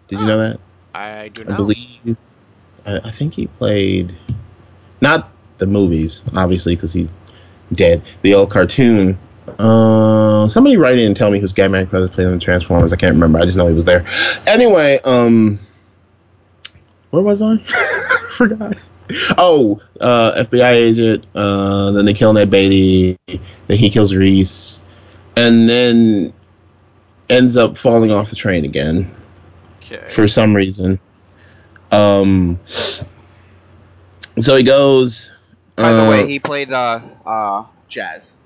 Did 0.08 0.20
you 0.20 0.26
oh. 0.26 0.28
know 0.28 0.38
that? 0.38 0.60
I 0.94 1.30
do 1.30 1.44
I 1.48 1.56
believe. 1.56 2.18
I, 2.86 3.00
I 3.04 3.12
think 3.12 3.34
he 3.34 3.48
played, 3.48 4.18
not 5.02 5.32
the 5.58 5.68
movies, 5.68 6.24
obviously, 6.34 6.76
because 6.76 6.94
he's 6.94 7.10
dead. 7.74 8.04
The 8.22 8.34
old 8.34 8.52
cartoon. 8.52 9.18
Uh, 9.60 10.48
somebody 10.48 10.78
write 10.78 10.98
in 10.98 11.08
and 11.08 11.18
tell 11.18 11.32
me 11.32 11.40
who 11.40 11.48
Scatman 11.48 11.90
Crothers 11.90 12.10
played 12.12 12.28
on 12.28 12.34
the 12.34 12.40
Transformers. 12.40 12.94
I 12.94 12.96
can't 12.96 13.14
remember. 13.14 13.40
I 13.40 13.44
just 13.44 13.58
know 13.58 13.68
he 13.68 13.74
was 13.74 13.86
there. 13.86 14.06
Anyway, 14.46 15.00
um, 15.04 15.60
where 17.10 17.24
was 17.24 17.42
I? 17.42 17.58
Forgot. 18.30 18.78
Oh, 19.38 19.82
uh, 20.00 20.44
FBI 20.46 20.72
agent. 20.72 21.26
Uh, 21.36 21.92
then 21.92 22.06
they 22.06 22.14
kill 22.14 22.34
Ned 22.34 22.50
Beatty. 22.50 23.18
Then 23.28 23.78
he 23.78 23.90
kills 23.90 24.16
Reese, 24.16 24.82
and 25.36 25.68
then 25.68 26.34
ends 27.30 27.58
up 27.58 27.78
falling 27.78 28.12
off 28.12 28.30
the 28.30 28.36
train 28.36 28.64
again 28.66 29.14
Okay. 29.92 30.14
for 30.14 30.28
some 30.28 30.56
reason. 30.56 31.00
Um, 31.92 32.60
so 34.40 34.56
he 34.56 34.64
goes. 34.64 35.32
By 35.76 35.94
the 35.94 36.06
uh, 36.06 36.10
way, 36.10 36.28
he 36.28 36.40
played 36.40 36.72
uh 36.72 37.02
uh 37.26 37.66
jazz. 37.88 38.38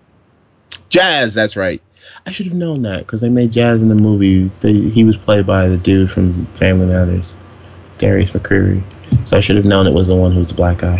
Jazz. 0.89 1.33
That's 1.33 1.55
right. 1.55 1.81
I 2.25 2.31
should 2.31 2.47
have 2.47 2.55
known 2.55 2.81
that 2.81 2.99
because 2.99 3.21
they 3.21 3.29
made 3.29 3.53
Jazz 3.53 3.81
in 3.81 3.87
the 3.87 3.95
movie. 3.95 4.51
They, 4.59 4.73
he 4.73 5.05
was 5.05 5.15
played 5.15 5.47
by 5.47 5.69
the 5.69 5.77
dude 5.77 6.11
from 6.11 6.45
Family 6.57 6.87
Matters, 6.87 7.35
Darius 7.99 8.31
McCreary. 8.31 8.83
So 9.25 9.37
I 9.37 9.39
should 9.39 9.55
have 9.55 9.63
known 9.65 9.87
it 9.87 9.93
was 9.93 10.09
the 10.09 10.15
one 10.15 10.33
who 10.33 10.39
was 10.39 10.49
the 10.49 10.53
black 10.53 10.79
guy. 10.79 10.99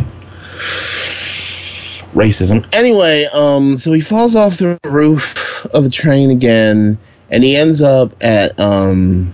Racism. 2.13 2.65
Anyway, 2.71 3.25
um, 3.33 3.77
so 3.77 3.91
he 3.91 3.99
falls 3.99 4.35
off 4.35 4.57
the 4.57 4.79
roof 4.85 5.65
of 5.67 5.83
the 5.83 5.89
train 5.89 6.31
again, 6.31 6.97
and 7.29 7.43
he 7.43 7.57
ends 7.57 7.81
up 7.81 8.23
at 8.23 8.57
um, 8.57 9.33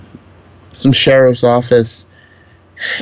some 0.74 0.92
sheriff's 0.92 1.44
office, 1.44 2.06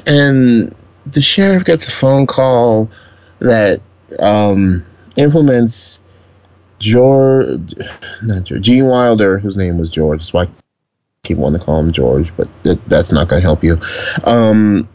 and 0.05 0.75
the 1.05 1.21
sheriff 1.21 1.65
gets 1.65 1.87
a 1.87 1.91
phone 1.91 2.27
call 2.27 2.89
that 3.39 3.81
um, 4.19 4.85
implements 5.17 5.99
George, 6.79 7.73
not 8.23 8.43
George, 8.43 8.61
Gene 8.61 8.85
Wilder, 8.85 9.39
whose 9.39 9.57
name 9.57 9.77
was 9.77 9.89
George. 9.89 10.19
That's 10.19 10.33
why 10.33 10.43
I 10.43 10.49
keep 11.23 11.37
wanting 11.37 11.59
to 11.59 11.65
call 11.65 11.79
him 11.79 11.91
George, 11.91 12.31
but 12.37 12.47
that, 12.63 12.87
that's 12.87 13.11
not 13.11 13.27
going 13.27 13.41
to 13.41 13.45
help 13.45 13.63
you. 13.63 13.79
Um, 14.23 14.87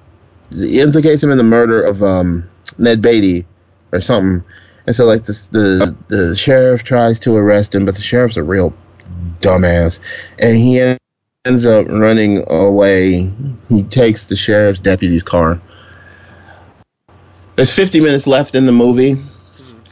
implicates 0.53 1.23
him 1.23 1.31
in 1.31 1.39
the 1.39 1.45
murder 1.45 1.83
of 1.83 2.03
um, 2.03 2.49
Ned 2.79 3.03
Beatty 3.03 3.47
or 3.93 4.01
something. 4.01 4.45
And 4.87 4.95
so, 4.95 5.05
like, 5.05 5.25
the 5.25 5.97
the 6.09 6.37
sheriff 6.37 6.85
tries 6.85 7.19
to 7.21 7.37
arrest 7.37 7.75
him, 7.75 7.85
but 7.85 7.97
the 7.97 8.03
sheriff's 8.03 8.37
a 8.37 8.43
real 8.45 8.73
dumbass, 9.41 9.99
and 10.39 10.57
he 10.57 10.97
ends 11.47 11.65
up 11.65 11.87
running 11.89 12.45
away. 12.49 13.31
He 13.69 13.83
takes 13.83 14.27
the 14.27 14.37
sheriff's 14.37 14.81
deputy's 14.81 15.23
car. 15.23 15.61
There's 17.55 17.75
50 17.75 18.01
minutes 18.01 18.27
left 18.27 18.55
in 18.55 18.67
the 18.67 18.73
movie, 18.73 19.23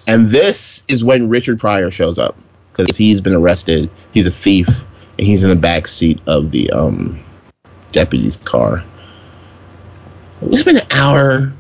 and 0.07 0.29
this 0.29 0.83
is 0.89 1.03
when 1.03 1.29
Richard 1.29 1.59
Pryor 1.59 1.91
shows 1.91 2.19
up 2.19 2.37
because 2.73 2.97
he's 2.97 3.21
been 3.21 3.35
arrested. 3.35 3.91
He's 4.13 4.27
a 4.27 4.31
thief, 4.31 4.69
and 5.19 5.27
he's 5.27 5.45
in 5.45 5.51
the 5.51 5.57
back 5.57 5.87
seat 5.87 6.21
of 6.27 6.51
the 6.51 6.71
um, 6.71 7.25
deputy's 7.93 8.37
car. 8.37 8.85
It's 10.43 10.63
been 10.63 10.77
an 10.77 10.87
hour 10.91 11.53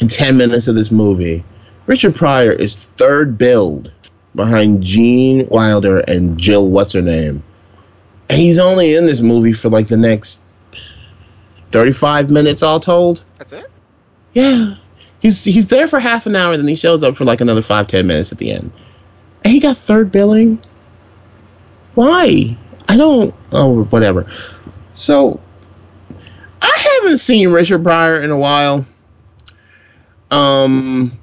and 0.00 0.10
10 0.10 0.36
minutes 0.36 0.68
of 0.68 0.76
this 0.76 0.90
movie. 0.90 1.44
Richard 1.86 2.14
Pryor 2.14 2.52
is 2.52 2.76
third 2.76 3.36
billed 3.36 3.92
behind 4.34 4.82
Gene 4.82 5.46
Wilder 5.48 5.98
and 5.98 6.38
Jill 6.38 6.70
What's 6.70 6.92
Her 6.92 7.02
Name. 7.02 7.42
He's 8.30 8.58
only 8.58 8.94
in 8.94 9.06
this 9.06 9.20
movie 9.20 9.52
for 9.52 9.68
like 9.68 9.88
the 9.88 9.96
next 9.96 10.40
35 11.72 12.30
minutes 12.30 12.62
all 12.62 12.80
told. 12.80 13.24
That's 13.38 13.52
it. 13.52 13.66
Yeah. 14.32 14.74
He's 15.20 15.44
he's 15.44 15.66
there 15.66 15.86
for 15.86 16.00
half 16.00 16.26
an 16.26 16.34
hour, 16.34 16.56
then 16.56 16.66
he 16.66 16.76
shows 16.76 17.02
up 17.02 17.16
for 17.16 17.24
like 17.24 17.40
another 17.40 17.62
five, 17.62 17.88
ten 17.88 18.06
minutes 18.06 18.32
at 18.32 18.38
the 18.38 18.52
end. 18.52 18.72
And 19.44 19.52
he 19.52 19.60
got 19.60 19.76
third 19.76 20.10
billing? 20.10 20.60
Why? 21.94 22.56
I 22.88 22.96
don't 22.96 23.34
oh 23.52 23.84
whatever. 23.84 24.30
So 24.94 25.40
I 26.62 27.00
haven't 27.02 27.18
seen 27.18 27.50
Richard 27.50 27.82
Pryor 27.82 28.22
in 28.22 28.30
a 28.30 28.38
while. 28.38 28.86
Um 30.30 31.18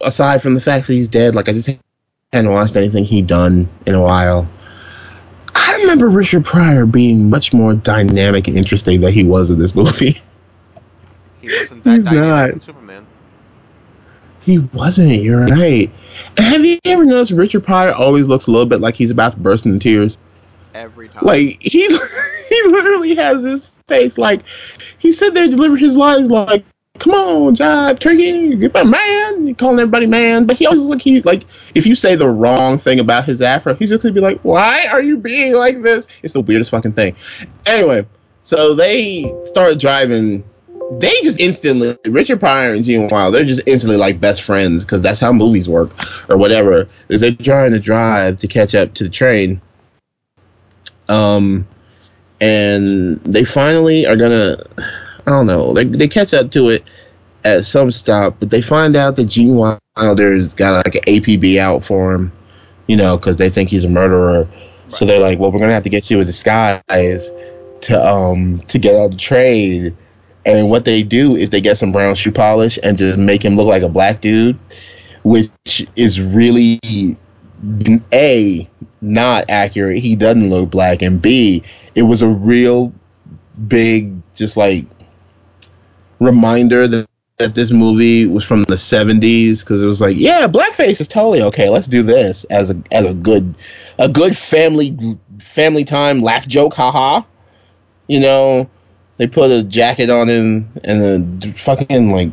aside 0.00 0.42
from 0.42 0.54
the 0.54 0.60
fact 0.60 0.86
that 0.86 0.92
he's 0.92 1.08
dead, 1.08 1.34
like 1.34 1.48
I 1.48 1.52
just 1.52 1.70
hadn't 2.32 2.50
watched 2.52 2.76
anything 2.76 3.04
he'd 3.04 3.26
done 3.26 3.68
in 3.86 3.94
a 3.94 4.02
while. 4.02 4.48
I 5.54 5.78
remember 5.80 6.08
Richard 6.08 6.44
Pryor 6.44 6.86
being 6.86 7.30
much 7.30 7.52
more 7.52 7.74
dynamic 7.74 8.48
and 8.48 8.56
interesting 8.56 9.00
than 9.00 9.12
he 9.12 9.24
was 9.24 9.50
in 9.50 9.58
this 9.58 9.74
movie. 9.74 10.18
He 11.40 11.50
wasn't 11.50 11.84
that 11.84 11.94
He's 11.96 12.04
dynamic 12.04 12.54
not. 12.54 12.62
Superman. 12.62 13.06
He 14.40 14.58
wasn't. 14.58 15.22
You're 15.22 15.44
right. 15.44 15.90
Have 16.38 16.64
you 16.64 16.78
ever 16.86 17.04
noticed 17.04 17.32
Richard 17.32 17.64
Pryor 17.64 17.92
always 17.92 18.26
looks 18.26 18.46
a 18.46 18.50
little 18.50 18.66
bit 18.66 18.80
like 18.80 18.94
he's 18.94 19.10
about 19.10 19.32
to 19.32 19.38
burst 19.38 19.66
into 19.66 19.78
tears? 19.78 20.16
Every 20.72 21.10
time. 21.10 21.22
Like 21.22 21.62
he, 21.62 21.86
he 22.48 22.62
literally 22.68 23.14
has 23.16 23.42
this 23.42 23.70
face 23.88 24.16
like 24.16 24.40
he 24.98 25.12
said 25.12 25.34
there 25.34 25.46
delivered 25.46 25.80
his 25.80 25.96
lines 25.96 26.30
like, 26.30 26.64
"Come 26.98 27.12
on, 27.12 27.56
Jive 27.56 27.98
Turkey, 27.98 28.56
get 28.56 28.74
my 28.74 28.84
man." 28.84 29.54
Calling 29.56 29.78
everybody 29.78 30.06
man, 30.06 30.46
but 30.46 30.56
he 30.56 30.66
always 30.66 30.80
like 30.82 31.02
he 31.02 31.20
like 31.22 31.44
if 31.74 31.86
you 31.86 31.94
say 31.94 32.14
the 32.14 32.28
wrong 32.28 32.78
thing 32.78 33.00
about 33.00 33.24
his 33.24 33.42
afro, 33.42 33.74
he's 33.74 33.90
just 33.90 34.02
gonna 34.02 34.14
be 34.14 34.20
like, 34.20 34.40
"Why 34.42 34.86
are 34.86 35.02
you 35.02 35.16
being 35.16 35.54
like 35.54 35.82
this?" 35.82 36.06
It's 36.22 36.34
the 36.34 36.40
weirdest 36.40 36.70
fucking 36.70 36.92
thing. 36.92 37.16
Anyway, 37.66 38.06
so 38.42 38.74
they 38.74 39.24
started 39.44 39.78
driving 39.80 40.44
they 40.92 41.12
just 41.22 41.40
instantly 41.40 41.96
Richard 42.06 42.40
Pryor 42.40 42.74
and 42.74 42.84
Gene 42.84 43.08
Wilder, 43.10 43.38
they're 43.38 43.46
just 43.46 43.62
instantly 43.66 43.96
like 43.96 44.20
best 44.20 44.42
friends 44.42 44.84
because 44.84 45.02
that's 45.02 45.20
how 45.20 45.32
movies 45.32 45.68
work 45.68 45.90
or 46.28 46.36
whatever. 46.36 46.88
Is 47.08 47.20
they're 47.20 47.32
trying 47.32 47.72
to 47.72 47.80
drive 47.80 48.36
to 48.38 48.48
catch 48.48 48.74
up 48.74 48.94
to 48.94 49.04
the 49.04 49.10
train. 49.10 49.60
Um, 51.08 51.66
and 52.40 53.20
they 53.22 53.44
finally 53.44 54.06
are 54.06 54.16
gonna, 54.16 54.56
I 55.26 55.30
don't 55.30 55.46
know, 55.46 55.72
they 55.72 55.84
they 55.84 56.08
catch 56.08 56.34
up 56.34 56.50
to 56.52 56.68
it 56.68 56.84
at 57.44 57.64
some 57.64 57.90
stop, 57.90 58.36
but 58.40 58.50
they 58.50 58.62
find 58.62 58.96
out 58.96 59.16
that 59.16 59.26
Gene 59.26 59.56
Wilder's 59.56 60.54
got 60.54 60.86
like 60.86 60.94
an 60.94 61.02
APB 61.02 61.58
out 61.58 61.84
for 61.84 62.14
him, 62.14 62.32
you 62.86 62.96
know, 62.96 63.16
because 63.16 63.36
they 63.36 63.50
think 63.50 63.68
he's 63.68 63.84
a 63.84 63.88
murderer. 63.88 64.48
So 64.88 65.04
they're 65.04 65.20
like, 65.20 65.38
well, 65.38 65.52
we're 65.52 65.60
gonna 65.60 65.72
have 65.72 65.84
to 65.84 65.90
get 65.90 66.10
you 66.10 66.20
a 66.20 66.24
disguise 66.24 67.30
to 67.82 68.06
um 68.06 68.60
to 68.68 68.78
get 68.78 68.96
on 68.96 69.10
the 69.10 69.16
train. 69.16 69.96
And 70.46 70.70
what 70.70 70.84
they 70.84 71.02
do 71.02 71.36
is 71.36 71.50
they 71.50 71.62
get 71.62 71.78
some 71.78 71.92
brown 71.92 72.14
shoe 72.16 72.32
polish 72.32 72.78
and 72.82 72.98
just 72.98 73.16
make 73.16 73.42
him 73.42 73.56
look 73.56 73.66
like 73.66 73.82
a 73.82 73.88
black 73.88 74.20
dude, 74.20 74.58
which 75.22 75.86
is 75.96 76.20
really 76.20 76.80
a 78.12 78.68
not 79.00 79.46
accurate. 79.48 79.98
He 79.98 80.16
doesn't 80.16 80.50
look 80.50 80.70
black, 80.70 81.02
and 81.02 81.20
b 81.20 81.62
it 81.94 82.02
was 82.02 82.22
a 82.22 82.28
real 82.28 82.92
big 83.68 84.20
just 84.34 84.56
like 84.56 84.84
reminder 86.20 86.86
that, 86.88 87.06
that 87.38 87.54
this 87.54 87.70
movie 87.70 88.26
was 88.26 88.44
from 88.44 88.62
the 88.64 88.76
70s 88.76 89.60
because 89.60 89.82
it 89.82 89.86
was 89.86 90.00
like 90.00 90.16
yeah 90.16 90.46
blackface 90.46 91.00
is 91.00 91.08
totally 91.08 91.42
okay 91.42 91.68
let's 91.68 91.88
do 91.88 92.02
this 92.02 92.44
as 92.44 92.70
a 92.70 92.80
as 92.92 93.06
a 93.06 93.14
good 93.14 93.54
a 93.98 94.08
good 94.08 94.36
family 94.36 94.96
family 95.38 95.84
time 95.84 96.22
laugh 96.22 96.46
joke 96.46 96.74
haha. 96.74 97.22
You 98.06 98.20
know 98.20 98.70
they 99.16 99.26
put 99.26 99.50
a 99.50 99.62
jacket 99.62 100.10
on 100.10 100.28
him 100.28 100.68
and 100.82 101.44
a 101.44 101.52
fucking 101.52 102.10
like 102.10 102.30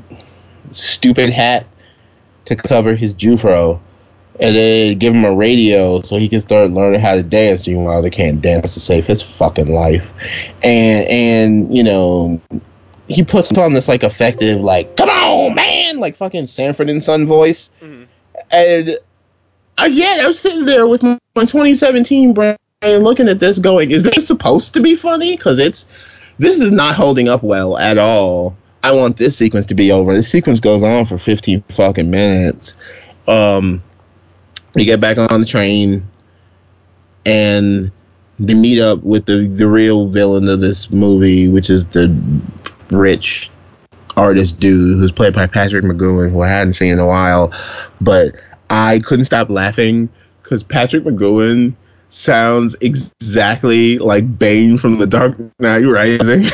stupid 0.72 1.30
hat 1.32 1.66
to 2.46 2.56
cover 2.56 2.96
his 2.96 3.14
jufro. 3.14 3.80
And 4.40 4.56
then 4.56 4.98
give 4.98 5.14
him 5.14 5.26
a 5.26 5.36
radio 5.36 6.02
so 6.02 6.16
he 6.16 6.28
can 6.28 6.40
start 6.40 6.72
learning 6.72 7.00
how 7.00 7.14
to 7.14 7.22
dance. 7.22 7.64
Gene 7.64 7.84
Wilder 7.84 8.10
can't 8.10 8.42
dance 8.42 8.74
to 8.74 8.80
save 8.80 9.06
his 9.06 9.22
fucking 9.22 9.72
life, 9.72 10.12
and 10.64 11.08
and 11.08 11.78
you 11.78 11.84
know 11.84 12.42
he 13.08 13.24
puts 13.24 13.56
on 13.58 13.74
this 13.74 13.88
like 13.88 14.04
effective 14.04 14.60
like 14.60 14.96
come 14.96 15.10
on 15.10 15.56
man 15.56 15.98
like 15.98 16.16
fucking 16.16 16.48
Sanford 16.48 16.90
and 16.90 17.04
Son 17.04 17.26
voice, 17.28 17.70
Mhm. 17.82 18.08
and 18.52 18.98
again 19.78 20.26
I'm 20.26 20.34
sitting 20.34 20.66
there 20.66 20.88
with 20.88 21.04
my, 21.04 21.18
my 21.36 21.44
2017 21.46 22.34
brain 22.34 22.56
looking 22.84 23.28
at 23.30 23.40
this 23.40 23.60
going 23.60 23.92
is 23.92 24.04
this 24.04 24.28
supposed 24.28 24.74
to 24.74 24.80
be 24.82 24.96
funny 24.96 25.36
because 25.36 25.60
it's 25.60 25.86
this 26.40 26.60
is 26.60 26.72
not 26.72 26.96
holding 26.96 27.30
up 27.30 27.44
well 27.44 27.78
at 27.78 27.98
all. 28.00 28.56
I 28.84 28.94
want 28.94 29.18
this 29.18 29.38
sequence 29.38 29.68
to 29.68 29.76
be 29.76 29.92
over. 29.92 30.12
This 30.16 30.28
sequence 30.28 30.60
goes 30.60 30.82
on 30.82 31.06
for 31.06 31.20
15 31.20 31.64
fucking 31.70 32.10
minutes. 32.10 32.74
Um, 33.28 33.84
we 34.74 34.86
get 34.86 35.00
back 35.00 35.20
on 35.20 35.42
the 35.42 35.46
train 35.46 36.08
and 37.26 37.92
they 38.40 38.56
meet 38.56 38.80
up 38.80 39.04
with 39.04 39.26
the, 39.28 39.46
the 39.48 39.68
real 39.68 40.08
villain 40.10 40.48
of 40.50 40.62
this 40.62 40.90
movie, 40.90 41.48
which 41.48 41.70
is 41.70 41.86
the 41.88 42.08
rich 42.92 43.50
artist 44.18 44.60
dude 44.60 45.00
who's 45.00 45.12
played 45.12 45.34
by 45.34 45.48
Patrick 45.48 45.84
McGoohan, 45.84 46.32
who 46.32 46.42
I 46.42 46.50
hadn't 46.50 46.74
seen 46.74 46.92
in 46.92 47.00
a 47.00 47.06
while. 47.06 47.54
But 48.00 48.36
I 48.70 49.00
couldn't 49.00 49.26
stop 49.26 49.50
laughing 49.50 50.10
because 50.44 50.64
Patrick 50.64 51.04
McGoohan 51.04 51.76
sounds 52.10 52.76
exactly 52.82 53.98
like 53.98 54.38
Bane 54.38 54.78
from 54.78 54.98
The 54.98 55.08
Dark 55.08 55.38
Knight 55.60 55.86
Rising. 55.86 56.46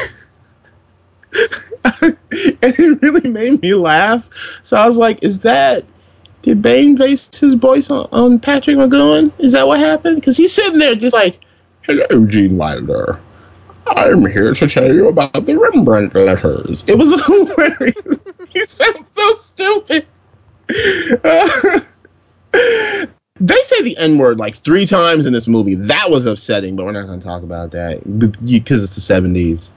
and 2.02 2.18
it 2.62 3.02
really 3.02 3.30
made 3.30 3.62
me 3.62 3.74
laugh. 3.74 4.30
So 4.64 4.78
I 4.78 4.86
was 4.86 4.98
like, 4.98 5.24
is 5.24 5.40
that 5.40 5.86
did 6.44 6.62
Bane 6.62 6.96
base 6.96 7.30
his 7.38 7.56
voice 7.56 7.90
on, 7.90 8.08
on 8.12 8.40
Patrick 8.40 8.78
McGoohan? 8.78 9.32
Is 9.40 9.54
that 9.54 9.68
what 9.68 9.80
happened? 9.80 10.16
Because 10.16 10.38
he's 10.38 10.54
sitting 10.54 10.80
there 10.80 10.96
just 10.96 11.14
like, 11.14 11.40
hello, 11.82 12.26
Gene 12.26 12.58
Wilder. 12.58 13.20
I'm 13.96 14.26
here 14.26 14.54
to 14.54 14.68
tell 14.68 14.94
you 14.94 15.08
about 15.08 15.46
the 15.46 15.58
Rembrandt 15.58 16.14
letters. 16.16 16.84
It 16.88 16.98
was 16.98 17.12
hilarious. 17.26 17.96
he 18.50 18.66
sounds 18.66 19.08
so 19.16 19.36
stupid. 19.38 20.06
they 23.40 23.62
say 23.64 23.82
the 23.84 23.96
N 23.98 24.18
word 24.18 24.40
like 24.40 24.56
three 24.58 24.86
times 24.86 25.26
in 25.26 25.34
this 25.34 25.48
movie. 25.48 25.76
That 25.76 26.10
was 26.10 26.26
upsetting, 26.26 26.76
but 26.76 26.86
we're 26.86 26.92
not 26.92 27.06
going 27.06 27.20
to 27.20 27.26
talk 27.26 27.44
about 27.44 27.72
that 27.72 28.04
because 28.44 28.84
it's 28.84 28.96
the 28.96 29.14
70s. 29.14 29.72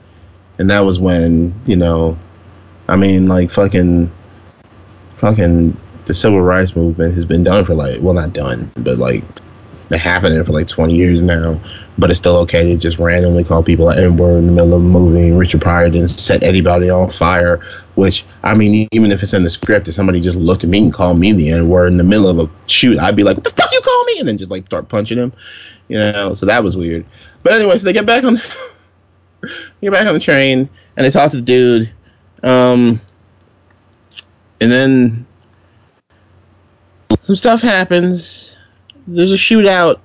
And 0.59 0.69
that 0.69 0.81
was 0.81 0.99
when, 0.99 1.59
you 1.65 1.75
know, 1.75 2.17
I 2.87 2.95
mean, 2.95 3.27
like 3.27 3.51
fucking, 3.51 4.11
fucking 5.17 5.77
the 6.05 6.13
civil 6.13 6.41
rights 6.41 6.75
movement 6.75 7.13
has 7.13 7.25
been 7.25 7.43
done 7.43 7.65
for 7.65 7.75
like 7.75 8.01
well 8.01 8.13
not 8.13 8.33
done 8.33 8.71
but 8.77 8.97
like 8.97 9.23
been 9.91 9.99
happening 9.99 10.43
for 10.43 10.51
like 10.51 10.67
20 10.67 10.95
years 10.95 11.21
now 11.21 11.61
but 11.97 12.09
it's 12.09 12.17
still 12.17 12.37
okay 12.37 12.63
to 12.63 12.77
just 12.77 12.97
randomly 12.97 13.43
call 13.43 13.61
people 13.61 13.89
an 13.89 13.99
n-word 13.99 14.37
in 14.37 14.47
the 14.47 14.51
middle 14.51 14.73
of 14.73 14.81
a 14.81 14.83
movie 14.83 15.31
richard 15.31 15.61
pryor 15.61 15.89
didn't 15.89 16.07
set 16.07 16.41
anybody 16.43 16.89
on 16.89 17.09
fire 17.11 17.59
which 17.95 18.25
i 18.43 18.55
mean 18.55 18.87
even 18.91 19.11
if 19.11 19.21
it's 19.21 19.33
in 19.33 19.43
the 19.43 19.49
script 19.49 19.87
if 19.87 19.93
somebody 19.93 20.19
just 20.19 20.37
looked 20.37 20.63
at 20.63 20.69
me 20.69 20.79
and 20.79 20.93
called 20.93 21.19
me 21.19 21.33
the 21.33 21.49
n-word 21.49 21.87
in 21.87 21.97
the 21.97 22.03
middle 22.03 22.27
of 22.27 22.39
a 22.39 22.49
shoot 22.67 22.97
i'd 22.99 23.15
be 23.15 23.23
like 23.23 23.35
what 23.35 23.43
the 23.43 23.49
fuck 23.51 23.71
you 23.71 23.81
call 23.81 24.03
me 24.05 24.19
and 24.19 24.27
then 24.27 24.37
just 24.37 24.49
like 24.49 24.65
start 24.65 24.87
punching 24.89 25.17
him 25.17 25.31
you 25.89 25.97
know 25.97 26.33
so 26.33 26.45
that 26.45 26.63
was 26.63 26.75
weird 26.75 27.05
but 27.43 27.53
anyway 27.53 27.77
so 27.77 27.85
they 27.85 27.93
get 27.93 28.05
back 28.05 28.23
on 28.23 28.39
we 29.41 29.49
get 29.81 29.91
back 29.91 30.07
on 30.07 30.13
the 30.13 30.19
train, 30.19 30.69
and 30.95 31.05
they 31.05 31.11
talk 31.11 31.31
to 31.31 31.37
the 31.37 31.43
dude. 31.43 31.91
Um, 32.43 33.01
and 34.59 34.71
then 34.71 35.27
some 37.21 37.35
stuff 37.35 37.61
happens. 37.61 38.55
There's 39.07 39.31
a 39.31 39.35
shootout, 39.35 39.99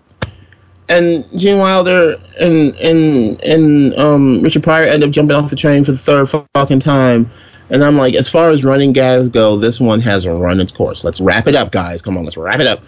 and 0.88 1.24
Gene 1.36 1.59
Wilder 1.59 2.16
and 2.40 2.74
and 2.76 3.40
and 3.42 3.94
um, 3.94 4.42
Richard 4.42 4.62
Pryor 4.62 4.84
end 4.84 5.05
up 5.05 5.11
jumping 5.11 5.36
off 5.36 5.51
the 5.51 5.57
train 5.57 5.84
for 5.84 5.92
the 5.92 5.99
third 5.99 6.30
fucking 6.55 6.80
time. 6.80 7.30
And 7.68 7.82
I'm 7.82 7.97
like, 7.97 8.14
as 8.14 8.28
far 8.28 8.51
as 8.51 8.62
running 8.62 8.92
guys 8.92 9.28
go, 9.28 9.57
this 9.57 9.80
one 9.80 10.01
has 10.01 10.26
run 10.26 10.61
its 10.61 10.70
course. 10.70 11.03
Let's 11.03 11.20
wrap 11.20 11.49
it 11.49 11.57
up, 11.57 11.72
guys. 11.72 12.01
Come 12.01 12.16
on, 12.16 12.24
let's 12.24 12.36
wrap 12.36 12.61
it 12.61 12.66
up. 12.66 12.80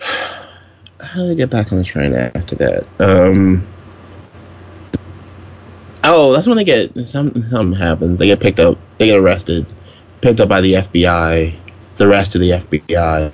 How 1.00 1.20
do 1.20 1.26
they 1.28 1.34
get 1.34 1.50
back 1.50 1.72
on 1.72 1.78
the 1.78 1.84
train 1.84 2.12
after 2.14 2.54
that? 2.56 2.86
Um, 3.00 3.66
oh, 6.04 6.32
that's 6.32 6.46
when 6.46 6.56
they 6.56 6.64
get 6.64 6.96
something. 7.06 7.42
Something 7.44 7.78
happens. 7.78 8.18
They 8.18 8.26
get 8.26 8.40
picked 8.40 8.60
up. 8.60 8.78
They 8.98 9.06
get 9.06 9.18
arrested, 9.18 9.66
picked 10.20 10.40
up 10.40 10.48
by 10.48 10.60
the 10.60 10.74
FBI. 10.74 11.58
The 11.96 12.08
rest 12.08 12.34
of 12.34 12.40
the 12.40 12.50
FBI, 12.50 13.32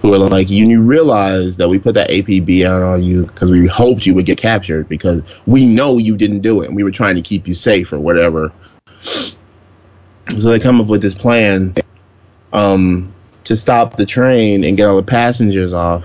who 0.00 0.14
are 0.14 0.18
like, 0.18 0.48
you, 0.48 0.66
you 0.66 0.80
realize 0.80 1.56
that 1.56 1.68
we 1.68 1.78
put 1.78 1.94
that 1.94 2.10
APB 2.10 2.64
out 2.64 2.82
on 2.82 3.02
you 3.02 3.26
because 3.26 3.50
we 3.50 3.66
hoped 3.66 4.06
you 4.06 4.14
would 4.14 4.26
get 4.26 4.38
captured 4.38 4.88
because 4.88 5.22
we 5.46 5.66
know 5.66 5.98
you 5.98 6.16
didn't 6.16 6.40
do 6.40 6.62
it 6.62 6.66
and 6.68 6.76
we 6.76 6.84
were 6.84 6.90
trying 6.90 7.16
to 7.16 7.22
keep 7.22 7.48
you 7.48 7.54
safe 7.54 7.92
or 7.92 7.98
whatever. 7.98 8.52
So 9.00 10.50
they 10.50 10.60
come 10.60 10.80
up 10.80 10.86
with 10.86 11.02
this 11.02 11.14
plan 11.14 11.74
um, 12.52 13.14
to 13.44 13.56
stop 13.56 13.96
the 13.96 14.06
train 14.06 14.64
and 14.64 14.76
get 14.76 14.86
all 14.86 14.96
the 14.96 15.02
passengers 15.02 15.72
off 15.72 16.04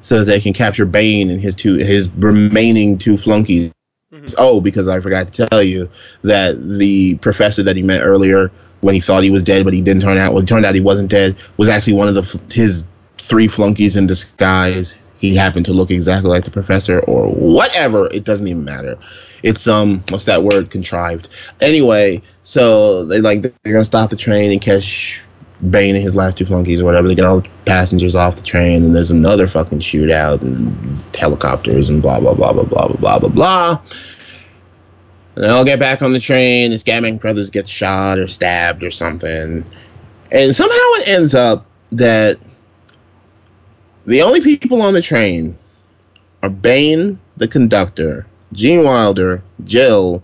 so 0.00 0.18
that 0.18 0.24
they 0.24 0.40
can 0.40 0.52
capture 0.52 0.84
Bane 0.84 1.30
and 1.30 1.40
his 1.40 1.54
two 1.54 1.76
his 1.76 2.08
remaining 2.10 2.98
two 2.98 3.16
flunkies. 3.16 3.72
Mhm. 4.12 4.34
Oh, 4.38 4.60
because 4.60 4.88
I 4.88 5.00
forgot 5.00 5.32
to 5.32 5.46
tell 5.46 5.62
you 5.62 5.90
that 6.22 6.56
the 6.78 7.16
professor 7.16 7.62
that 7.64 7.76
he 7.76 7.82
met 7.82 8.02
earlier 8.02 8.50
when 8.80 8.94
he 8.94 9.00
thought 9.00 9.22
he 9.22 9.30
was 9.30 9.42
dead, 9.42 9.64
but 9.64 9.74
he 9.74 9.82
didn't 9.82 10.02
turn 10.02 10.18
out. 10.18 10.32
Well, 10.32 10.42
it 10.42 10.46
turned 10.46 10.64
out 10.64 10.74
he 10.74 10.80
wasn't 10.80 11.10
dead. 11.10 11.36
Was 11.56 11.68
actually 11.68 11.94
one 11.94 12.08
of 12.08 12.14
the 12.14 12.40
his 12.52 12.84
three 13.20 13.48
flunkies 13.48 13.96
in 13.96 14.06
disguise. 14.06 14.96
He 15.18 15.34
happened 15.34 15.66
to 15.66 15.72
look 15.72 15.90
exactly 15.90 16.30
like 16.30 16.44
the 16.44 16.50
professor, 16.50 17.00
or 17.00 17.28
whatever. 17.32 18.06
It 18.12 18.24
doesn't 18.24 18.46
even 18.46 18.64
matter. 18.64 18.96
It's 19.42 19.66
um, 19.66 20.04
what's 20.10 20.24
that 20.24 20.44
word? 20.44 20.70
Contrived. 20.70 21.28
Anyway, 21.60 22.22
so 22.42 23.04
they 23.04 23.20
like 23.20 23.42
they're 23.42 23.72
gonna 23.72 23.84
stop 23.84 24.10
the 24.10 24.16
train 24.16 24.52
and 24.52 24.60
catch 24.60 25.20
Bane 25.70 25.96
and 25.96 26.04
his 26.04 26.14
last 26.14 26.38
two 26.38 26.46
flunkies 26.46 26.80
or 26.80 26.84
whatever. 26.84 27.08
They 27.08 27.16
get 27.16 27.24
all 27.24 27.40
the 27.40 27.48
passengers 27.64 28.14
off 28.14 28.36
the 28.36 28.42
train, 28.42 28.84
and 28.84 28.94
there's 28.94 29.10
another 29.10 29.48
fucking 29.48 29.80
shootout 29.80 30.42
and 30.42 31.02
helicopters 31.16 31.88
and 31.88 32.00
blah 32.00 32.20
blah 32.20 32.34
blah 32.34 32.52
blah 32.52 32.64
blah 32.64 32.86
blah 32.86 32.96
blah 32.96 33.18
blah 33.18 33.28
blah. 33.28 33.82
And 35.34 35.44
they 35.44 35.48
all 35.48 35.64
get 35.64 35.80
back 35.80 36.00
on 36.02 36.12
the 36.12 36.20
train. 36.20 36.70
The 36.70 36.76
Scatman 36.76 37.20
Crothers 37.20 37.50
get 37.50 37.68
shot 37.68 38.18
or 38.18 38.28
stabbed 38.28 38.84
or 38.84 38.92
something, 38.92 39.64
and 40.30 40.54
somehow 40.54 40.76
it 40.76 41.08
ends 41.08 41.34
up 41.34 41.66
that 41.90 42.38
the 44.08 44.22
only 44.22 44.40
people 44.40 44.80
on 44.80 44.94
the 44.94 45.02
train 45.02 45.58
are 46.42 46.48
Bane, 46.48 47.18
the 47.36 47.46
conductor, 47.46 48.26
Gene 48.54 48.82
Wilder, 48.82 49.42
Jill, 49.64 50.22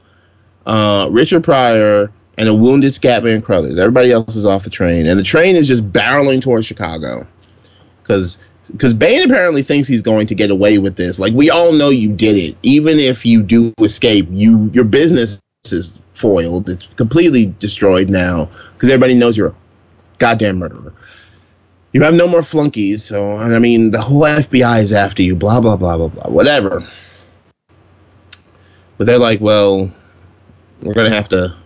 uh, 0.65 1.09
Richard 1.11 1.45
Pryor, 1.45 2.11
and 2.39 2.49
a 2.49 2.55
wounded 2.55 2.95
Scatman 2.95 3.45
Crothers. 3.45 3.79
Everybody 3.79 4.11
else 4.11 4.37
is 4.37 4.47
off 4.47 4.65
the 4.65 4.71
train, 4.71 5.07
and 5.07 5.21
the 5.21 5.25
train 5.25 5.55
is 5.55 5.69
just 5.69 5.93
barreling 5.93 6.41
towards 6.41 6.67
Chicago 6.67 7.27
because 8.03 8.39
because 8.73 8.95
Bane 8.95 9.23
apparently 9.23 9.63
thinks 9.63 9.87
he's 9.87 10.01
going 10.01 10.29
to 10.29 10.35
get 10.35 10.51
away 10.51 10.79
with 10.79 10.97
this. 10.97 11.19
Like 11.19 11.35
we 11.35 11.51
all 11.51 11.73
know 11.73 11.91
you 11.91 12.11
did 12.11 12.37
it. 12.37 12.57
Even 12.63 12.99
if 12.99 13.27
you 13.27 13.43
do 13.43 13.75
escape, 13.81 14.29
you 14.31 14.71
your 14.73 14.85
business 14.85 15.43
is 15.67 15.99
foiled. 16.15 16.71
It's 16.71 16.87
completely 16.97 17.55
destroyed 17.59 18.09
now 18.09 18.49
because 18.73 18.89
everybody 18.89 19.13
knows 19.13 19.37
you're 19.37 19.49
a 19.49 19.55
goddamn 20.19 20.57
murderer. 20.57 20.95
You 21.95 22.03
have 22.03 22.15
no 22.15 22.27
more 22.27 22.43
flunkies, 22.43 23.05
so 23.05 23.37
I 23.37 23.59
mean 23.61 23.93
the 23.93 24.01
whole 24.01 24.23
FBI 24.23 24.83
is 24.83 24.93
after 24.93 25.23
you. 25.23 25.37
Blah 25.37 25.61
blah 25.61 25.77
blah 25.77 25.97
blah 25.97 26.09
blah. 26.09 26.29
Whatever. 26.29 26.87
But 28.99 29.07
they're 29.07 29.19
like, 29.19 29.41
well, 29.41 29.93
we're 30.83 30.93
gonna 30.93 31.15
have 31.15 31.29
to 31.29 31.57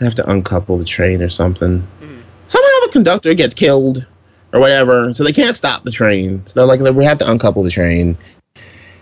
have 0.00 0.14
to 0.16 0.30
uncouple 0.30 0.78
the 0.78 0.84
train 0.84 1.22
or 1.22 1.30
something. 1.30 1.82
Mhm. 2.02 2.22
Somehow 2.46 2.68
the 2.84 2.90
conductor 2.92 3.32
gets 3.32 3.54
killed 3.54 4.06
or 4.52 4.60
whatever, 4.60 5.14
so 5.14 5.24
they 5.24 5.32
can't 5.32 5.56
stop 5.56 5.84
the 5.84 5.90
train. 5.90 6.42
So 6.46 6.52
they're 6.54 6.66
like, 6.66 6.80
we 6.94 7.04
have 7.06 7.18
to 7.18 7.30
uncouple 7.30 7.62
the 7.62 7.70
train. 7.70 8.18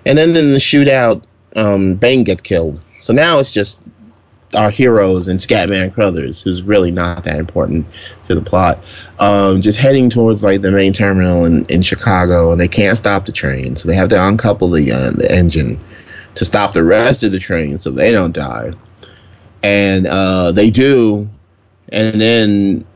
And 0.05 0.17
then 0.17 0.37
in 0.37 0.53
the 0.53 0.59
shootout, 0.59 1.23
um, 1.57 1.95
Bane 1.95 2.23
gets 2.23 2.43
killed. 2.43 2.81
So 3.01 3.12
now 3.12 3.41
it's 3.41 3.51
just 3.51 3.81
our 4.55 4.70
heroes 4.70 5.28
and 5.28 5.40
Scatman 5.40 5.92
Crothers, 5.92 6.40
who's 6.40 6.62
really 6.62 6.90
not 6.90 7.24
that 7.24 7.38
important 7.38 7.86
to 8.24 8.34
the 8.34 8.42
plot, 8.42 8.84
um, 9.18 9.61
just 9.61 9.78
heading 9.78 10.09
towards 10.09 10.44
like 10.44 10.62
the 10.62 10.70
main 10.70 10.92
terminal 10.92 11.44
in, 11.44 11.64
in 11.66 11.82
Chicago, 11.82 12.53
and 12.53 12.61
they 12.61 12.68
can't 12.68 12.97
stop 12.97 13.26
the 13.26 13.32
train, 13.32 13.76
so 13.76 13.88
they 13.88 13.94
have 13.94 14.09
to 14.11 14.24
uncouple 14.24 14.70
the 14.70 14.92
uh, 14.92 15.11
the 15.11 15.30
engine 15.30 15.78
to 16.36 16.44
stop 16.44 16.72
the 16.72 16.84
rest 16.84 17.22
of 17.22 17.32
the 17.32 17.38
train 17.38 17.78
so 17.78 17.90
they 17.90 18.12
don't 18.12 18.32
die. 18.32 18.72
And 19.62 20.07
uh, 20.07 20.53
they 20.53 20.70
do, 20.70 21.28
and 21.88 22.20
then 22.20 22.86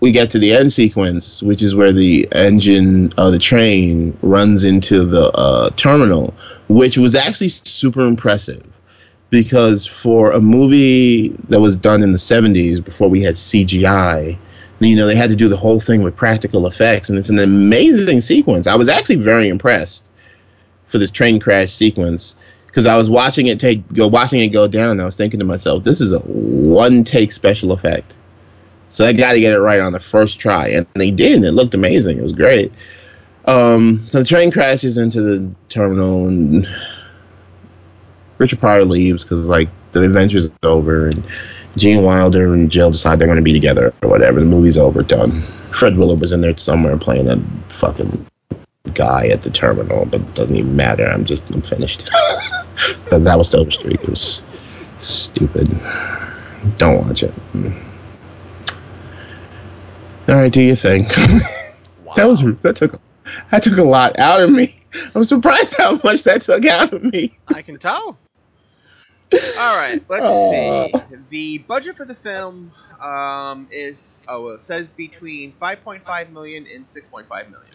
we 0.00 0.12
get 0.12 0.30
to 0.30 0.38
the 0.38 0.52
end 0.52 0.72
sequence, 0.72 1.42
which 1.42 1.62
is 1.62 1.74
where 1.74 1.92
the 1.92 2.28
engine 2.32 3.12
of 3.16 3.32
the 3.32 3.38
train 3.38 4.16
runs 4.22 4.64
into 4.64 5.04
the 5.04 5.30
uh, 5.30 5.70
terminal, 5.70 6.34
which 6.68 6.98
was 6.98 7.14
actually 7.14 7.48
super 7.48 8.02
impressive 8.06 8.62
because 9.30 9.86
for 9.86 10.32
a 10.32 10.40
movie 10.40 11.28
that 11.48 11.60
was 11.60 11.76
done 11.76 12.02
in 12.02 12.12
the 12.12 12.18
70s 12.18 12.84
before 12.84 13.08
we 13.08 13.22
had 13.22 13.34
CGI, 13.34 14.36
you 14.80 14.96
know, 14.96 15.06
they 15.06 15.14
had 15.14 15.30
to 15.30 15.36
do 15.36 15.48
the 15.48 15.56
whole 15.56 15.78
thing 15.78 16.02
with 16.02 16.16
practical 16.16 16.66
effects, 16.66 17.08
and 17.08 17.18
it's 17.18 17.28
an 17.28 17.38
amazing 17.38 18.20
sequence. 18.20 18.66
I 18.66 18.74
was 18.76 18.88
actually 18.88 19.16
very 19.16 19.48
impressed 19.48 20.04
for 20.88 20.98
this 20.98 21.10
train 21.10 21.38
crash 21.38 21.72
sequence 21.72 22.34
because 22.66 22.86
I 22.86 22.96
was 22.96 23.10
watching 23.10 23.46
it 23.46 23.60
take 23.60 23.92
go 23.92 24.08
watching 24.08 24.40
it 24.40 24.48
go 24.48 24.66
down. 24.66 24.92
And 24.92 25.02
I 25.02 25.04
was 25.04 25.16
thinking 25.16 25.40
to 25.40 25.46
myself, 25.46 25.84
this 25.84 26.00
is 26.00 26.12
a 26.12 26.20
one 26.20 27.04
take 27.04 27.32
special 27.32 27.72
effect. 27.72 28.16
So 28.88 29.06
I 29.06 29.12
got 29.12 29.32
to 29.32 29.40
get 29.40 29.52
it 29.52 29.60
right 29.60 29.80
on 29.80 29.92
the 29.92 30.00
first 30.00 30.40
try, 30.40 30.68
and 30.68 30.86
they 30.94 31.10
did. 31.10 31.36
And 31.36 31.44
it 31.44 31.52
looked 31.52 31.74
amazing. 31.74 32.18
It 32.18 32.22
was 32.22 32.32
great. 32.32 32.72
Um, 33.44 34.04
so 34.08 34.18
the 34.18 34.24
train 34.24 34.50
crashes 34.50 34.98
into 34.98 35.20
the 35.20 35.50
terminal, 35.68 36.26
and 36.26 36.66
Richard 38.40 38.58
Pryor 38.58 38.86
leaves 38.86 39.22
because 39.22 39.46
like 39.46 39.68
the 39.92 40.02
adventure's 40.02 40.46
is 40.46 40.50
over, 40.62 41.08
and 41.08 41.22
Gene 41.76 42.02
Wilder 42.02 42.52
and 42.54 42.70
Jill 42.70 42.90
decide 42.90 43.18
they're 43.18 43.28
going 43.28 43.36
to 43.36 43.42
be 43.42 43.52
together 43.52 43.92
or 44.02 44.08
whatever. 44.08 44.40
The 44.40 44.46
movie's 44.46 44.78
over, 44.78 45.02
done. 45.02 45.46
Fred 45.72 45.96
Willard 45.96 46.20
was 46.20 46.32
in 46.32 46.40
there 46.40 46.56
somewhere 46.56 46.96
playing 46.96 47.26
that 47.26 47.38
fucking 47.78 48.26
guy 48.94 49.28
at 49.28 49.42
the 49.42 49.50
terminal, 49.50 50.06
but 50.06 50.22
it 50.22 50.34
doesn't 50.34 50.56
even 50.56 50.74
matter. 50.74 51.06
I'm 51.06 51.26
just 51.26 51.50
I'm 51.50 51.60
finished. 51.60 52.10
that 53.10 53.34
was 53.36 53.50
Silver 53.50 53.70
Streak. 53.70 54.02
It 54.02 54.08
was 54.08 54.42
stupid. 54.96 55.68
Don't 56.78 57.06
watch 57.06 57.22
it. 57.22 57.34
All 60.28 60.36
right, 60.36 60.50
do 60.50 60.62
your 60.62 60.76
thing. 60.76 61.04
Wow. 62.04 62.14
that 62.16 62.24
was 62.24 62.40
that 62.62 62.76
took 62.76 62.98
that 63.50 63.62
took 63.62 63.76
a 63.76 63.82
lot 63.82 64.18
out 64.18 64.40
of 64.40 64.50
me. 64.50 64.74
I'm 65.14 65.24
surprised 65.24 65.76
how 65.76 66.00
much 66.02 66.22
that 66.24 66.40
took 66.40 66.64
out 66.64 66.94
of 66.94 67.04
me. 67.04 67.38
I 67.54 67.60
can 67.60 67.78
tell. 67.78 68.16
All 69.32 69.76
right, 69.78 70.02
let's 70.08 70.24
Uh. 70.26 70.50
see. 70.50 70.92
The 71.30 71.58
budget 71.58 71.96
for 71.96 72.04
the 72.04 72.14
film 72.14 72.72
um, 73.00 73.68
is 73.70 74.22
oh, 74.28 74.44
well, 74.44 74.54
it 74.54 74.64
says 74.64 74.88
between 74.88 75.52
5.5 75.60 76.30
million 76.32 76.66
and 76.74 76.84
6.5 76.84 77.28
million. 77.28 77.70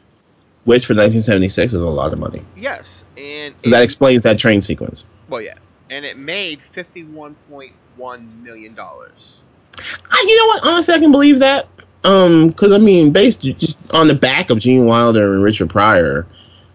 Which 0.66 0.86
for 0.88 0.94
1976 0.94 1.74
is 1.74 1.82
a 1.82 1.88
lot 1.88 2.12
of 2.12 2.20
money. 2.20 2.42
Yes, 2.58 3.06
and 3.18 3.54
So 3.64 3.70
that 3.70 3.84
explains 3.84 4.24
that 4.24 4.40
train 4.40 4.62
sequence. 4.62 5.06
well, 5.30 5.42
yeah, 5.42 5.54
and 5.90 6.04
it 6.06 6.18
made 6.18 6.60
51.1 6.60 8.44
million 8.44 8.74
dollars. 8.74 9.44
I, 9.78 10.26
you 10.28 10.38
know 10.38 10.46
what? 10.48 10.66
Honestly, 10.66 10.94
I 10.94 11.00
can 11.00 11.12
believe 11.12 11.40
that. 11.40 11.68
Um, 12.04 12.50
because 12.50 12.72
I 12.72 12.78
mean, 12.78 13.12
based 13.12 13.42
just 13.42 13.80
on 13.94 14.08
the 14.08 14.14
back 14.16 14.50
of 14.50 14.60
Gene 14.60 14.86
Wilder 14.86 15.34
and 15.34 15.44
Richard 15.44 15.70
Pryor, 15.70 16.26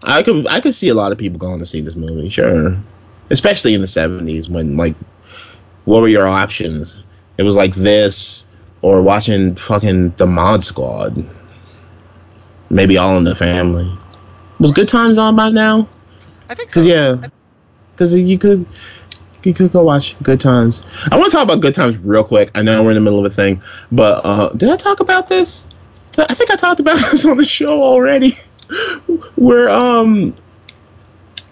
I 0.03 0.23
could 0.23 0.45
I 0.47 0.59
could 0.61 0.73
see 0.73 0.89
a 0.89 0.93
lot 0.93 1.11
of 1.11 1.17
people 1.17 1.39
going 1.39 1.59
to 1.59 1.65
see 1.65 1.81
this 1.81 1.95
movie. 1.95 2.29
Sure, 2.29 2.77
especially 3.31 3.73
in 3.73 3.81
the 3.81 3.87
70s 3.87 4.49
when 4.49 4.77
like, 4.77 4.95
what 5.85 6.01
were 6.01 6.07
your 6.07 6.27
options? 6.27 7.01
It 7.37 7.43
was 7.43 7.55
like 7.55 7.73
this 7.73 8.45
or 8.81 9.01
watching 9.01 9.55
fucking 9.55 10.11
the 10.17 10.27
Mod 10.27 10.63
Squad. 10.63 11.27
Maybe 12.69 12.97
All 12.97 13.17
in 13.17 13.23
the 13.23 13.35
Family. 13.35 13.97
Was 14.59 14.71
Good 14.71 14.87
Times 14.87 15.17
on 15.17 15.35
by 15.35 15.49
now? 15.49 15.89
I 16.49 16.55
think 16.55 16.69
so. 16.69 16.79
Cause 16.79 16.85
yeah, 16.85 17.27
cause 17.95 18.15
you 18.15 18.37
could 18.37 18.65
you 19.43 19.53
could 19.53 19.71
go 19.71 19.83
watch 19.83 20.15
Good 20.21 20.39
Times. 20.39 20.83
I 21.11 21.17
want 21.17 21.31
to 21.31 21.37
talk 21.37 21.43
about 21.43 21.61
Good 21.61 21.73
Times 21.73 21.97
real 21.97 22.23
quick. 22.23 22.51
I 22.53 22.61
know 22.61 22.83
we're 22.83 22.91
in 22.91 22.95
the 22.95 23.01
middle 23.01 23.25
of 23.25 23.31
a 23.31 23.33
thing, 23.33 23.61
but 23.91 24.21
uh, 24.23 24.49
did 24.49 24.69
I 24.69 24.77
talk 24.77 24.99
about 24.99 25.27
this? 25.27 25.65
I 26.17 26.33
think 26.33 26.51
I 26.51 26.55
talked 26.55 26.79
about 26.79 26.97
this 27.11 27.25
on 27.25 27.37
the 27.37 27.45
show 27.45 27.81
already, 27.81 28.37
where 29.35 29.69
um 29.69 30.35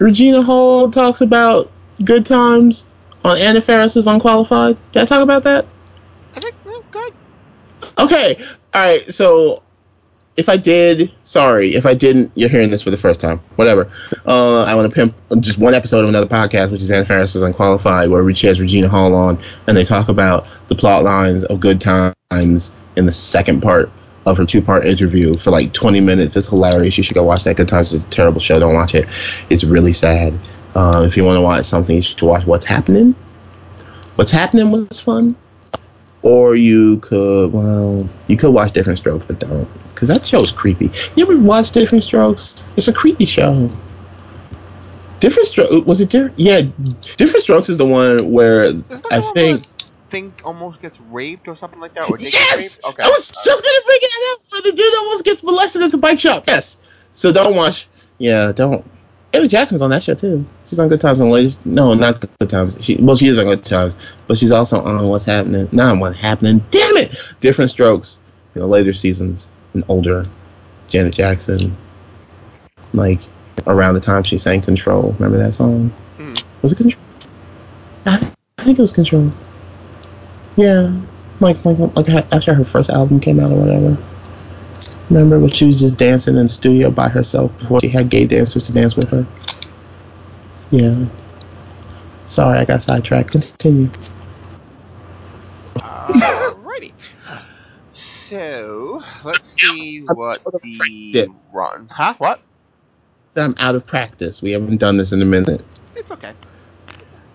Regina 0.00 0.42
Hall 0.42 0.90
talks 0.90 1.20
about 1.20 1.70
Good 2.04 2.26
Times 2.26 2.86
on 3.22 3.38
Anna 3.38 3.60
Faris's 3.60 4.06
Unqualified? 4.06 4.78
Did 4.92 5.02
I 5.02 5.06
talk 5.06 5.22
about 5.22 5.44
that? 5.44 5.66
I 6.34 6.40
think 6.40 6.54
well, 6.64 6.82
good. 6.90 7.12
Okay. 7.98 8.36
All 8.72 8.80
right. 8.80 9.00
So 9.02 9.62
if 10.38 10.48
I 10.48 10.56
did, 10.56 11.12
sorry. 11.22 11.74
If 11.74 11.84
I 11.84 11.94
didn't, 11.94 12.32
you're 12.34 12.48
hearing 12.48 12.70
this 12.70 12.82
for 12.82 12.90
the 12.90 12.96
first 12.96 13.20
time. 13.20 13.40
Whatever. 13.56 13.92
Uh, 14.26 14.62
I 14.62 14.74
want 14.74 14.90
to 14.90 14.94
pimp 14.94 15.14
just 15.40 15.58
one 15.58 15.74
episode 15.74 16.02
of 16.02 16.08
another 16.08 16.26
podcast, 16.26 16.72
which 16.72 16.80
is 16.80 16.90
Anna 16.90 17.04
Faris's 17.04 17.42
Unqualified, 17.42 18.08
where 18.08 18.22
Richie 18.22 18.46
has 18.46 18.58
Regina 18.58 18.88
Hall 18.88 19.14
on, 19.14 19.38
and 19.66 19.76
they 19.76 19.84
talk 19.84 20.08
about 20.08 20.46
the 20.68 20.74
plot 20.74 21.04
lines 21.04 21.44
of 21.44 21.60
Good 21.60 21.78
Times 21.78 22.72
in 22.96 23.04
the 23.04 23.12
second 23.12 23.60
part 23.60 23.90
of 24.26 24.36
her 24.36 24.44
two 24.44 24.60
part 24.60 24.84
interview 24.86 25.34
for 25.34 25.50
like 25.50 25.72
20 25.72 26.00
minutes. 26.00 26.36
It's 26.36 26.48
hilarious. 26.48 26.96
You 26.98 27.04
should 27.04 27.14
go 27.14 27.22
watch 27.22 27.44
that. 27.44 27.56
Good 27.56 27.68
Times 27.68 27.92
is 27.92 28.04
a 28.04 28.08
terrible 28.08 28.40
show. 28.40 28.58
Don't 28.58 28.74
watch 28.74 28.94
it. 28.94 29.08
It's 29.48 29.64
really 29.64 29.92
sad. 29.92 30.48
Uh, 30.74 31.04
if 31.06 31.16
you 31.16 31.24
want 31.24 31.36
to 31.36 31.40
watch 31.40 31.64
something, 31.64 31.96
you 31.96 32.02
should 32.02 32.20
watch 32.22 32.46
What's 32.46 32.64
Happening. 32.64 33.14
What's 34.16 34.30
Happening 34.30 34.70
was 34.70 35.00
fun. 35.00 35.36
Or 36.22 36.54
you 36.54 36.98
could, 36.98 37.52
well, 37.52 38.08
you 38.28 38.36
could 38.36 38.50
watch 38.52 38.72
Different 38.72 38.98
Strokes, 38.98 39.24
but 39.26 39.40
don't. 39.40 39.68
Because 39.94 40.08
that 40.08 40.24
show's 40.24 40.52
creepy. 40.52 40.90
You 41.16 41.24
ever 41.24 41.38
watch 41.38 41.70
Different 41.72 42.04
Strokes? 42.04 42.64
It's 42.76 42.88
a 42.88 42.92
creepy 42.92 43.24
show. 43.24 43.70
Different 45.18 45.48
Strokes, 45.48 45.86
was 45.86 46.00
it 46.00 46.10
different? 46.10 46.38
Yeah, 46.38 46.62
Different 47.16 47.42
Strokes 47.42 47.68
is 47.68 47.78
the 47.78 47.86
one 47.86 48.30
where 48.30 48.64
I 48.64 49.20
the 49.20 49.32
one 49.34 49.62
think. 50.10 50.42
almost 50.44 50.80
gets 50.82 50.98
raped 51.10 51.48
or 51.48 51.56
something 51.56 51.80
like 51.80 51.94
that, 51.94 52.10
or 52.10 52.16
Yes! 52.18 52.58
raped? 52.58 52.80
Okay. 52.94 53.02
I 53.02 53.08
was 53.08 53.28
just 53.28 53.64
gonna 53.64 53.80
bring 53.86 53.98
it 54.02 54.32
up 54.32 54.40
where 54.50 54.62
the 54.62 54.72
dude 54.72 54.94
almost 54.98 55.24
gets 55.24 55.42
molested 55.42 55.82
at 55.82 55.90
the 55.90 55.98
bike 55.98 56.18
shop. 56.18 56.44
Yes. 56.46 56.76
So 57.12 57.32
don't 57.32 57.54
watch. 57.56 57.88
Yeah, 58.18 58.52
don't. 58.52 58.84
Amy 59.32 59.46
Jackson's 59.48 59.80
on 59.82 59.90
that 59.90 60.02
show 60.02 60.14
too. 60.14 60.44
She's 60.66 60.78
on 60.80 60.88
Good 60.88 61.00
Times 61.00 61.20
and 61.20 61.30
Ladies. 61.30 61.60
No, 61.64 61.94
not 61.94 62.20
Good 62.20 62.50
Times. 62.50 62.76
She 62.80 62.96
well, 62.96 63.16
she 63.16 63.28
is 63.28 63.38
on 63.38 63.44
Good 63.46 63.62
Times, 63.64 63.94
but 64.26 64.36
she's 64.36 64.50
also 64.52 64.80
on 64.82 65.06
What's 65.08 65.24
Happening. 65.24 65.68
Not 65.72 65.98
What's 65.98 66.16
Happening. 66.18 66.64
Damn 66.70 66.96
it! 66.96 67.16
Different 67.40 67.70
Strokes. 67.70 68.18
In 68.56 68.60
the 68.60 68.66
later 68.66 68.92
seasons, 68.92 69.48
and 69.74 69.84
older 69.88 70.26
Janet 70.88 71.12
Jackson. 71.14 71.76
Like 72.92 73.20
around 73.66 73.94
the 73.94 74.00
time 74.00 74.24
she 74.24 74.38
sang 74.38 74.60
Control. 74.62 75.12
Remember 75.12 75.38
that 75.38 75.54
song? 75.54 75.92
Mhm. 76.18 76.42
Was 76.62 76.72
it 76.72 76.76
Control? 76.76 77.04
I, 78.06 78.32
I 78.58 78.64
think 78.64 78.78
it 78.78 78.82
was 78.82 78.92
Control. 78.92 79.30
Yeah, 80.60 81.00
like 81.40 81.64
like 81.64 81.78
like 81.96 82.26
after 82.32 82.54
her 82.54 82.64
first 82.64 82.90
album 82.90 83.20
came 83.20 83.40
out 83.40 83.52
or 83.52 83.60
whatever. 83.60 83.96
Remember 85.08 85.40
when 85.40 85.50
she 85.50 85.64
was 85.64 85.80
just 85.80 85.96
dancing 85.96 86.36
in 86.36 86.44
the 86.44 86.48
studio 86.48 86.90
by 86.90 87.08
herself 87.08 87.56
before 87.58 87.80
she 87.80 87.88
had 87.88 88.10
gay 88.10 88.26
dancers 88.26 88.66
to 88.66 88.72
dance 88.72 88.94
with 88.94 89.10
her? 89.10 89.26
Yeah. 90.70 91.06
Sorry, 92.26 92.58
I 92.58 92.64
got 92.66 92.82
sidetracked. 92.82 93.30
Continue. 93.32 93.90
Alrighty. 95.80 96.92
So 97.92 99.02
let's 99.24 99.48
see 99.48 100.00
I'm 100.08 100.16
what 100.16 100.42
sort 100.44 100.54
the 100.62 101.12
practice. 101.12 101.28
run. 101.52 101.88
Huh? 101.90 102.14
What? 102.18 102.42
I'm 103.36 103.54
out 103.58 103.74
of 103.76 103.86
practice. 103.86 104.42
We 104.42 104.52
haven't 104.52 104.78
done 104.78 104.98
this 104.98 105.12
in 105.12 105.22
a 105.22 105.26
minute. 105.26 105.64
It's 105.96 106.10
okay. 106.12 106.34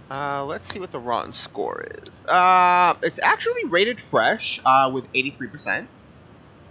Uh, 0.09 0.45
let's 0.45 0.67
see 0.67 0.79
what 0.79 0.91
the 0.91 0.99
rotten 0.99 1.33
score 1.33 1.85
is. 2.03 2.25
Uh, 2.25 2.95
it's 3.01 3.19
actually 3.21 3.65
rated 3.65 3.99
fresh 3.99 4.59
uh, 4.65 4.91
with 4.93 5.11
83%. 5.13 5.87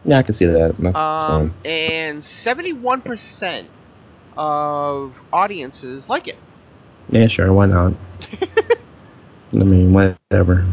Yeah, 0.05 0.18
I 0.18 0.22
can 0.22 0.35
see 0.35 0.47
that. 0.47 0.76
That's 0.78 0.97
Um, 0.97 1.51
fine. 1.51 1.55
and 1.64 2.22
71% 2.22 3.66
of 4.37 5.22
audiences 5.32 6.09
like 6.09 6.28
it. 6.28 6.39
Yeah, 7.09 7.26
sure. 7.28 7.53
Why 7.53 7.66
not? 7.66 7.95
I 9.53 9.64
mean, 9.64 9.93
whatever. 9.93 10.64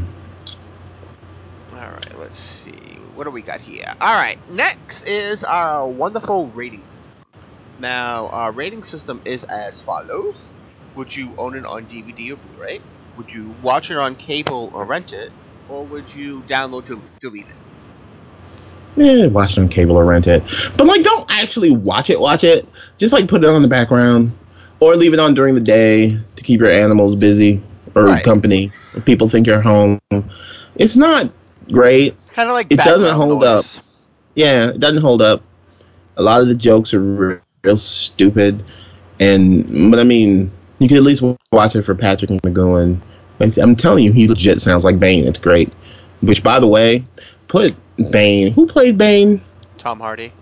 Alright, 1.73 2.17
let's 2.19 2.37
see. 2.39 2.71
What 3.15 3.25
do 3.25 3.31
we 3.31 3.41
got 3.41 3.61
here? 3.61 3.85
Alright, 4.01 4.37
next 4.49 5.03
is 5.03 5.43
our 5.43 5.87
wonderful 5.87 6.47
rating 6.49 6.83
system. 6.87 7.17
Now, 7.79 8.27
our 8.27 8.51
rating 8.51 8.83
system 8.83 9.21
is 9.25 9.43
as 9.45 9.81
follows 9.81 10.51
Would 10.95 11.15
you 11.15 11.33
own 11.37 11.55
it 11.55 11.65
on 11.65 11.85
DVD 11.85 12.31
or 12.31 12.37
Blu 12.37 12.61
ray? 12.61 12.81
Would 13.17 13.33
you 13.33 13.49
watch 13.61 13.91
it 13.91 13.97
on 13.97 14.15
cable 14.15 14.71
or 14.73 14.85
rent 14.85 15.13
it? 15.13 15.31
Or 15.67 15.85
would 15.87 16.13
you 16.13 16.41
download 16.43 16.85
to 16.87 17.01
delete 17.19 17.47
it? 17.47 17.55
Yeah, 18.97 19.27
watch 19.27 19.57
it 19.57 19.61
on 19.61 19.69
cable 19.69 19.95
or 19.95 20.03
rent 20.05 20.27
it. 20.27 20.43
But 20.77 20.85
like, 20.87 21.03
don't 21.03 21.25
actually 21.29 21.71
watch 21.71 22.09
it. 22.09 22.19
Watch 22.19 22.43
it. 22.43 22.67
Just 22.97 23.13
like 23.13 23.27
put 23.27 23.43
it 23.43 23.49
on 23.49 23.61
the 23.61 23.67
background, 23.67 24.33
or 24.81 24.95
leave 24.95 25.13
it 25.13 25.19
on 25.19 25.33
during 25.33 25.53
the 25.55 25.61
day 25.61 26.17
to 26.35 26.43
keep 26.43 26.59
your 26.59 26.69
animals 26.69 27.15
busy 27.15 27.63
or 27.95 28.03
Right. 28.03 28.23
company. 28.23 28.71
If 28.93 29.05
people 29.05 29.29
think 29.29 29.47
you're 29.47 29.61
home, 29.61 29.99
it's 30.75 30.97
not 30.97 31.31
great. 31.71 32.15
Kind 32.33 32.49
of 32.49 32.53
like 32.53 32.67
It 32.69 32.77
doesn't 32.77 33.15
hold 33.15 33.41
noise. 33.41 33.79
Yeah, 34.35 34.69
it 34.69 34.79
doesn't 34.79 35.01
hold 35.01 35.21
up. 35.21 35.41
A 36.17 36.21
lot 36.21 36.41
of 36.41 36.47
the 36.47 36.55
jokes 36.55 36.93
are 36.93 36.99
re- 36.99 37.37
real 37.63 37.77
stupid, 37.77 38.63
and 39.19 39.91
but 39.91 39.99
I 39.99 40.03
mean, 40.03 40.51
you 40.81 40.87
could 40.87 40.97
at 40.97 41.03
least 41.03 41.23
watch 41.51 41.75
it 41.75 41.83
for 41.83 41.93
Patrick 41.93 42.31
McGoohan. 42.31 42.99
I'm 43.61 43.75
telling 43.75 44.03
you, 44.03 44.11
he 44.11 44.27
legit 44.27 44.61
sounds 44.61 44.83
like 44.83 44.99
Bane. 44.99 45.27
It's 45.27 45.39
great. 45.39 45.71
Which, 46.21 46.43
by 46.43 46.59
the 46.59 46.67
way, 46.67 47.05
put 47.47 47.75
Bane. 48.11 48.51
Who 48.53 48.65
played 48.65 48.97
Bane? 48.97 49.41
Tom 49.77 49.99
Hardy. 49.99 50.33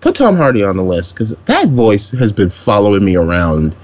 Put 0.00 0.14
Tom 0.14 0.36
Hardy 0.36 0.64
on 0.64 0.76
the 0.76 0.82
list 0.82 1.14
because 1.14 1.34
that 1.46 1.68
voice 1.68 2.10
has 2.12 2.32
been 2.32 2.50
following 2.50 3.04
me 3.04 3.16
around 3.16 3.76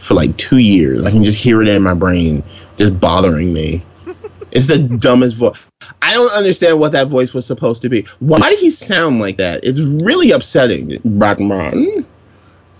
for 0.00 0.14
like 0.14 0.36
two 0.38 0.58
years. 0.58 1.04
I 1.04 1.10
can 1.10 1.22
just 1.22 1.38
hear 1.38 1.60
it 1.60 1.68
in 1.68 1.82
my 1.82 1.94
brain, 1.94 2.42
just 2.76 2.98
bothering 2.98 3.52
me. 3.52 3.84
it's 4.52 4.66
the 4.66 4.78
dumbest 4.78 5.36
voice. 5.36 5.58
I 6.00 6.14
don't 6.14 6.32
understand 6.32 6.80
what 6.80 6.92
that 6.92 7.08
voice 7.08 7.34
was 7.34 7.44
supposed 7.46 7.82
to 7.82 7.90
be. 7.90 8.06
Why 8.20 8.50
did 8.50 8.58
he 8.58 8.70
sound 8.70 9.20
like 9.20 9.36
that? 9.36 9.64
It's 9.64 9.80
really 9.80 10.30
upsetting. 10.30 10.98
Batman, 11.04 12.06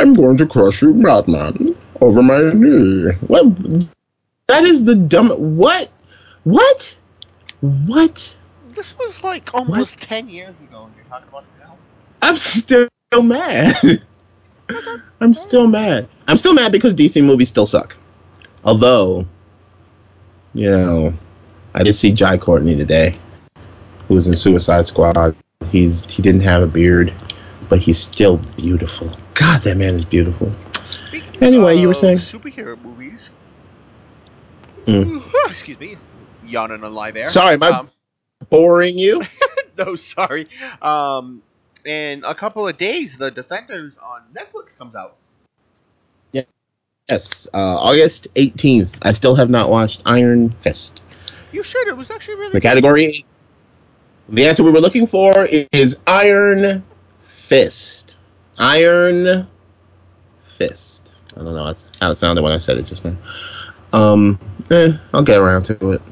I'm 0.00 0.14
going 0.14 0.38
to 0.38 0.46
crush 0.46 0.80
you, 0.80 0.94
Batman, 0.94 1.76
over 2.00 2.22
my 2.22 2.50
knee. 2.52 3.12
What? 3.26 3.46
That 4.48 4.64
is 4.64 4.84
the 4.84 4.94
dumb. 4.94 5.30
What? 5.56 5.90
What? 6.44 6.98
What? 7.60 8.38
This 8.70 8.96
was 8.98 9.24
like 9.24 9.54
almost 9.54 10.00
10 10.02 10.28
years 10.28 10.54
ago, 10.68 10.84
and 10.84 10.94
you're 10.96 11.04
talking 11.06 11.28
about 11.28 11.44
it 11.44 11.66
now? 11.66 11.76
I'm 12.22 12.36
still 12.36 12.88
mad. 13.12 14.02
I'm 15.20 15.34
still 15.34 15.66
mad. 15.66 16.08
I'm 16.26 16.36
still 16.36 16.52
mad 16.52 16.72
because 16.72 16.94
DC 16.94 17.24
movies 17.24 17.48
still 17.48 17.66
suck. 17.66 17.96
Although, 18.64 19.26
you 20.54 20.70
know, 20.70 21.14
I 21.74 21.82
did 21.82 21.94
see 21.94 22.12
Jai 22.12 22.36
Courtney 22.38 22.76
today, 22.76 23.14
who 24.08 24.14
was 24.14 24.28
in 24.28 24.34
Suicide 24.34 24.86
Squad. 24.86 25.36
He's 25.70 26.04
he 26.10 26.22
didn't 26.22 26.42
have 26.42 26.62
a 26.62 26.66
beard, 26.66 27.14
but 27.68 27.78
he's 27.78 27.98
still 27.98 28.36
beautiful. 28.36 29.10
God, 29.34 29.62
that 29.62 29.76
man 29.76 29.94
is 29.94 30.04
beautiful. 30.04 30.52
Anyway, 31.40 31.76
you 31.78 31.88
were 31.88 31.94
saying? 31.94 32.18
superhero 32.18 32.80
movies. 32.82 33.30
Mm. 34.86 35.22
Excuse 35.48 35.78
me, 35.78 35.96
yawning 36.46 36.82
on 36.84 36.94
lie 36.94 37.10
there. 37.10 37.26
Sorry, 37.28 37.54
am 37.54 37.62
I 37.62 37.68
Um, 37.70 37.90
boring 38.50 38.96
you? 38.98 39.22
no, 39.78 39.96
sorry. 39.96 40.46
Um, 40.80 41.42
in 41.84 42.24
a 42.24 42.34
couple 42.34 42.66
of 42.66 42.78
days, 42.78 43.16
The 43.18 43.30
Defenders 43.30 43.98
on 43.98 44.22
Netflix 44.34 44.76
comes 44.78 44.94
out. 44.96 45.16
Yes, 47.08 47.46
uh, 47.54 47.56
August 47.56 48.26
18th. 48.34 48.90
I 49.02 49.12
still 49.12 49.36
have 49.36 49.48
not 49.48 49.70
watched 49.70 50.02
Iron 50.06 50.50
Fist. 50.62 51.02
You 51.52 51.62
should. 51.62 51.86
It 51.86 51.96
was 51.96 52.10
actually 52.10 52.34
really 52.38 52.48
The 52.54 52.60
good. 52.60 52.62
category, 52.62 53.24
the 54.28 54.46
answer 54.46 54.64
we 54.64 54.72
were 54.72 54.80
looking 54.80 55.06
for 55.06 55.46
is 55.46 55.96
Iron 56.08 56.84
Fist. 57.22 58.18
Iron 58.58 59.46
Fist. 60.58 61.05
I 61.36 61.40
don't 61.44 61.54
know 61.54 61.66
that's 61.66 61.86
how 62.00 62.10
it 62.10 62.16
sounded 62.16 62.42
when 62.42 62.52
I 62.52 62.58
said 62.58 62.78
it 62.78 62.84
just 62.84 63.04
now. 63.04 63.16
Um, 63.92 64.38
eh, 64.70 64.92
I'll 65.12 65.22
get 65.22 65.40
around 65.40 65.64
to 65.64 65.92
it. 65.92 66.02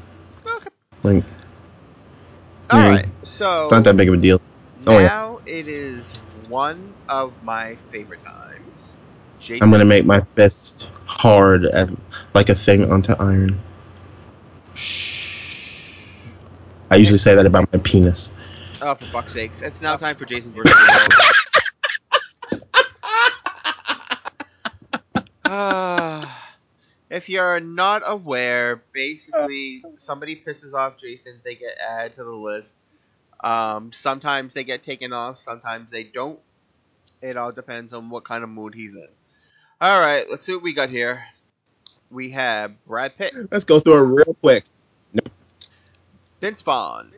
Okay. 0.45 0.69
Like, 1.03 1.23
All 2.69 2.79
Yeah. 2.79 2.89
right. 2.89 3.05
So 3.23 3.63
it's 3.63 3.71
not 3.71 3.83
that 3.83 3.97
big 3.97 4.07
of 4.07 4.15
a 4.15 4.17
deal. 4.17 4.39
Yeah. 4.87 4.99
now 5.01 5.39
it 5.45 5.67
is 5.67 6.13
one 6.47 6.95
of 7.09 7.41
my 7.43 7.75
favorite 7.75 8.23
times. 8.23 8.97
Jason. 9.39 9.65
I'm 9.65 9.71
gonna 9.71 9.85
make 9.85 10.05
my 10.05 10.21
fist 10.21 10.89
hard 11.05 11.65
as 11.65 11.95
like 12.33 12.49
a 12.49 12.55
thing 12.55 12.91
onto 12.91 13.13
iron. 13.13 13.59
Shh. 14.73 15.55
I 16.91 16.97
usually 16.97 17.17
say 17.17 17.35
that 17.35 17.45
about 17.45 17.71
my 17.73 17.79
penis. 17.79 18.29
Oh, 18.81 18.93
for 18.95 19.05
fuck's 19.07 19.33
sakes! 19.33 19.61
It's 19.61 19.81
now 19.81 19.95
time 19.97 20.15
for 20.15 20.25
Jason 20.25 20.51
versus 20.53 20.73
the 20.79 20.85
world. 20.85 21.13
Ah, 25.47 26.55
if 27.09 27.29
you're 27.29 27.59
not 27.59 28.01
aware, 28.05 28.83
basically 28.93 29.83
somebody 29.97 30.35
pisses 30.35 30.73
off 30.73 30.99
Jason, 30.99 31.39
they 31.43 31.55
get 31.55 31.77
added 31.77 32.15
to 32.15 32.23
the 32.23 32.31
list. 32.31 32.75
Um, 33.43 33.91
sometimes 33.91 34.53
they 34.53 34.63
get 34.63 34.81
taken 34.83 35.13
off, 35.13 35.39
sometimes 35.39 35.91
they 35.91 36.03
don't. 36.03 36.39
It 37.21 37.37
all 37.37 37.51
depends 37.51 37.93
on 37.93 38.09
what 38.09 38.23
kind 38.23 38.43
of 38.43 38.49
mood 38.49 38.73
he's 38.73 38.95
in. 38.95 39.07
All 39.79 39.99
right, 39.99 40.25
let's 40.29 40.43
see 40.43 40.53
what 40.53 40.63
we 40.63 40.73
got 40.73 40.89
here. 40.89 41.23
we 42.09 42.31
have 42.31 42.83
Brad 42.85 43.15
Pitt, 43.17 43.33
Let's 43.51 43.65
go 43.65 43.79
through 43.79 43.97
it 43.97 44.15
real 44.15 44.33
quick. 44.41 44.63
Vince 46.41 46.61
Vaughn. 46.61 47.11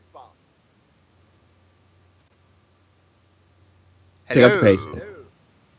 Pick 4.30 4.44
up 4.44 4.52
the 4.52 4.58
Hello. 4.58 4.62
pace. 4.62 4.88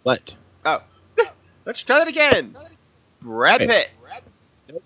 What? 0.04 0.36
Let's 1.68 1.82
try 1.82 1.98
that 1.98 2.08
again. 2.08 2.56
Brad 3.20 3.60
Hey. 3.60 3.66
Pitt, 3.66 4.82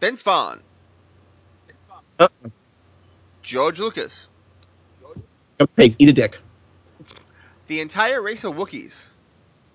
Vince 0.00 0.22
Vaughn, 0.22 0.60
Uh, 2.20 2.28
George 3.42 3.80
Lucas, 3.80 4.28
pick 5.02 5.08
up 5.08 5.16
the 5.58 5.66
pace. 5.74 5.96
Eat 5.98 6.08
a 6.08 6.12
dick. 6.12 6.38
the 7.66 7.80
entire 7.80 8.22
race 8.22 8.44
of 8.44 8.54
Wookiees, 8.54 9.06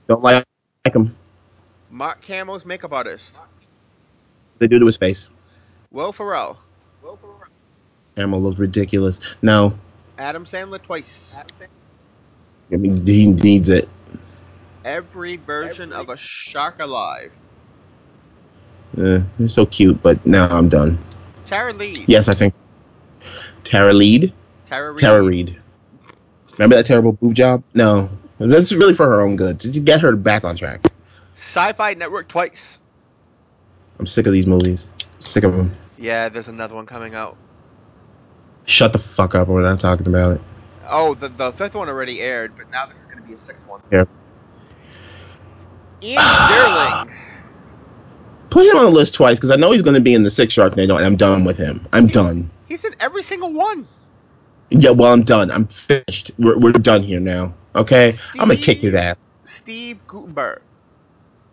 Don't 0.08 0.24
like, 0.24 0.46
like 0.86 0.96
him. 0.96 1.14
Mark 1.89 2.24
Hamill's 2.24 2.66
makeup 2.66 2.94
artist, 2.94 3.42
They 4.60 4.68
do 4.68 4.80
to 4.80 4.86
his 4.86 4.96
face. 4.96 5.28
Will 5.92 6.14
Ferrell, 6.14 6.58
Hamill 8.16 8.42
looks 8.42 8.60
ridiculous. 8.60 9.20
No, 9.42 9.78
Adam 10.18 10.46
Sandler 10.46 10.82
twice, 10.82 11.36
I 12.72 12.78
mean, 12.78 13.06
he 13.06 13.28
needs 13.28 13.68
it. 13.68 13.89
Every 14.84 15.38
version 15.38 15.91
of 15.91 16.09
a 16.09 16.17
shark 16.17 16.79
alive, 16.79 17.32
Uh, 18.97 19.21
they're 19.39 19.47
so 19.47 19.65
cute, 19.65 20.01
but 20.03 20.25
now 20.25 20.47
I'm 20.49 20.67
done. 20.67 20.97
Tara 21.45 21.73
Reid, 21.73 22.03
Yes, 22.07 22.27
I 22.27 22.34
think 22.34 22.53
Tara 23.63 23.93
Lead. 23.93 24.34
Tara 24.65 24.91
Reed. 24.91 24.99
Tara 24.99 25.21
Reid. 25.23 25.57
Remember 26.57 26.75
that 26.75 26.86
terrible 26.86 27.13
boob 27.13 27.34
job? 27.34 27.63
No, 27.73 28.09
that's 28.39 28.71
really 28.71 28.93
for 28.93 29.05
her 29.05 29.21
own 29.21 29.36
good. 29.38 29.59
To 29.61 29.79
get 29.79 30.01
her 30.01 30.15
back 30.15 30.43
on 30.43 30.55
track. 30.57 30.86
Sci-Fi 31.36 31.93
Network 31.93 32.27
twice. 32.27 32.79
I'm 33.99 34.05
sick 34.07 34.27
of 34.27 34.34
these 34.34 34.47
movies. 34.47 34.88
sick 35.19 35.43
of 35.43 35.55
them. 35.55 35.71
Yeah, 35.97 36.29
there's 36.29 36.47
another 36.47 36.75
one 36.75 36.86
coming 36.86 37.13
out. 37.15 37.38
Shut 38.65 38.91
the 38.93 38.99
fuck 38.99 39.36
up. 39.36 39.47
We're 39.47 39.61
not 39.61 39.79
talking 39.79 40.07
about 40.07 40.34
it. 40.36 40.41
Oh, 40.89 41.13
the 41.13 41.29
the 41.29 41.51
fifth 41.51 41.75
one 41.75 41.88
already 41.88 42.21
aired, 42.21 42.57
but 42.57 42.69
now 42.71 42.86
this 42.88 42.99
is 43.01 43.05
going 43.07 43.21
to 43.21 43.27
be 43.27 43.34
a 43.34 43.38
sixth 43.38 43.67
one. 43.67 43.82
Yeah. 43.91 44.05
Ian 46.04 46.22
Ziering, 46.22 47.12
Put 48.49 48.66
him 48.66 48.78
on 48.78 48.84
the 48.86 48.91
list 48.91 49.14
twice 49.14 49.38
because 49.38 49.49
I 49.52 49.56
know 49.56 49.72
he's 49.72 49.82
going 49.82 49.95
to 49.95 50.02
be 50.02 50.14
in 50.14 50.24
the 50.24 50.30
sixth 50.30 50.58
Sharknado, 50.58 50.97
and 50.97 51.06
I'm 51.06 51.16
done 51.16 51.45
with 51.45 51.58
him. 51.58 51.88
I'm 51.93 52.08
done. 52.08 52.49
he's 52.68 52.84
in 52.84 52.93
every 52.99 53.24
single 53.24 53.54
one. 53.54 53.88
Yeah, 54.70 54.91
well, 54.91 55.12
I'm 55.14 55.24
done. 55.24 55.52
I'm 55.52 55.68
finished. 55.68 56.32
We're, 56.38 56.58
we're 56.58 56.72
done 56.74 57.02
here 57.04 57.20
now. 57.20 57.54
Okay? 57.76 58.12
I'm 58.39 58.47
going 58.47 58.60
to 58.60 58.64
kick 58.64 58.80
his 58.80 58.93
ass. 58.93 59.18
Steve 59.43 59.99
Guttenberg, 60.08 60.62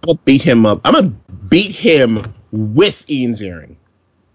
I'm 0.02 0.06
going 0.06 0.16
to 0.16 0.22
beat 0.24 0.42
him 0.42 0.66
up. 0.66 0.80
I'm 0.84 0.94
going 0.94 1.10
to 1.10 1.32
beat 1.48 1.74
him 1.74 2.34
with 2.50 3.08
Ian 3.08 3.32
Ziering. 3.32 3.76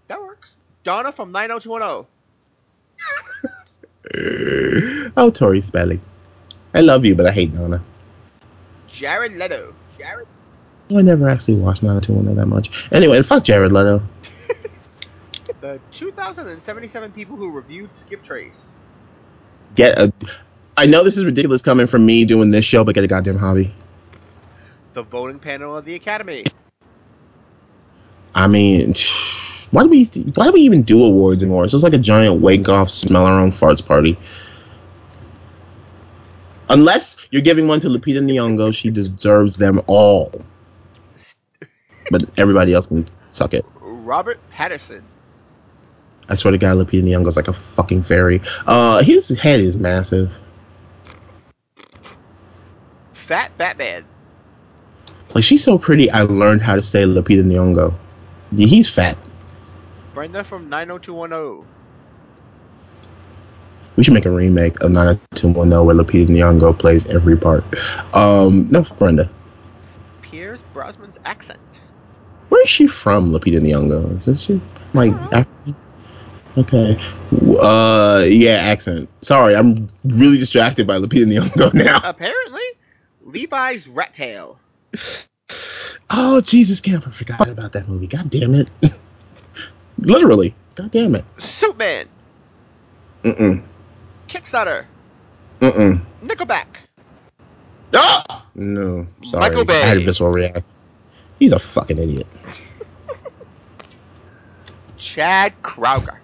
that 0.08 0.20
works. 0.20 0.56
Donna 0.84 1.12
from 1.12 1.32
90210. 1.32 2.06
oh, 4.16 5.12
oh. 5.16 5.30
Tori 5.30 5.60
Spelling. 5.60 6.00
I 6.74 6.80
love 6.80 7.04
you, 7.04 7.14
but 7.14 7.26
I 7.26 7.30
hate 7.30 7.54
Donna. 7.54 7.82
Jared 8.88 9.32
Leto. 9.34 9.74
Jared. 10.04 10.26
I 10.90 11.02
never 11.02 11.28
actually 11.28 11.56
watched 11.56 11.82
90210 11.82 12.36
that 12.36 12.46
much. 12.46 12.86
Anyway, 12.92 13.22
fuck 13.22 13.44
Jared 13.44 13.72
Leto. 13.72 14.02
The 15.60 15.80
2,077 15.92 17.12
people 17.12 17.36
who 17.36 17.54
reviewed 17.54 17.94
Skip 17.94 18.22
Trace. 18.22 18.76
Get 19.74 19.98
a. 19.98 20.12
I 20.76 20.84
know 20.84 21.02
this 21.02 21.16
is 21.16 21.24
ridiculous 21.24 21.62
coming 21.62 21.86
from 21.86 22.04
me 22.04 22.26
doing 22.26 22.50
this 22.50 22.66
show, 22.66 22.84
but 22.84 22.94
get 22.94 23.02
a 23.02 23.06
goddamn 23.06 23.38
hobby. 23.38 23.72
The 24.92 25.02
voting 25.02 25.38
panel 25.38 25.74
of 25.74 25.86
the 25.86 25.94
Academy. 25.94 26.44
I 28.34 28.46
mean, 28.46 28.92
why 29.70 29.84
do 29.84 29.88
we 29.88 30.04
why 30.34 30.44
do 30.46 30.52
we 30.52 30.60
even 30.60 30.82
do 30.82 31.02
awards 31.02 31.42
anymore? 31.42 31.64
It's 31.64 31.72
just 31.72 31.84
like 31.84 31.94
a 31.94 31.98
giant 31.98 32.42
wake 32.42 32.68
off, 32.68 32.90
smell 32.90 33.24
our 33.24 33.40
own 33.40 33.50
farts 33.50 33.84
party. 33.84 34.18
Unless 36.68 37.16
you're 37.30 37.42
giving 37.42 37.68
one 37.68 37.80
to 37.80 37.88
Lupita 37.88 38.20
Nyong'o, 38.20 38.74
she 38.74 38.90
deserves 38.90 39.56
them 39.56 39.82
all. 39.86 40.32
But 42.10 42.24
everybody 42.38 42.72
else 42.72 42.86
can 42.86 43.08
suck 43.32 43.54
it. 43.54 43.64
Robert 43.80 44.38
Pattinson. 44.52 45.02
I 46.28 46.34
swear 46.34 46.52
to 46.52 46.58
God, 46.58 46.76
Lupita 46.76 47.02
Nyong'o's 47.02 47.36
like 47.36 47.48
a 47.48 47.52
fucking 47.52 48.04
fairy. 48.04 48.40
Uh, 48.66 49.02
his 49.02 49.28
head 49.28 49.60
is 49.60 49.74
massive. 49.74 50.30
Fat 53.12 53.56
Batman. 53.58 54.04
Like 55.34 55.44
she's 55.44 55.64
so 55.64 55.78
pretty. 55.78 56.10
I 56.10 56.22
learned 56.22 56.62
how 56.62 56.76
to 56.76 56.82
say 56.82 57.04
Lupita 57.04 57.44
Nyong'o. 57.44 57.94
He's 58.56 58.88
fat. 58.88 59.18
Brenda 60.14 60.44
from 60.44 60.68
90210. 60.68 61.73
We 63.96 64.02
should 64.04 64.14
make 64.14 64.26
a 64.26 64.30
remake 64.30 64.80
of 64.82 64.90
90210 64.90 65.84
where 65.86 65.94
Lupita 65.94 66.26
Nyong'o 66.28 66.76
plays 66.78 67.06
every 67.06 67.36
part. 67.36 67.64
Um, 68.12 68.68
no, 68.70 68.82
Brenda. 68.98 69.30
Pierce 70.22 70.62
Brosnan's 70.74 71.18
accent. 71.24 71.60
Where 72.48 72.62
is 72.62 72.68
she 72.68 72.86
from, 72.86 73.30
Lupita 73.30 73.60
Nyong'o? 73.60 74.18
Is 74.18 74.26
this 74.26 74.42
she 74.42 74.60
like 74.94 75.12
African? 75.32 75.76
Okay. 76.56 76.98
Uh, 77.60 78.24
yeah, 78.28 78.56
accent. 78.56 79.08
Sorry, 79.22 79.54
I'm 79.56 79.88
really 80.04 80.38
distracted 80.38 80.86
by 80.86 80.98
Lupita 80.98 81.26
Nyong'o 81.26 81.72
now. 81.84 82.00
Apparently, 82.04 82.62
Levi's 83.22 83.86
Rat 83.88 84.12
Tail. 84.12 84.58
Oh, 86.10 86.40
Jesus, 86.40 86.80
Camp! 86.80 87.06
I 87.06 87.10
forgot 87.10 87.48
about 87.48 87.72
that 87.72 87.88
movie. 87.88 88.06
God 88.06 88.30
damn 88.30 88.54
it. 88.54 88.70
Literally. 89.98 90.54
God 90.76 90.90
damn 90.90 91.14
it. 91.14 91.24
Superman. 91.38 92.08
Mm-mm. 93.24 93.62
Kickstarter. 94.34 94.86
Mm-mm. 95.60 96.02
Nickelback. 96.24 96.66
Ah! 97.94 98.44
No. 98.56 99.06
Sorry. 99.24 99.40
Michael 99.40 99.64
Bay. 99.64 99.82
I 99.82 99.86
had 99.86 99.96
a 99.98 100.00
visceral 100.00 100.30
reaction. 100.30 100.64
He's 101.38 101.52
a 101.52 101.60
fucking 101.60 101.98
idiot. 101.98 102.26
Chad 104.96 105.54
Kroeger. 105.62 106.18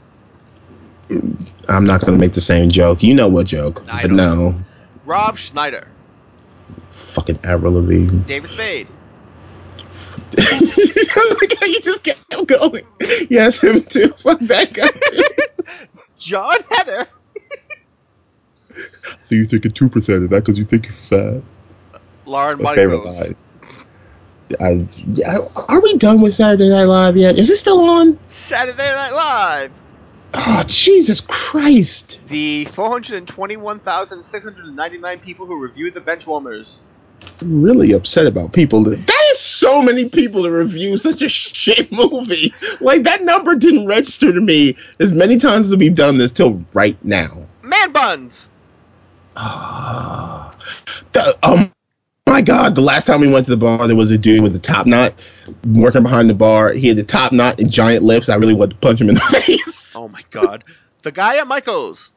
I'm 1.69 1.87
not 1.87 2.01
gonna 2.01 2.19
make 2.19 2.33
the 2.33 2.41
same 2.41 2.69
joke. 2.69 3.03
You 3.03 3.15
know 3.15 3.29
what 3.29 3.47
joke? 3.47 3.83
I 3.89 4.03
but 4.03 4.09
don't. 4.09 4.17
no. 4.17 4.55
Rob 5.05 5.37
Schneider. 5.37 5.87
Fucking 6.91 7.41
Avril 7.45 7.75
Lavigne. 7.75 8.21
David 8.27 8.51
Spade. 8.51 8.89
Look 10.37 11.53
how 11.61 11.67
you 11.67 11.81
just 11.81 12.03
kept 12.05 12.21
going. 12.47 12.85
Yes, 13.29 13.63
him 13.63 13.83
too. 13.85 14.09
Fuck 14.19 14.39
that 14.41 14.73
guy 14.73 14.87
too. 14.87 15.85
Jon 16.19 16.57
Heder. 16.71 17.09
so 19.23 19.35
you're 19.35 19.47
thinking 19.47 19.71
two 19.71 19.89
percent 19.89 20.25
of 20.25 20.31
that 20.31 20.41
because 20.41 20.59
you 20.59 20.65
think 20.65 20.87
you're 20.87 20.95
fat. 20.95 21.43
Lauren 22.27 22.61
My 22.63 22.75
favorite 22.75 23.05
line. 23.05 23.37
I, 24.61 24.85
yeah, 25.13 25.47
are 25.55 25.81
we 25.81 25.97
done 25.97 26.21
with 26.21 26.35
Saturday 26.35 26.69
Night 26.69 26.87
Live 26.87 27.17
yet? 27.17 27.39
Is 27.39 27.51
it 27.51 27.57
still 27.57 27.89
on? 27.89 28.19
Saturday 28.29 28.83
Night 28.83 29.13
Live. 29.13 29.71
Oh 30.35 30.65
Jesus 30.67 31.21
Christ! 31.21 32.19
The 32.27 32.65
421,699 32.67 35.21
people 35.21 35.47
who 35.47 35.63
reviewed 35.63 35.95
the 35.95 36.01
Benchwarmers. 36.01 36.81
I'm 37.41 37.63
really 37.63 37.93
upset 37.93 38.27
about 38.27 38.53
people. 38.53 38.83
That, 38.85 39.07
that 39.07 39.27
is 39.33 39.41
so 39.41 39.83
many 39.83 40.09
people 40.09 40.45
to 40.45 40.51
review 40.51 40.97
such 40.99 41.23
a 41.23 41.29
shit 41.29 41.93
movie. 41.93 42.53
Like 42.81 43.05
that 43.05 43.23
number 43.23 43.55
didn't 43.55 43.87
register 43.87 44.33
to 44.33 44.41
me 44.41 44.77
as 44.99 45.13
many 45.13 45.39
times 45.39 45.67
as 45.67 45.77
we've 45.77 45.95
done 45.95 46.19
this 46.19 46.33
till 46.33 46.65
right 46.73 46.97
now. 47.05 47.47
Man 47.63 47.93
Buns. 47.93 48.51
Ah, 49.43 50.55
the, 51.13 51.39
um, 51.43 51.73
my 52.27 52.43
God! 52.43 52.75
The 52.75 52.83
last 52.83 53.07
time 53.07 53.21
we 53.21 53.33
went 53.33 53.47
to 53.47 53.51
the 53.51 53.57
bar, 53.57 53.87
there 53.87 53.97
was 53.97 54.11
a 54.11 54.19
dude 54.19 54.43
with 54.43 54.55
a 54.55 54.59
top 54.59 54.87
knot 54.87 55.15
working 55.67 56.03
behind 56.03 56.29
the 56.29 56.35
bar. 56.35 56.73
He 56.73 56.89
had 56.89 56.97
the 56.99 57.03
top 57.03 57.33
knot 57.33 57.59
and 57.59 57.71
giant 57.71 58.03
lips. 58.05 58.29
I 58.29 58.37
really 58.37 58.55
wanted 58.55 58.75
to 58.75 58.81
punch 58.81 59.01
him 59.01 59.09
in 59.09 59.15
the 59.15 59.21
face. 59.47 59.97
Oh 59.97 60.09
my 60.09 60.23
god. 60.31 60.63
the 61.03 61.11
guy 61.13 61.39
at 61.39 61.47
Michael's. 61.47 62.13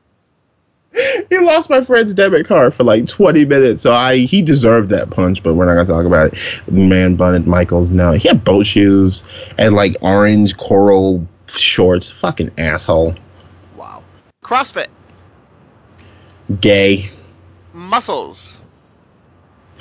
he 1.30 1.40
lost 1.40 1.70
my 1.72 1.84
friend's 1.84 2.14
debit 2.14 2.46
card 2.46 2.74
for 2.74 2.84
like 2.84 3.08
20 3.08 3.46
minutes, 3.46 3.82
so 3.82 3.94
I 3.94 4.18
he 4.18 4.42
deserved 4.42 4.90
that 4.90 5.10
punch. 5.10 5.42
But 5.42 5.54
we're 5.56 5.66
not 5.66 5.74
gonna 5.76 5.88
talk 5.88 6.06
about 6.06 6.34
it. 6.34 6.72
Man 6.72 7.16
bun 7.16 7.36
at 7.36 7.48
Michaels. 7.48 7.90
No, 7.90 8.12
he 8.12 8.28
had 8.28 8.44
boat 8.44 8.68
shoes 8.68 9.24
and 9.58 9.74
like 9.74 9.96
orange 10.02 10.58
coral 10.58 11.26
shorts. 11.48 12.12
Fucking 12.12 12.52
asshole. 12.58 13.16
Wow. 13.78 14.04
CrossFit. 14.44 14.88
Gay. 16.60 17.10
Muscles. 17.74 18.58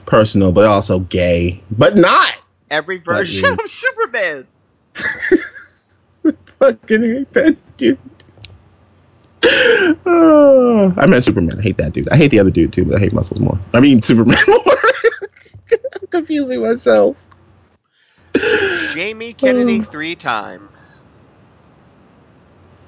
Personal, 0.06 0.52
but 0.52 0.64
also 0.66 1.00
gay. 1.00 1.62
But 1.70 1.96
not. 1.96 2.34
Every 2.70 2.98
version 2.98 3.52
of 3.52 3.60
Superman. 3.66 4.46
Fucking 6.58 7.02
hate 7.02 7.32
that 7.32 7.76
dude. 7.76 7.98
Oh, 9.44 10.94
I 10.96 11.06
meant 11.06 11.24
Superman. 11.24 11.58
I 11.58 11.62
hate 11.62 11.76
that 11.78 11.92
dude. 11.92 12.08
I 12.08 12.16
hate 12.16 12.30
the 12.30 12.38
other 12.40 12.50
dude 12.50 12.72
too, 12.72 12.84
but 12.84 12.96
I 12.96 13.00
hate 13.00 13.12
Muscles 13.12 13.40
more. 13.40 13.58
I 13.72 13.80
mean 13.80 14.00
Superman 14.02 14.38
more. 14.48 14.60
I'm 15.72 16.06
confusing 16.10 16.62
myself. 16.62 17.16
Jamie 18.92 19.34
Kennedy 19.34 19.80
Oh. 19.80 19.82
three 19.90 20.14
times. 20.14 20.70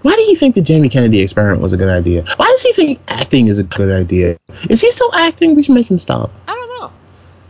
Why 0.04 0.14
do 0.16 0.20
you 0.20 0.36
think 0.36 0.54
the 0.54 0.60
Jamie 0.60 0.90
Kennedy 0.90 1.22
experiment 1.22 1.62
was 1.62 1.72
a 1.72 1.78
good 1.78 1.88
idea? 1.88 2.26
Why 2.36 2.44
does 2.44 2.62
he 2.62 2.74
think 2.74 3.00
acting 3.08 3.46
is 3.46 3.58
a 3.58 3.64
good 3.64 3.90
idea? 3.90 4.36
Is 4.68 4.82
he 4.82 4.90
still 4.90 5.10
acting? 5.14 5.54
We 5.54 5.62
should 5.62 5.74
make 5.74 5.90
him 5.90 5.98
stop. 5.98 6.30
I 6.46 6.52
don't 6.52 6.68
know. 6.78 6.92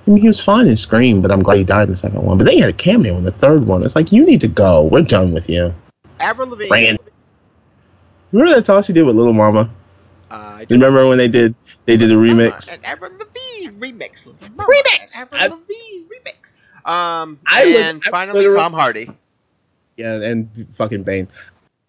I 0.07 0.11
mean, 0.11 0.23
he 0.23 0.29
was 0.29 0.39
fine 0.39 0.69
in 0.69 0.77
Scream, 0.77 1.21
but 1.21 1.33
I'm 1.33 1.43
glad 1.43 1.57
he 1.57 1.65
died 1.65 1.85
in 1.85 1.91
the 1.91 1.97
second 1.97 2.23
one. 2.23 2.39
But 2.39 2.45
then 2.45 2.55
he 2.55 2.61
had 2.61 2.71
a 2.71 2.75
cameo 2.75 3.17
in 3.17 3.25
the 3.25 3.33
third 3.33 3.67
one. 3.67 3.83
It's 3.83 3.97
like, 3.97 4.13
you 4.13 4.25
need 4.25 4.41
to 4.43 4.47
go. 4.47 4.85
We're 4.85 5.03
done 5.03 5.35
with 5.35 5.51
you. 5.51 5.75
Avril 6.21 6.49
Lavigne. 6.49 6.71
Rand. 6.71 6.99
Remember 8.31 8.55
that 8.55 8.65
toss 8.65 8.87
he 8.87 8.93
did 8.93 9.03
with 9.03 9.17
Little 9.17 9.33
Mama? 9.33 9.69
Uh, 10.31 10.35
I 10.35 10.67
remember 10.71 11.09
when 11.09 11.19
they 11.19 11.27
did 11.27 11.57
they 11.87 11.97
did 11.97 12.13
a 12.13 12.15
remix? 12.15 12.73
An 12.73 12.85
Avril 12.85 13.11
Lavigne 13.13 13.79
remix. 13.81 14.29
Remix! 14.29 15.17
Avril 15.17 15.41
I- 15.43 15.49
Lavigne 15.49 16.07
remix. 16.09 16.53
Um, 16.89 17.41
I 17.49 17.65
and 17.79 18.01
I 18.07 18.11
finally 18.11 18.45
Tom 18.55 18.73
Hardy. 18.73 19.11
Yeah, 19.97 20.23
and 20.23 20.69
fucking 20.77 21.03
Bane. 21.03 21.29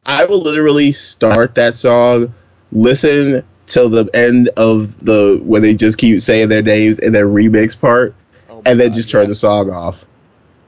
I 0.06 0.26
will 0.26 0.42
literally 0.42 0.92
start 0.92 1.56
that 1.56 1.76
song, 1.76 2.34
listen 2.72 3.44
till 3.68 3.90
the 3.90 4.08
end 4.14 4.50
of 4.58 5.04
the 5.04 5.42
when 5.44 5.64
they 5.64 5.74
just 5.74 5.98
keep 5.98 6.22
saying 6.22 6.50
their 6.50 6.62
names 6.62 7.00
in 7.00 7.14
their 7.14 7.28
remix 7.28 7.80
part, 7.80 8.14
Oh 8.50 8.62
and 8.66 8.80
then 8.80 8.90
God, 8.90 8.96
just 8.96 9.10
turn 9.10 9.24
yeah. 9.24 9.30
the 9.30 9.36
song 9.36 9.72
off. 9.72 10.06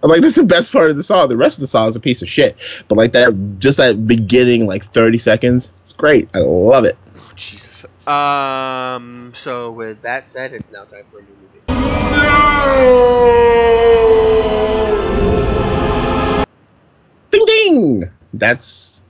I'm 0.03 0.09
like, 0.09 0.21
that's 0.21 0.35
the 0.35 0.43
best 0.43 0.71
part 0.71 0.89
of 0.89 0.95
the 0.97 1.03
song. 1.03 1.27
The 1.29 1.37
rest 1.37 1.57
of 1.57 1.61
the 1.61 1.67
song 1.67 1.89
is 1.89 1.95
a 1.95 1.99
piece 1.99 2.21
of 2.21 2.29
shit. 2.29 2.55
But 2.87 2.97
like 2.97 3.13
that, 3.13 3.59
just 3.59 3.77
that 3.77 4.07
beginning, 4.07 4.67
like 4.67 4.85
30 4.93 5.17
seconds, 5.17 5.71
it's 5.81 5.93
great. 5.93 6.29
I 6.33 6.39
love 6.39 6.85
it. 6.85 6.97
Oh, 7.15 7.31
Jesus. 7.35 7.85
Um. 8.07 9.31
So 9.35 9.71
with 9.71 10.01
that 10.03 10.27
said, 10.29 10.53
it's 10.53 10.71
now 10.71 10.85
time 10.85 11.03
for 11.11 11.19
a 11.19 11.21
new 11.21 11.29
movie. 11.29 11.61
Ding 17.31 17.45
ding. 17.45 18.11
That's 18.33 19.01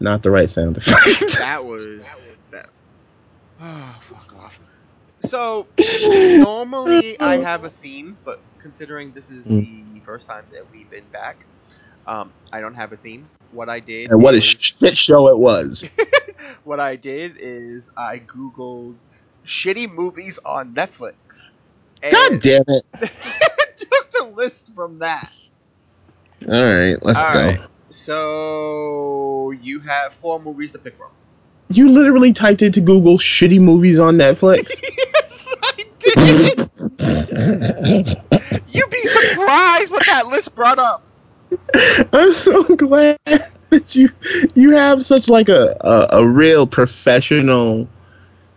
not 0.00 0.22
the 0.22 0.30
right 0.30 0.48
sound 0.50 0.76
effect. 0.78 1.38
That 1.38 1.64
was 1.64 2.38
that. 2.52 2.68
Oh, 3.60 3.98
fuck 4.02 4.32
off. 4.34 4.60
So 5.20 5.68
normally 6.28 7.20
I 7.20 7.38
have 7.38 7.64
a 7.64 7.70
theme, 7.70 8.18
but 8.24 8.38
considering 8.60 9.12
this 9.12 9.30
is 9.30 9.50
Mm. 9.50 9.56
the 9.56 10.00
first 10.04 10.26
time 10.28 10.44
that 10.52 10.70
we've 10.70 10.90
been 10.90 11.08
back, 11.08 11.46
um, 12.06 12.34
I 12.52 12.60
don't 12.60 12.74
have 12.74 12.92
a 12.92 12.96
theme. 12.96 13.30
What 13.50 13.68
I 13.68 13.80
did 13.80 14.10
and 14.10 14.22
what 14.22 14.34
a 14.34 14.40
shit 14.40 14.96
show 14.96 15.28
it 15.28 15.38
was. 15.38 15.84
what 16.64 16.80
I 16.80 16.96
did 16.96 17.36
is 17.40 17.90
I 17.96 18.20
googled 18.20 19.00
shitty 19.46 19.92
movies 19.92 20.38
on 20.44 20.74
Netflix. 20.74 21.52
God 22.10 22.40
damn 22.40 22.64
it. 22.68 22.84
took 23.78 24.10
the 24.12 24.32
list 24.34 24.72
from 24.74 25.00
that. 25.00 25.30
All 26.48 26.64
right, 26.64 26.96
let's 27.02 27.20
All 27.20 27.22
go. 27.22 27.48
right. 27.48 27.60
So 27.88 29.52
you 29.62 29.80
have 29.80 30.14
four 30.14 30.40
movies 30.40 30.72
to 30.72 30.78
pick 30.78 30.96
from. 30.96 31.10
You 31.68 31.88
literally 31.88 32.32
typed 32.32 32.62
into 32.62 32.80
Google 32.80 33.18
shitty 33.18 33.60
movies 33.60 33.98
on 33.98 34.16
Netflix. 34.16 34.70
yes, 34.96 35.54
I 35.62 35.84
did. 35.98 36.58
You'd 38.68 38.90
be 38.90 39.00
surprised 39.00 39.90
what 39.90 40.06
that 40.06 40.28
list 40.28 40.54
brought 40.54 40.78
up. 40.78 41.02
I'm 42.12 42.32
so 42.32 42.62
glad 42.76 43.18
that 43.24 43.94
you 43.94 44.10
you 44.54 44.70
have 44.72 45.04
such 45.04 45.28
like 45.28 45.48
a, 45.48 45.76
a, 45.80 46.20
a 46.20 46.26
real 46.26 46.66
professional, 46.66 47.88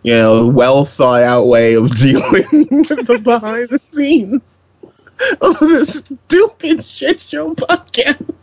you 0.02 0.12
know, 0.14 0.48
well 0.48 0.84
thought 0.84 1.22
out 1.22 1.46
way 1.46 1.74
of 1.74 1.90
dealing 1.96 2.66
with 2.70 3.06
the 3.06 3.20
behind 3.22 3.68
the 3.70 3.80
scenes 3.90 4.58
of 5.40 5.58
this 5.60 5.98
stupid 5.98 6.84
shit 6.84 7.20
show 7.20 7.54
podcast. 7.54 8.34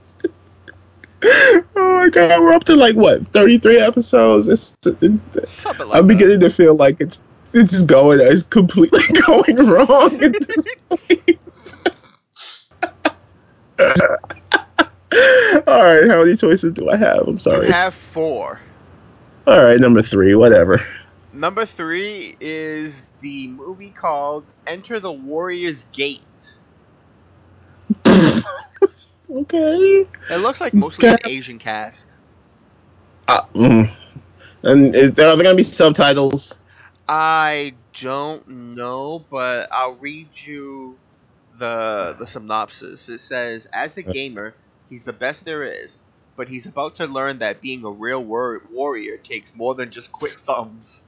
Oh 1.80 2.00
my 2.04 2.10
god, 2.10 2.40
we're 2.42 2.54
up 2.54 2.64
to 2.66 2.76
like 2.76 2.96
what, 2.96 3.28
33 3.30 3.80
episodes? 3.80 4.48
It's, 4.48 4.76
like 4.86 5.02
I'm 5.02 6.08
that. 6.08 6.08
beginning 6.08 6.40
to 6.42 6.50
feel 6.50 6.76
like 6.76 6.98
it's 7.00 7.24
it's 7.54 7.72
just 7.72 7.88
going 7.88 8.20
it's 8.22 8.44
completely 8.44 9.02
going 9.26 9.58
wrong 9.68 10.24
at 10.24 10.34
this 10.34 10.66
point. 10.90 11.40
All 15.68 15.84
right, 15.84 16.08
how 16.10 16.24
many 16.24 16.36
choices 16.36 16.74
do 16.74 16.90
I 16.90 16.98
have? 16.98 17.22
I'm 17.28 17.34
You 17.34 17.40
sorry. 17.40 17.72
have 17.72 17.96
four. 17.96 18.60
All 19.48 19.64
right, 19.64 19.80
number 19.80 20.02
three, 20.02 20.36
whatever. 20.36 20.86
Number 21.34 21.66
three 21.66 22.36
is 22.40 23.12
the 23.22 23.48
movie 23.48 23.92
called 23.92 24.44
Enter 24.66 25.00
the 25.00 25.12
Warrior's 25.12 25.86
Gate. 25.94 26.20
Okay. 29.30 30.08
It 30.30 30.38
looks 30.38 30.62
like 30.62 30.74
mostly 30.74 31.10
an 31.10 31.18
Asian 31.26 31.60
cast. 31.60 32.12
Uh, 33.28 33.42
mm. 33.54 33.92
And 34.64 34.96
is 34.96 35.12
there, 35.14 35.28
are 35.28 35.36
there 35.36 35.44
gonna 35.44 35.56
be 35.56 35.64
subtitles? 35.64 36.56
I 37.08 37.74
don't 38.00 38.48
know, 38.76 39.26
but 39.30 39.70
I'll 39.72 39.96
read 39.96 40.30
you 40.34 40.98
the 41.58 42.16
the 42.18 42.28
synopsis. 42.28 43.10
It 43.10 43.20
says, 43.20 43.68
"As 43.72 43.98
a 43.98 44.04
gamer, 44.04 44.54
he's 44.90 45.04
the 45.04 45.14
best 45.14 45.46
there 45.46 45.64
is, 45.64 46.02
but 46.36 46.48
he's 46.48 46.66
about 46.66 46.96
to 46.96 47.06
learn 47.06 47.40
that 47.40 47.62
being 47.62 47.84
a 47.84 47.90
real 47.92 48.24
war- 48.24 48.62
warrior 48.72 49.18
takes 49.18 49.54
more 49.56 49.76
than 49.76 49.92
just 49.92 50.12
quick 50.12 50.34
thumbs." 50.34 51.04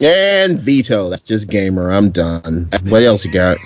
And 0.00 0.58
veto. 0.58 1.10
That's 1.10 1.26
just 1.26 1.48
gamer. 1.48 1.90
I'm 1.90 2.10
done. 2.10 2.70
What 2.88 3.02
else 3.02 3.24
you 3.24 3.32
got? 3.32 3.58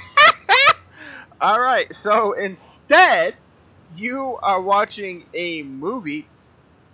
All 1.40 1.60
right, 1.60 1.94
so 1.94 2.32
instead, 2.32 3.36
you 3.97 4.38
are 4.42 4.61
watching 4.62 5.26
a 5.34 5.62
movie. 5.62 6.32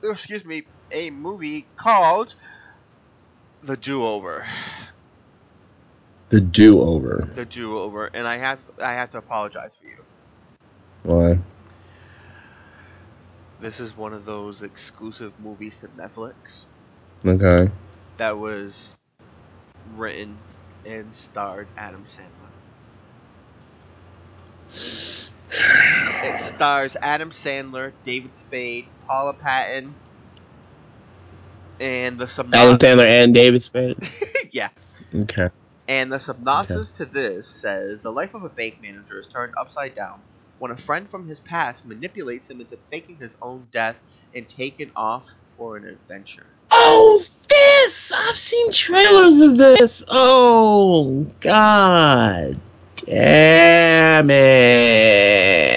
Excuse 0.02 0.44
me, 0.44 0.64
a 0.92 1.10
movie 1.10 1.70
called 1.80 2.34
The 3.62 3.76
Do 3.76 4.04
Over. 4.04 4.46
The 6.30 6.40
do 6.40 6.80
over. 6.80 7.28
The 7.34 7.44
Do 7.44 7.78
Over, 7.78 8.06
and 8.06 8.26
I 8.26 8.38
have 8.38 8.70
I 8.80 8.94
have 8.94 9.10
to 9.10 9.18
apologize 9.18 9.74
for 9.76 9.86
you. 9.86 10.04
Why? 11.02 11.40
This 13.58 13.78
is 13.80 13.94
one 13.96 14.12
of 14.12 14.24
those 14.24 14.62
exclusive 14.62 15.38
movies 15.38 15.78
to 15.80 15.88
Netflix 15.88 16.66
Okay. 17.24 17.70
that 18.18 18.38
was 18.38 18.94
written 19.84 20.44
and 20.84 21.14
starred 21.14 21.70
Adam 21.76 22.04
Sandler. 22.04 22.52
It 26.22 26.38
stars 26.38 26.96
Adam 27.00 27.30
Sandler, 27.30 27.92
David 28.04 28.36
Spade, 28.36 28.86
Paula 29.06 29.32
Patton, 29.34 29.94
and 31.80 32.18
the 32.18 32.24
Adam 32.24 32.28
synopsis. 32.28 32.78
Sandler 32.88 33.06
and 33.08 33.34
David 33.34 33.62
Spade. 33.62 33.96
yeah, 34.52 34.68
Okay. 35.14 35.48
and 35.88 36.12
the 36.12 36.18
synopsis 36.20 36.92
to 36.92 37.06
this 37.06 37.46
says 37.48 38.02
the 38.02 38.10
life 38.12 38.34
of 38.34 38.44
a 38.44 38.48
bank 38.50 38.78
manager 38.82 39.18
is 39.18 39.28
turned 39.28 39.54
upside 39.58 39.94
down 39.94 40.20
when 40.58 40.70
a 40.70 40.76
friend 40.76 41.08
from 41.08 41.26
his 41.26 41.40
past 41.40 41.86
manipulates 41.86 42.50
him 42.50 42.60
into 42.60 42.76
faking 42.90 43.16
his 43.16 43.34
own 43.40 43.66
death 43.72 43.96
and 44.34 44.46
taking 44.46 44.90
off 44.94 45.26
for 45.46 45.78
an 45.78 45.86
adventure. 45.86 46.46
Oh, 46.70 47.22
this! 47.48 48.12
I've 48.14 48.36
seen 48.38 48.70
trailers 48.72 49.40
of 49.40 49.56
this. 49.56 50.04
Oh, 50.06 51.26
God. 51.40 52.60
Damn 53.06 54.30
it. 54.30 55.69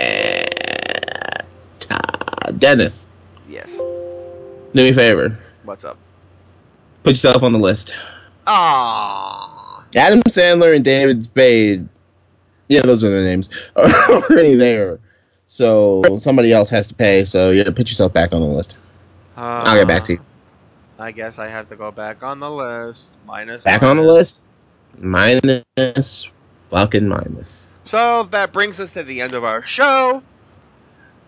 Dennis, 2.64 3.08
Yes. 3.46 3.78
do 3.78 4.76
me 4.76 4.92
a 4.92 4.94
favor. 4.94 5.38
What's 5.66 5.84
up? 5.84 5.98
Put 7.04 7.10
yourself 7.10 7.44
on 7.44 7.52
the 7.52 7.60
list. 7.60 7.94
Ah. 8.48 9.84
Adam 9.94 10.22
Sandler 10.30 10.74
and 10.74 10.82
David 10.82 11.24
Spade. 11.24 11.90
Yeah, 12.70 12.84
those 12.84 13.04
are 13.04 13.10
their 13.10 13.26
names. 13.26 13.50
Are 13.76 13.90
already 14.10 14.56
there. 14.56 15.00
So 15.46 16.04
somebody 16.20 16.54
else 16.54 16.70
has 16.70 16.88
to 16.88 16.96
pay. 16.96 17.26
So 17.26 17.50
yeah, 17.50 17.66
put 17.66 17.90
yourself 17.90 18.14
back 18.14 18.32
on 18.32 18.40
the 18.40 18.48
list. 18.48 18.78
I'll 19.36 19.76
get 19.76 19.86
back 19.86 20.06
to 20.06 20.14
you. 20.14 20.22
I 20.98 21.12
guess 21.12 21.40
I 21.40 21.50
have 21.50 21.68
to 21.68 21.76
go 21.76 21.92
back 21.92 22.24
on 22.24 22.40
the 22.40 22.50
list. 22.50 23.18
Minus. 23.26 23.64
Back 23.64 23.84
on 23.84 23.98
the 23.98 24.04
list. 24.04 24.42
Minus. 24.98 26.30
Fucking 26.70 27.10
minus. 27.10 27.68
So 27.84 28.24
that 28.32 28.54
brings 28.54 28.80
us 28.80 28.94
to 28.94 29.04
the 29.04 29.20
end 29.20 29.34
of 29.34 29.44
our 29.44 29.62
show. 29.62 30.24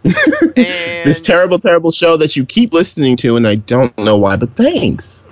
And 0.05 1.09
this 1.09 1.21
terrible, 1.21 1.59
terrible 1.59 1.91
show 1.91 2.17
that 2.17 2.35
you 2.35 2.45
keep 2.45 2.73
listening 2.73 3.17
to, 3.17 3.35
and 3.37 3.47
I 3.47 3.55
don't 3.55 3.97
know 3.97 4.17
why, 4.17 4.35
but 4.35 4.55
thanks. 4.55 5.23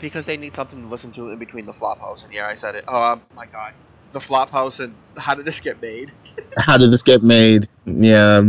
because 0.00 0.26
they 0.26 0.36
need 0.36 0.52
something 0.54 0.82
to 0.82 0.86
listen 0.88 1.12
to 1.12 1.30
in 1.30 1.38
between 1.38 1.66
the 1.66 1.72
Flophouse 1.72 2.24
and 2.24 2.32
yeah, 2.32 2.46
I 2.46 2.54
said 2.54 2.74
it. 2.74 2.84
Oh 2.86 3.12
um, 3.12 3.22
my 3.34 3.46
god, 3.46 3.72
the 4.12 4.18
Flophouse 4.18 4.80
and 4.80 4.94
how 5.16 5.34
did 5.34 5.44
this 5.44 5.60
get 5.60 5.80
made? 5.80 6.12
How 6.56 6.76
did 6.76 6.92
this 6.92 7.02
get 7.02 7.22
made? 7.22 7.68
Yeah, 7.84 8.42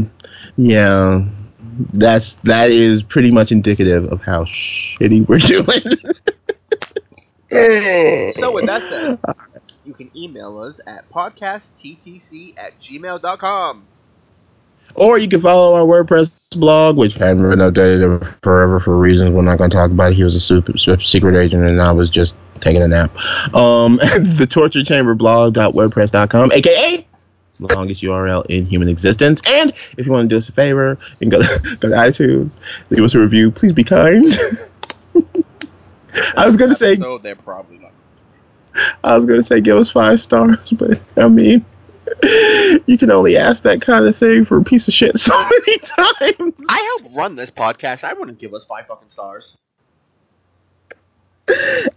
yeah. 0.58 1.26
That's 1.94 2.36
that 2.44 2.72
is 2.72 3.04
pretty 3.04 3.32
much 3.32 3.52
indicative 3.52 4.06
of 4.06 4.22
how 4.24 4.46
shitty 4.46 5.28
we're 5.28 5.38
doing. 5.40 5.66
So 8.34 8.52
with 8.52 8.66
that 8.66 8.84
said, 8.90 9.20
you 9.86 9.94
can 9.94 10.12
email 10.16 10.60
us 10.60 10.80
at 10.88 11.10
podcastttc 11.10 12.58
at 12.58 12.80
gmail.com. 12.80 13.88
Or 15.00 15.18
you 15.18 15.30
can 15.30 15.40
follow 15.40 15.76
our 15.76 15.86
WordPress 15.86 16.32
blog, 16.52 16.98
which 16.98 17.14
hadn't 17.14 17.50
been 17.50 17.60
updated 17.60 18.36
forever 18.44 18.80
for 18.80 18.98
reasons 18.98 19.32
we're 19.32 19.44
not 19.44 19.58
going 19.58 19.70
to 19.70 19.76
talk 19.76 19.92
about. 19.92 20.14
He 20.14 20.24
was 20.24 20.36
a 20.36 20.42
super, 20.42 20.78
super 20.78 21.02
secret 21.02 21.38
agent, 21.38 21.64
and 21.64 21.82
I 21.82 21.92
was 21.92 22.10
just 22.10 22.36
taking 22.60 22.82
a 22.82 22.88
nap. 22.88 23.16
Um, 23.56 23.96
the 23.98 24.48
torture 24.50 24.84
chamber 24.84 25.16
blog.wordpress.com, 25.16 26.52
aka 26.52 27.06
the 27.60 27.76
longest 27.76 28.02
URL 28.02 28.46
in 28.48 28.66
human 28.66 28.88
existence. 28.90 29.42
And 29.46 29.72
if 29.98 30.06
you 30.06 30.12
want 30.12 30.30
to 30.30 30.34
do 30.34 30.38
us 30.38 30.50
a 30.50 30.54
favor 30.54 30.98
and 31.22 31.30
go, 31.30 31.40
go 31.80 31.90
to 31.90 31.96
iTunes, 31.96 32.52
leave 32.90 33.04
us 33.04 33.14
a 33.14 33.20
review. 33.20 33.52
Please 33.52 33.74
be 33.74 33.84
kind. 33.84 34.34
I 36.36 36.46
was 36.46 36.58
gonna 36.58 36.74
say 36.74 36.96
So 36.96 37.18
they're 37.20 37.36
probably 37.36 37.78
not. 37.78 37.92
I 39.04 39.16
was 39.16 39.26
gonna 39.26 39.44
say 39.44 39.62
give 39.62 39.78
us 39.78 39.92
five 39.92 40.22
stars, 40.22 40.72
but 40.72 41.00
I 41.18 41.28
mean 41.28 41.66
you 42.88 42.98
can 42.98 43.12
only 43.12 43.38
ask 43.38 43.64
that 43.64 43.82
kind 43.82 44.06
of 44.06 44.16
thing 44.18 44.46
for 44.46 44.58
a 44.58 44.64
piece 44.64 44.88
of 44.88 44.94
shit 44.94 45.18
so 45.20 45.34
many 45.68 45.78
times. 45.80 46.56
I 46.70 46.98
help 47.02 47.16
run 47.16 47.36
this 47.36 47.52
podcast. 47.52 48.04
I 48.04 48.14
wouldn't 48.14 48.40
give 48.40 48.54
us 48.54 48.66
five 48.66 48.88
fucking 48.88 49.10
stars. 49.10 49.58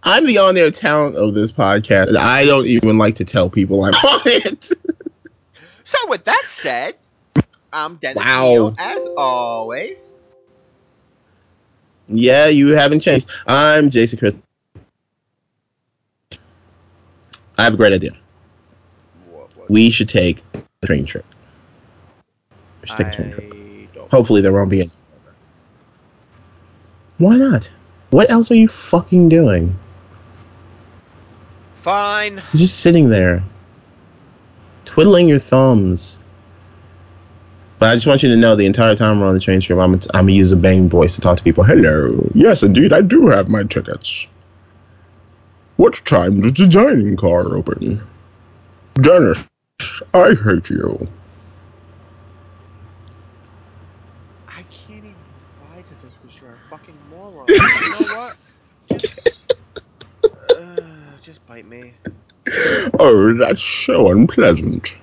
I'm 0.01 0.25
the 0.25 0.39
on 0.39 0.57
air 0.57 0.71
talent 0.71 1.15
of 1.15 1.35
this 1.35 1.51
podcast. 1.51 2.07
and 2.07 2.17
I 2.17 2.45
don't 2.45 2.65
even 2.65 2.97
like 2.97 3.15
to 3.15 3.25
tell 3.25 3.49
people 3.49 3.83
I'm 3.83 3.93
on 4.03 4.21
it. 4.25 4.71
So 5.83 5.97
with 6.07 6.23
that 6.25 6.43
said, 6.45 6.95
I'm 7.71 7.95
Dennis 7.97 8.23
Wow. 8.23 8.43
Neal, 8.45 8.75
as 8.79 9.07
always. 9.17 10.13
yeah, 12.07 12.47
you 12.47 12.69
haven't 12.69 13.01
changed. 13.01 13.29
I'm 13.45 13.89
Jason 13.91 14.17
Chris. 14.19 14.33
I 17.57 17.63
have 17.65 17.73
a 17.75 17.77
great 17.77 17.93
idea. 17.93 18.11
We 19.73 19.89
should 19.89 20.07
take 20.07 20.43
a 20.53 20.85
train 20.85 21.07
trip. 21.07 21.25
We 22.81 22.87
should 22.89 22.97
take 22.97 23.07
a 23.07 23.15
train 23.15 23.89
trip. 23.91 24.11
Hopefully 24.11 24.41
there 24.41 24.53
won't 24.53 24.69
be 24.69 24.81
any. 24.81 24.91
Why 27.17 27.37
not? 27.37 27.71
What 28.11 28.29
else 28.29 28.51
are 28.51 28.55
you 28.55 28.67
fucking 28.67 29.29
doing? 29.29 29.75
Fine. 31.73 32.35
You're 32.35 32.59
just 32.59 32.81
sitting 32.81 33.09
there, 33.09 33.43
twiddling 34.85 35.27
your 35.27 35.39
thumbs. 35.39 36.19
But 37.79 37.89
I 37.89 37.95
just 37.95 38.05
want 38.05 38.21
you 38.21 38.29
to 38.29 38.37
know 38.37 38.55
the 38.55 38.67
entire 38.67 38.95
time 38.95 39.21
we're 39.21 39.27
on 39.27 39.33
the 39.33 39.39
train 39.39 39.59
trip, 39.59 39.79
I'm, 39.79 39.95
I'm 39.95 40.27
gonna 40.27 40.33
use 40.33 40.51
a 40.51 40.55
bang 40.55 40.87
voice 40.87 41.15
to 41.15 41.21
talk 41.21 41.37
to 41.37 41.43
people. 41.43 41.63
Hello. 41.63 42.29
Yes, 42.35 42.61
indeed, 42.61 42.93
I 42.93 43.01
do 43.01 43.25
have 43.29 43.47
my 43.49 43.63
tickets. 43.63 44.27
What 45.77 45.95
time 46.05 46.41
does 46.41 46.53
the 46.53 46.67
dining 46.67 47.17
car 47.17 47.57
open? 47.57 48.03
Dennis, 49.01 49.39
I 50.13 50.33
hate 50.33 50.69
you. 50.69 51.07
I 54.47 54.63
can't 54.63 55.05
even 55.05 55.33
reply 55.35 55.83
to 55.83 55.95
this 55.95 56.17
because 56.17 56.39
you're 56.41 56.53
a 56.53 56.59
fucking 56.59 57.01
moron. 57.07 57.63
you 57.73 57.87
know 57.89 58.03
what? 58.03 58.35
Just, 58.87 59.51
uh, 60.55 61.17
just 61.19 61.45
bite 61.45 61.65
me. 61.65 61.97
Oh, 62.99 63.33
that's 63.33 63.63
so 63.63 64.09
unpleasant. 64.09 64.95